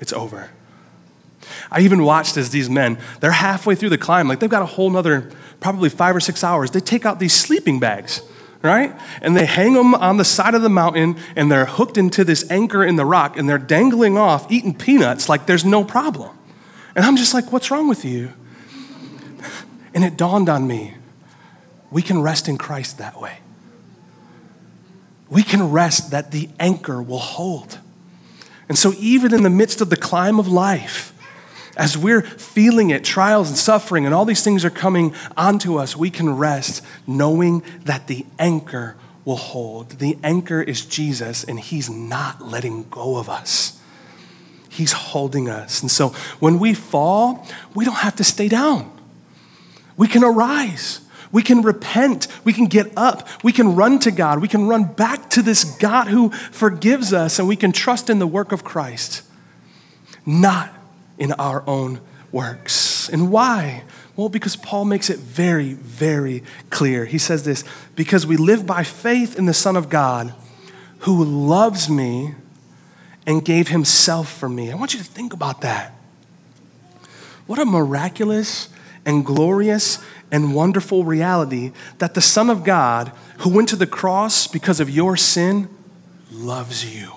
it's 0.00 0.12
over. 0.12 0.50
I 1.70 1.80
even 1.80 2.02
watched 2.02 2.36
as 2.36 2.50
these 2.50 2.70
men, 2.70 2.98
they're 3.20 3.30
halfway 3.30 3.74
through 3.74 3.90
the 3.90 3.98
climb, 3.98 4.26
like 4.26 4.40
they've 4.40 4.50
got 4.50 4.62
a 4.62 4.66
whole 4.66 4.90
nother 4.90 5.30
probably 5.60 5.90
five 5.90 6.16
or 6.16 6.20
six 6.20 6.42
hours. 6.42 6.70
They 6.70 6.80
take 6.80 7.04
out 7.04 7.18
these 7.18 7.34
sleeping 7.34 7.78
bags, 7.78 8.22
right? 8.62 8.98
And 9.20 9.36
they 9.36 9.46
hang 9.46 9.74
them 9.74 9.94
on 9.94 10.16
the 10.16 10.24
side 10.24 10.54
of 10.54 10.62
the 10.62 10.68
mountain 10.70 11.16
and 11.36 11.52
they're 11.52 11.66
hooked 11.66 11.98
into 11.98 12.24
this 12.24 12.50
anchor 12.50 12.84
in 12.84 12.96
the 12.96 13.04
rock 13.04 13.36
and 13.36 13.48
they're 13.48 13.58
dangling 13.58 14.16
off, 14.16 14.50
eating 14.50 14.74
peanuts 14.74 15.28
like 15.28 15.46
there's 15.46 15.64
no 15.64 15.84
problem. 15.84 16.36
And 16.94 17.04
I'm 17.04 17.16
just 17.16 17.34
like, 17.34 17.52
what's 17.52 17.70
wrong 17.70 17.88
with 17.88 18.04
you? 18.04 18.32
And 19.92 20.04
it 20.04 20.16
dawned 20.16 20.48
on 20.48 20.66
me 20.66 20.94
we 21.90 22.02
can 22.02 22.22
rest 22.22 22.48
in 22.48 22.56
Christ 22.56 22.98
that 22.98 23.20
way. 23.20 23.38
We 25.28 25.42
can 25.42 25.70
rest 25.70 26.10
that 26.10 26.30
the 26.30 26.48
anchor 26.58 27.02
will 27.02 27.18
hold. 27.18 27.78
And 28.68 28.78
so, 28.78 28.92
even 28.98 29.34
in 29.34 29.42
the 29.42 29.50
midst 29.50 29.80
of 29.80 29.90
the 29.90 29.96
climb 29.96 30.38
of 30.38 30.48
life, 30.48 31.12
as 31.76 31.96
we're 31.96 32.22
feeling 32.22 32.90
it, 32.90 33.04
trials 33.04 33.48
and 33.48 33.56
suffering, 33.56 34.06
and 34.06 34.14
all 34.14 34.24
these 34.24 34.44
things 34.44 34.64
are 34.64 34.70
coming 34.70 35.14
onto 35.36 35.76
us, 35.76 35.96
we 35.96 36.10
can 36.10 36.36
rest 36.36 36.84
knowing 37.06 37.62
that 37.84 38.06
the 38.06 38.26
anchor 38.38 38.96
will 39.24 39.36
hold. 39.36 39.92
The 39.92 40.18
anchor 40.22 40.62
is 40.62 40.84
Jesus, 40.84 41.44
and 41.44 41.58
He's 41.58 41.88
not 41.88 42.42
letting 42.42 42.88
go 42.90 43.16
of 43.16 43.28
us. 43.28 43.80
He's 44.68 44.92
holding 44.92 45.48
us. 45.48 45.82
And 45.82 45.90
so 45.90 46.10
when 46.38 46.58
we 46.58 46.74
fall, 46.74 47.46
we 47.74 47.84
don't 47.84 47.96
have 47.96 48.16
to 48.16 48.24
stay 48.24 48.48
down. 48.48 48.90
We 49.96 50.06
can 50.06 50.22
arise. 50.22 51.00
We 51.32 51.42
can 51.42 51.62
repent. 51.62 52.26
We 52.44 52.52
can 52.52 52.66
get 52.66 52.92
up. 52.96 53.28
We 53.44 53.52
can 53.52 53.76
run 53.76 53.98
to 54.00 54.10
God. 54.10 54.40
We 54.40 54.48
can 54.48 54.66
run 54.66 54.84
back 54.84 55.30
to 55.30 55.42
this 55.42 55.64
God 55.64 56.08
who 56.08 56.30
forgives 56.30 57.12
us, 57.12 57.38
and 57.38 57.46
we 57.46 57.56
can 57.56 57.72
trust 57.72 58.10
in 58.10 58.18
the 58.18 58.26
work 58.26 58.52
of 58.52 58.64
Christ, 58.64 59.22
not 60.26 60.72
in 61.18 61.32
our 61.32 61.62
own 61.68 62.00
works. 62.32 63.08
And 63.08 63.30
why? 63.30 63.84
Well, 64.16 64.28
because 64.28 64.56
Paul 64.56 64.84
makes 64.84 65.08
it 65.08 65.18
very, 65.18 65.74
very 65.74 66.42
clear. 66.68 67.04
He 67.04 67.18
says 67.18 67.44
this 67.44 67.64
because 67.94 68.26
we 68.26 68.36
live 68.36 68.66
by 68.66 68.82
faith 68.82 69.38
in 69.38 69.46
the 69.46 69.54
Son 69.54 69.76
of 69.76 69.88
God 69.88 70.34
who 71.00 71.24
loves 71.24 71.88
me 71.88 72.34
and 73.26 73.44
gave 73.44 73.68
himself 73.68 74.30
for 74.30 74.48
me. 74.48 74.70
I 74.70 74.74
want 74.74 74.92
you 74.92 74.98
to 74.98 75.04
think 75.04 75.32
about 75.32 75.60
that. 75.62 75.94
What 77.46 77.58
a 77.58 77.64
miraculous 77.64 78.68
and 79.06 79.24
glorious 79.24 79.98
and 80.32 80.54
wonderful 80.54 81.04
reality 81.04 81.72
that 81.98 82.14
the 82.14 82.20
Son 82.20 82.50
of 82.50 82.64
God, 82.64 83.12
who 83.38 83.50
went 83.50 83.68
to 83.70 83.76
the 83.76 83.86
cross 83.86 84.46
because 84.46 84.80
of 84.80 84.88
your 84.88 85.16
sin, 85.16 85.68
loves 86.30 86.94
you. 86.94 87.12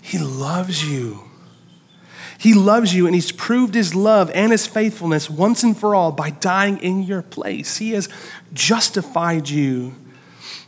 He 0.00 0.18
loves 0.18 0.88
you. 0.88 1.24
He 2.38 2.52
loves 2.52 2.94
you 2.94 3.06
and 3.06 3.14
He's 3.14 3.32
proved 3.32 3.74
His 3.74 3.94
love 3.94 4.30
and 4.34 4.52
His 4.52 4.66
faithfulness 4.66 5.30
once 5.30 5.62
and 5.62 5.76
for 5.76 5.94
all 5.94 6.12
by 6.12 6.30
dying 6.30 6.78
in 6.78 7.02
your 7.02 7.22
place. 7.22 7.78
He 7.78 7.92
has 7.92 8.08
justified 8.52 9.48
you 9.48 9.94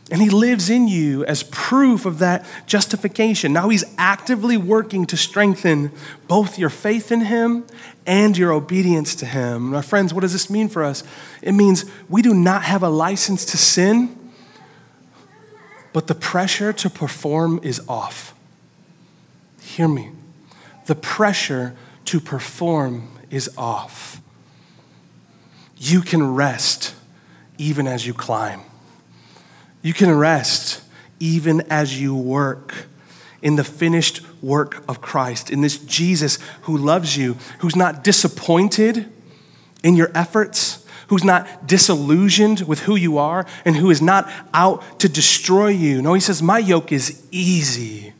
and 0.09 0.21
He 0.21 0.29
lives 0.29 0.69
in 0.69 0.87
you 0.87 1.25
as 1.25 1.43
proof 1.43 2.05
of 2.05 2.19
that 2.19 2.45
justification. 2.65 3.53
Now 3.53 3.69
He's 3.69 3.83
actively 3.97 4.57
working 4.57 5.05
to 5.07 5.17
strengthen 5.17 5.91
both 6.27 6.57
your 6.57 6.69
faith 6.69 7.11
in 7.11 7.21
Him 7.21 7.65
and 8.05 8.37
your 8.37 8.51
obedience 8.51 9.15
to 9.15 9.25
Him. 9.25 9.71
My 9.71 9.81
friends, 9.81 10.13
what 10.13 10.21
does 10.21 10.33
this 10.33 10.49
mean 10.49 10.69
for 10.69 10.83
us? 10.83 11.03
It 11.41 11.53
means 11.53 11.85
we 12.09 12.21
do 12.21 12.33
not 12.33 12.63
have 12.63 12.83
a 12.83 12.89
license 12.89 13.45
to 13.45 13.57
sin, 13.57 14.17
but 15.93 16.07
the 16.07 16.15
pressure 16.15 16.71
to 16.73 16.89
perform 16.89 17.59
is 17.63 17.81
off. 17.87 18.33
Hear 19.59 19.87
me 19.87 20.11
the 20.87 20.95
pressure 20.95 21.75
to 22.05 22.19
perform 22.19 23.09
is 23.29 23.49
off. 23.57 24.21
You 25.77 26.01
can 26.01 26.33
rest 26.33 26.95
even 27.57 27.87
as 27.87 28.07
you 28.07 28.13
climb. 28.13 28.61
You 29.87 29.93
can 29.93 30.11
rest 30.11 30.81
even 31.17 31.61
as 31.69 31.97
you 31.97 32.13
work 32.13 32.87
in 33.41 33.55
the 33.55 33.63
finished 33.63 34.19
work 34.41 34.83
of 34.89 34.99
Christ, 34.99 35.49
in 35.49 35.61
this 35.61 35.77
Jesus 35.77 36.39
who 36.63 36.75
loves 36.75 37.15
you, 37.15 37.37
who's 37.59 37.73
not 37.73 38.03
disappointed 38.03 39.09
in 39.83 39.95
your 39.95 40.11
efforts, 40.13 40.85
who's 41.07 41.23
not 41.23 41.67
disillusioned 41.67 42.67
with 42.67 42.79
who 42.79 42.97
you 42.97 43.17
are, 43.17 43.45
and 43.63 43.77
who 43.77 43.89
is 43.89 44.01
not 44.01 44.29
out 44.53 44.99
to 44.99 45.07
destroy 45.07 45.69
you. 45.69 46.01
No, 46.01 46.15
he 46.15 46.19
says, 46.19 46.41
My 46.41 46.57
yoke 46.57 46.91
is 46.91 47.25
easy 47.31 48.11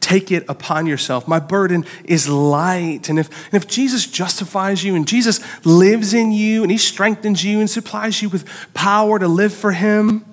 take 0.00 0.32
it 0.32 0.44
upon 0.48 0.86
yourself. 0.86 1.28
My 1.28 1.40
burden 1.40 1.84
is 2.04 2.28
light. 2.28 3.08
And 3.08 3.20
if, 3.20 3.28
and 3.52 3.54
if 3.54 3.68
Jesus 3.68 4.06
justifies 4.06 4.84
you 4.84 4.94
and 4.94 5.06
Jesus 5.06 5.40
lives 5.64 6.14
in 6.14 6.30
you 6.30 6.62
and 6.62 6.70
he 6.70 6.78
strengthens 6.78 7.44
you 7.44 7.58
and 7.58 7.68
supplies 7.68 8.22
you 8.22 8.28
with 8.28 8.48
power 8.72 9.18
to 9.18 9.26
live 9.26 9.52
for 9.52 9.72
him, 9.72 10.24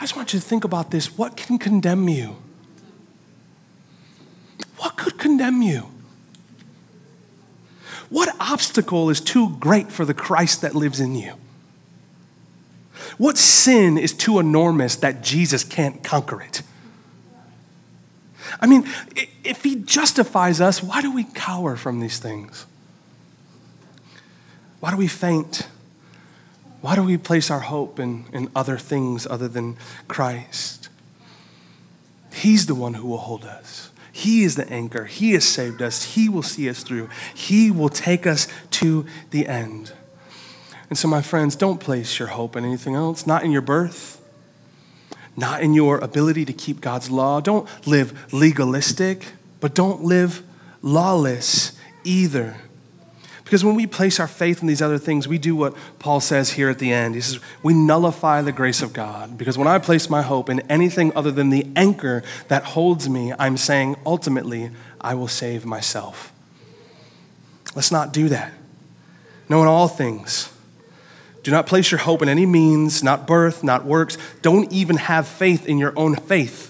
I 0.00 0.04
just 0.04 0.16
want 0.16 0.32
you 0.32 0.40
to 0.40 0.46
think 0.46 0.64
about 0.64 0.90
this. 0.90 1.18
What 1.18 1.36
can 1.36 1.58
condemn 1.58 2.08
you? 2.08 2.36
What 4.78 4.96
could 4.96 5.18
condemn 5.18 5.60
you? 5.60 5.90
What 8.08 8.34
obstacle 8.40 9.10
is 9.10 9.20
too 9.20 9.56
great 9.60 9.92
for 9.92 10.06
the 10.06 10.14
Christ 10.14 10.62
that 10.62 10.74
lives 10.74 11.00
in 11.00 11.14
you? 11.14 11.34
What 13.18 13.36
sin 13.36 13.98
is 13.98 14.14
too 14.14 14.38
enormous 14.38 14.96
that 14.96 15.22
Jesus 15.22 15.62
can't 15.62 16.02
conquer 16.02 16.40
it? 16.40 16.62
I 18.58 18.66
mean, 18.66 18.88
if 19.44 19.62
he 19.62 19.76
justifies 19.76 20.62
us, 20.62 20.82
why 20.82 21.02
do 21.02 21.12
we 21.12 21.24
cower 21.24 21.76
from 21.76 22.00
these 22.00 22.18
things? 22.18 22.64
Why 24.80 24.92
do 24.92 24.96
we 24.96 25.08
faint? 25.08 25.68
Why 26.80 26.94
do 26.94 27.02
we 27.02 27.18
place 27.18 27.50
our 27.50 27.60
hope 27.60 27.98
in, 27.98 28.24
in 28.32 28.50
other 28.56 28.78
things 28.78 29.26
other 29.28 29.48
than 29.48 29.76
Christ? 30.08 30.88
He's 32.32 32.66
the 32.66 32.74
one 32.74 32.94
who 32.94 33.06
will 33.06 33.18
hold 33.18 33.44
us. 33.44 33.90
He 34.12 34.42
is 34.42 34.56
the 34.56 34.68
anchor. 34.70 35.04
He 35.04 35.32
has 35.32 35.44
saved 35.44 35.82
us. 35.82 36.14
He 36.14 36.28
will 36.28 36.42
see 36.42 36.68
us 36.68 36.82
through. 36.82 37.08
He 37.34 37.70
will 37.70 37.88
take 37.88 38.26
us 38.26 38.48
to 38.72 39.06
the 39.30 39.46
end. 39.46 39.92
And 40.88 40.98
so, 40.98 41.06
my 41.06 41.22
friends, 41.22 41.54
don't 41.54 41.78
place 41.78 42.18
your 42.18 42.28
hope 42.28 42.56
in 42.56 42.64
anything 42.64 42.94
else, 42.94 43.26
not 43.26 43.44
in 43.44 43.52
your 43.52 43.62
birth, 43.62 44.20
not 45.36 45.62
in 45.62 45.74
your 45.74 45.98
ability 45.98 46.44
to 46.46 46.52
keep 46.52 46.80
God's 46.80 47.10
law. 47.10 47.40
Don't 47.40 47.68
live 47.86 48.32
legalistic, 48.32 49.26
but 49.60 49.74
don't 49.74 50.02
live 50.02 50.42
lawless 50.82 51.78
either. 52.02 52.56
Because 53.50 53.64
when 53.64 53.74
we 53.74 53.88
place 53.88 54.20
our 54.20 54.28
faith 54.28 54.60
in 54.60 54.68
these 54.68 54.80
other 54.80 54.96
things, 54.96 55.26
we 55.26 55.36
do 55.36 55.56
what 55.56 55.74
Paul 55.98 56.20
says 56.20 56.52
here 56.52 56.68
at 56.68 56.78
the 56.78 56.92
end. 56.92 57.16
He 57.16 57.20
says, 57.20 57.40
We 57.64 57.74
nullify 57.74 58.42
the 58.42 58.52
grace 58.52 58.80
of 58.80 58.92
God. 58.92 59.36
Because 59.36 59.58
when 59.58 59.66
I 59.66 59.80
place 59.80 60.08
my 60.08 60.22
hope 60.22 60.48
in 60.48 60.60
anything 60.70 61.12
other 61.16 61.32
than 61.32 61.50
the 61.50 61.66
anchor 61.74 62.22
that 62.46 62.62
holds 62.62 63.08
me, 63.08 63.32
I'm 63.40 63.56
saying, 63.56 63.96
ultimately, 64.06 64.70
I 65.00 65.14
will 65.14 65.26
save 65.26 65.66
myself. 65.66 66.32
Let's 67.74 67.90
not 67.90 68.12
do 68.12 68.28
that. 68.28 68.52
No, 69.48 69.62
in 69.62 69.66
all 69.66 69.88
things, 69.88 70.52
do 71.42 71.50
not 71.50 71.66
place 71.66 71.90
your 71.90 71.98
hope 71.98 72.22
in 72.22 72.28
any 72.28 72.46
means, 72.46 73.02
not 73.02 73.26
birth, 73.26 73.64
not 73.64 73.84
works. 73.84 74.16
Don't 74.42 74.72
even 74.72 74.96
have 74.96 75.26
faith 75.26 75.66
in 75.66 75.76
your 75.76 75.92
own 75.98 76.14
faith 76.14 76.69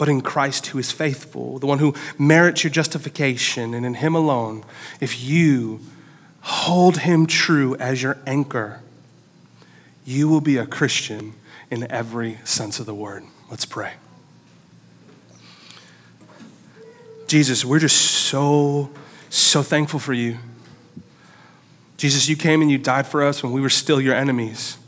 but 0.00 0.08
in 0.08 0.22
Christ 0.22 0.68
who 0.68 0.78
is 0.78 0.90
faithful, 0.90 1.58
the 1.58 1.66
one 1.66 1.78
who 1.78 1.94
merits 2.16 2.64
your 2.64 2.70
justification, 2.70 3.74
and 3.74 3.84
in 3.84 3.92
him 3.92 4.14
alone, 4.14 4.64
if 4.98 5.22
you 5.22 5.80
hold 6.40 7.00
him 7.00 7.26
true 7.26 7.76
as 7.76 8.02
your 8.02 8.16
anchor, 8.26 8.80
you 10.06 10.26
will 10.26 10.40
be 10.40 10.56
a 10.56 10.64
Christian 10.64 11.34
in 11.70 11.86
every 11.92 12.38
sense 12.44 12.80
of 12.80 12.86
the 12.86 12.94
word. 12.94 13.24
Let's 13.50 13.66
pray. 13.66 13.92
Jesus, 17.26 17.62
we're 17.62 17.78
just 17.78 18.00
so, 18.00 18.88
so 19.28 19.62
thankful 19.62 20.00
for 20.00 20.14
you. 20.14 20.38
Jesus, 21.98 22.26
you 22.26 22.36
came 22.36 22.62
and 22.62 22.70
you 22.70 22.78
died 22.78 23.06
for 23.06 23.22
us 23.22 23.42
when 23.42 23.52
we 23.52 23.60
were 23.60 23.68
still 23.68 24.00
your 24.00 24.14
enemies. 24.14 24.78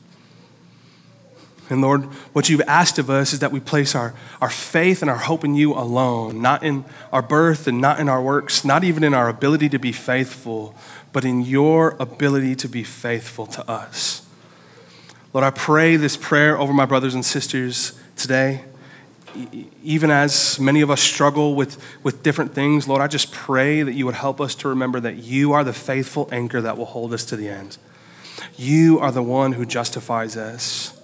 And 1.73 1.81
Lord, 1.81 2.05
what 2.35 2.51
you've 2.51 2.61
asked 2.63 2.99
of 2.99 3.09
us 3.09 3.33
is 3.33 3.39
that 3.39 3.51
we 3.51 3.59
place 3.59 3.95
our, 3.95 4.13
our 4.43 4.51
faith 4.51 5.01
and 5.01 5.11
our 5.11 5.17
hope 5.17 5.43
in 5.43 5.55
you 5.55 5.73
alone, 5.73 6.43
not 6.43 6.63
in 6.63 6.85
our 7.11 7.23
birth 7.23 7.67
and 7.67 7.81
not 7.81 7.99
in 7.99 8.11
our 8.11 8.23
works, 8.23 8.63
not 8.63 8.85
even 8.85 9.03
in 9.03 9.15
our 9.15 9.29
ability 9.29 9.71
to 9.71 9.79
be 9.79 9.91
faithful, 9.91 10.75
but 11.15 11.25
in 11.25 11.41
your 11.41 11.97
ability 11.99 12.55
to 12.57 12.69
be 12.69 12.85
faithful 12.85 13.47
to 13.47 13.69
us. 13.71 14.29
Lord, 15.33 15.45
I 15.45 15.51
pray 15.51 15.97
this 15.97 16.15
prayer 16.15 16.59
over 16.59 16.75
my 16.75 16.85
brothers 16.85 17.15
and 17.15 17.25
sisters 17.25 17.99
today. 18.17 18.65
Even 19.83 20.11
as 20.11 20.61
many 20.61 20.83
of 20.83 20.91
us 20.91 21.01
struggle 21.01 21.55
with, 21.55 21.83
with 22.03 22.23
different 22.23 22.55
things, 22.55 22.87
Lord, 22.87 23.01
I 23.01 23.07
just 23.07 23.33
pray 23.33 23.83
that 23.83 23.95
you 23.95 24.05
would 24.05 24.15
help 24.15 24.43
us 24.43 24.55
to 24.57 24.69
remember 24.69 25.01
that 25.01 25.17
you 25.17 25.55
are 25.55 25.65
the 25.65 25.73
faithful 25.73 26.29
anchor 26.31 26.61
that 26.61 26.77
will 26.77 26.85
hold 26.85 27.15
us 27.15 27.25
to 27.27 27.37
the 27.37 27.49
end. 27.49 27.79
You 28.59 28.99
are 28.99 29.11
the 29.11 29.23
one 29.23 29.53
who 29.53 29.65
justifies 29.65 30.37
us. 30.37 30.99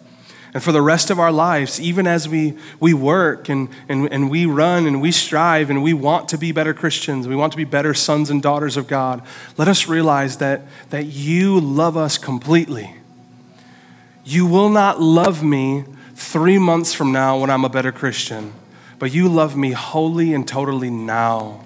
And 0.54 0.62
for 0.62 0.72
the 0.72 0.80
rest 0.80 1.10
of 1.10 1.18
our 1.18 1.30
lives, 1.30 1.80
even 1.80 2.06
as 2.06 2.28
we, 2.28 2.56
we 2.80 2.94
work 2.94 3.48
and, 3.48 3.68
and, 3.88 4.10
and 4.10 4.30
we 4.30 4.46
run 4.46 4.86
and 4.86 5.00
we 5.02 5.12
strive 5.12 5.68
and 5.68 5.82
we 5.82 5.92
want 5.92 6.28
to 6.30 6.38
be 6.38 6.52
better 6.52 6.72
Christians, 6.72 7.28
we 7.28 7.36
want 7.36 7.52
to 7.52 7.56
be 7.58 7.64
better 7.64 7.92
sons 7.92 8.30
and 8.30 8.42
daughters 8.42 8.76
of 8.76 8.86
God, 8.86 9.22
let 9.58 9.68
us 9.68 9.88
realize 9.88 10.38
that, 10.38 10.62
that 10.88 11.04
you 11.04 11.60
love 11.60 11.96
us 11.96 12.16
completely. 12.16 12.94
You 14.24 14.46
will 14.46 14.70
not 14.70 15.00
love 15.00 15.42
me 15.42 15.84
three 16.14 16.58
months 16.58 16.94
from 16.94 17.12
now 17.12 17.38
when 17.38 17.50
I'm 17.50 17.64
a 17.64 17.68
better 17.68 17.92
Christian, 17.92 18.52
but 18.98 19.12
you 19.12 19.28
love 19.28 19.56
me 19.56 19.72
wholly 19.72 20.32
and 20.32 20.48
totally 20.48 20.90
now. 20.90 21.64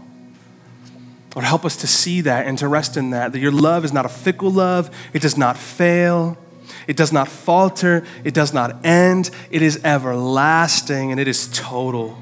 Lord, 1.34 1.46
help 1.46 1.64
us 1.64 1.76
to 1.76 1.86
see 1.86 2.20
that 2.22 2.46
and 2.46 2.58
to 2.58 2.68
rest 2.68 2.96
in 2.96 3.10
that, 3.10 3.32
that 3.32 3.38
your 3.38 3.52
love 3.52 3.84
is 3.84 3.92
not 3.92 4.04
a 4.04 4.08
fickle 4.08 4.50
love, 4.50 4.90
it 5.12 5.22
does 5.22 5.36
not 5.36 5.56
fail. 5.56 6.36
It 6.86 6.96
does 6.96 7.12
not 7.12 7.28
falter, 7.28 8.04
it 8.24 8.34
does 8.34 8.52
not 8.52 8.84
end, 8.84 9.30
it 9.50 9.62
is 9.62 9.82
everlasting, 9.84 11.10
and 11.10 11.20
it 11.20 11.28
is 11.28 11.48
total. 11.52 12.18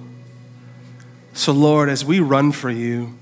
So, 1.33 1.53
Lord, 1.53 1.89
as 1.89 2.05
we 2.05 2.21
run 2.21 2.53
for 2.53 2.71
you, 2.71 3.15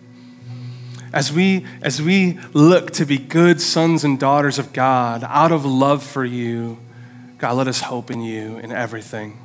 as 1.13 1.33
we, 1.33 1.67
as 1.83 2.03
we 2.03 2.39
look 2.53 2.91
to 2.93 3.07
be 3.07 3.19
good 3.19 3.61
sons 3.61 4.05
and 4.05 4.19
daughters 4.19 4.59
of 4.59 4.73
God 4.73 5.25
out 5.25 5.53
of 5.53 5.65
love 5.65 6.03
for 6.03 6.25
you, 6.25 6.79
God, 7.39 7.57
let 7.57 7.69
us 7.69 7.83
hope 7.83 8.11
in 8.11 8.21
you 8.21 8.59
in 8.59 8.73
everything. 8.73 9.39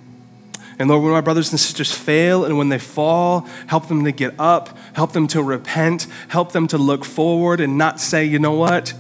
And 0.80 0.90
Lord, 0.90 1.04
when 1.04 1.12
my 1.12 1.22
brothers 1.22 1.52
and 1.52 1.60
sisters 1.60 1.92
fail 1.92 2.46
and 2.46 2.58
when 2.58 2.70
they 2.70 2.80
fall, 2.80 3.42
help 3.68 3.88
them 3.88 4.04
to 4.06 4.12
get 4.12 4.34
up, 4.40 4.76
help 4.94 5.14
them 5.14 5.28
to 5.28 5.44
repent, 5.44 6.08
help 6.30 6.52
them 6.52 6.68
to 6.68 6.78
look 6.78 7.06
forward 7.06 7.60
and 7.60 7.78
not 7.78 8.00
say, 8.00 8.26
you 8.26 8.40
know 8.40 8.54
what? 8.54 8.94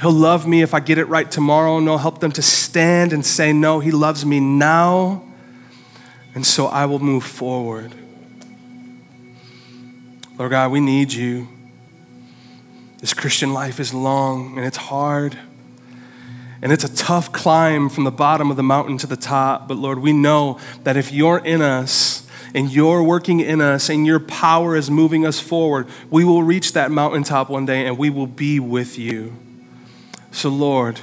He'll 0.00 0.12
love 0.12 0.46
me 0.46 0.62
if 0.62 0.74
I 0.74 0.80
get 0.80 0.98
it 0.98 1.06
right 1.06 1.30
tomorrow. 1.30 1.78
No, 1.78 1.96
help 1.96 2.20
them 2.20 2.32
to 2.32 2.42
stand 2.42 3.12
and 3.12 3.24
say, 3.24 3.52
No, 3.52 3.80
He 3.80 3.90
loves 3.90 4.26
me 4.26 4.40
now. 4.40 5.22
And 6.34 6.44
so 6.44 6.66
I 6.66 6.84
will 6.84 6.98
move 6.98 7.24
forward. 7.24 7.94
Lord 10.38 10.50
God, 10.50 10.70
we 10.70 10.80
need 10.80 11.12
you. 11.12 11.48
This 12.98 13.14
Christian 13.14 13.54
life 13.54 13.80
is 13.80 13.94
long 13.94 14.56
and 14.58 14.66
it's 14.66 14.76
hard. 14.76 15.38
And 16.60 16.72
it's 16.72 16.84
a 16.84 16.94
tough 16.94 17.32
climb 17.32 17.88
from 17.88 18.04
the 18.04 18.10
bottom 18.10 18.50
of 18.50 18.56
the 18.58 18.62
mountain 18.62 18.98
to 18.98 19.06
the 19.06 19.16
top. 19.16 19.66
But 19.66 19.78
Lord, 19.78 19.98
we 20.00 20.12
know 20.12 20.58
that 20.84 20.96
if 20.96 21.12
you're 21.12 21.38
in 21.38 21.62
us, 21.62 22.26
and 22.54 22.72
you're 22.72 23.02
working 23.02 23.40
in 23.40 23.60
us 23.60 23.90
and 23.90 24.06
your 24.06 24.18
power 24.18 24.76
is 24.76 24.90
moving 24.90 25.26
us 25.26 25.38
forward, 25.38 25.86
we 26.10 26.24
will 26.24 26.42
reach 26.42 26.72
that 26.72 26.90
mountaintop 26.90 27.50
one 27.50 27.66
day 27.66 27.86
and 27.86 27.98
we 27.98 28.08
will 28.08 28.26
be 28.26 28.58
with 28.58 28.98
you. 28.98 29.45
So, 30.30 30.48
Lord, 30.48 31.00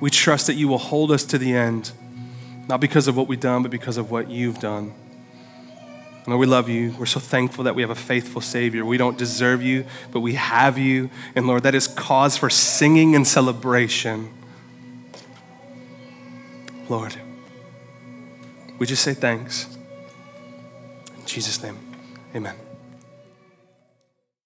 we 0.00 0.10
trust 0.10 0.46
that 0.48 0.54
you 0.54 0.68
will 0.68 0.78
hold 0.78 1.10
us 1.10 1.24
to 1.24 1.38
the 1.38 1.54
end, 1.54 1.92
not 2.68 2.80
because 2.80 3.08
of 3.08 3.16
what 3.16 3.28
we've 3.28 3.40
done, 3.40 3.62
but 3.62 3.70
because 3.70 3.96
of 3.96 4.10
what 4.10 4.30
you've 4.30 4.58
done. 4.58 4.92
Lord, 6.26 6.40
we 6.40 6.46
love 6.46 6.68
you. 6.68 6.94
We're 6.98 7.06
so 7.06 7.20
thankful 7.20 7.64
that 7.64 7.74
we 7.74 7.82
have 7.82 7.90
a 7.90 7.94
faithful 7.94 8.40
Savior. 8.40 8.84
We 8.84 8.96
don't 8.96 9.18
deserve 9.18 9.62
you, 9.62 9.84
but 10.10 10.20
we 10.20 10.34
have 10.34 10.78
you. 10.78 11.10
And 11.36 11.46
Lord, 11.46 11.64
that 11.64 11.74
is 11.74 11.86
cause 11.86 12.36
for 12.36 12.48
singing 12.48 13.14
and 13.14 13.26
celebration. 13.26 14.30
Lord, 16.88 17.14
we 18.78 18.86
just 18.86 19.02
say 19.02 19.14
thanks. 19.14 19.76
In 21.18 21.26
Jesus' 21.26 21.62
name, 21.62 21.78
amen. 22.34 22.63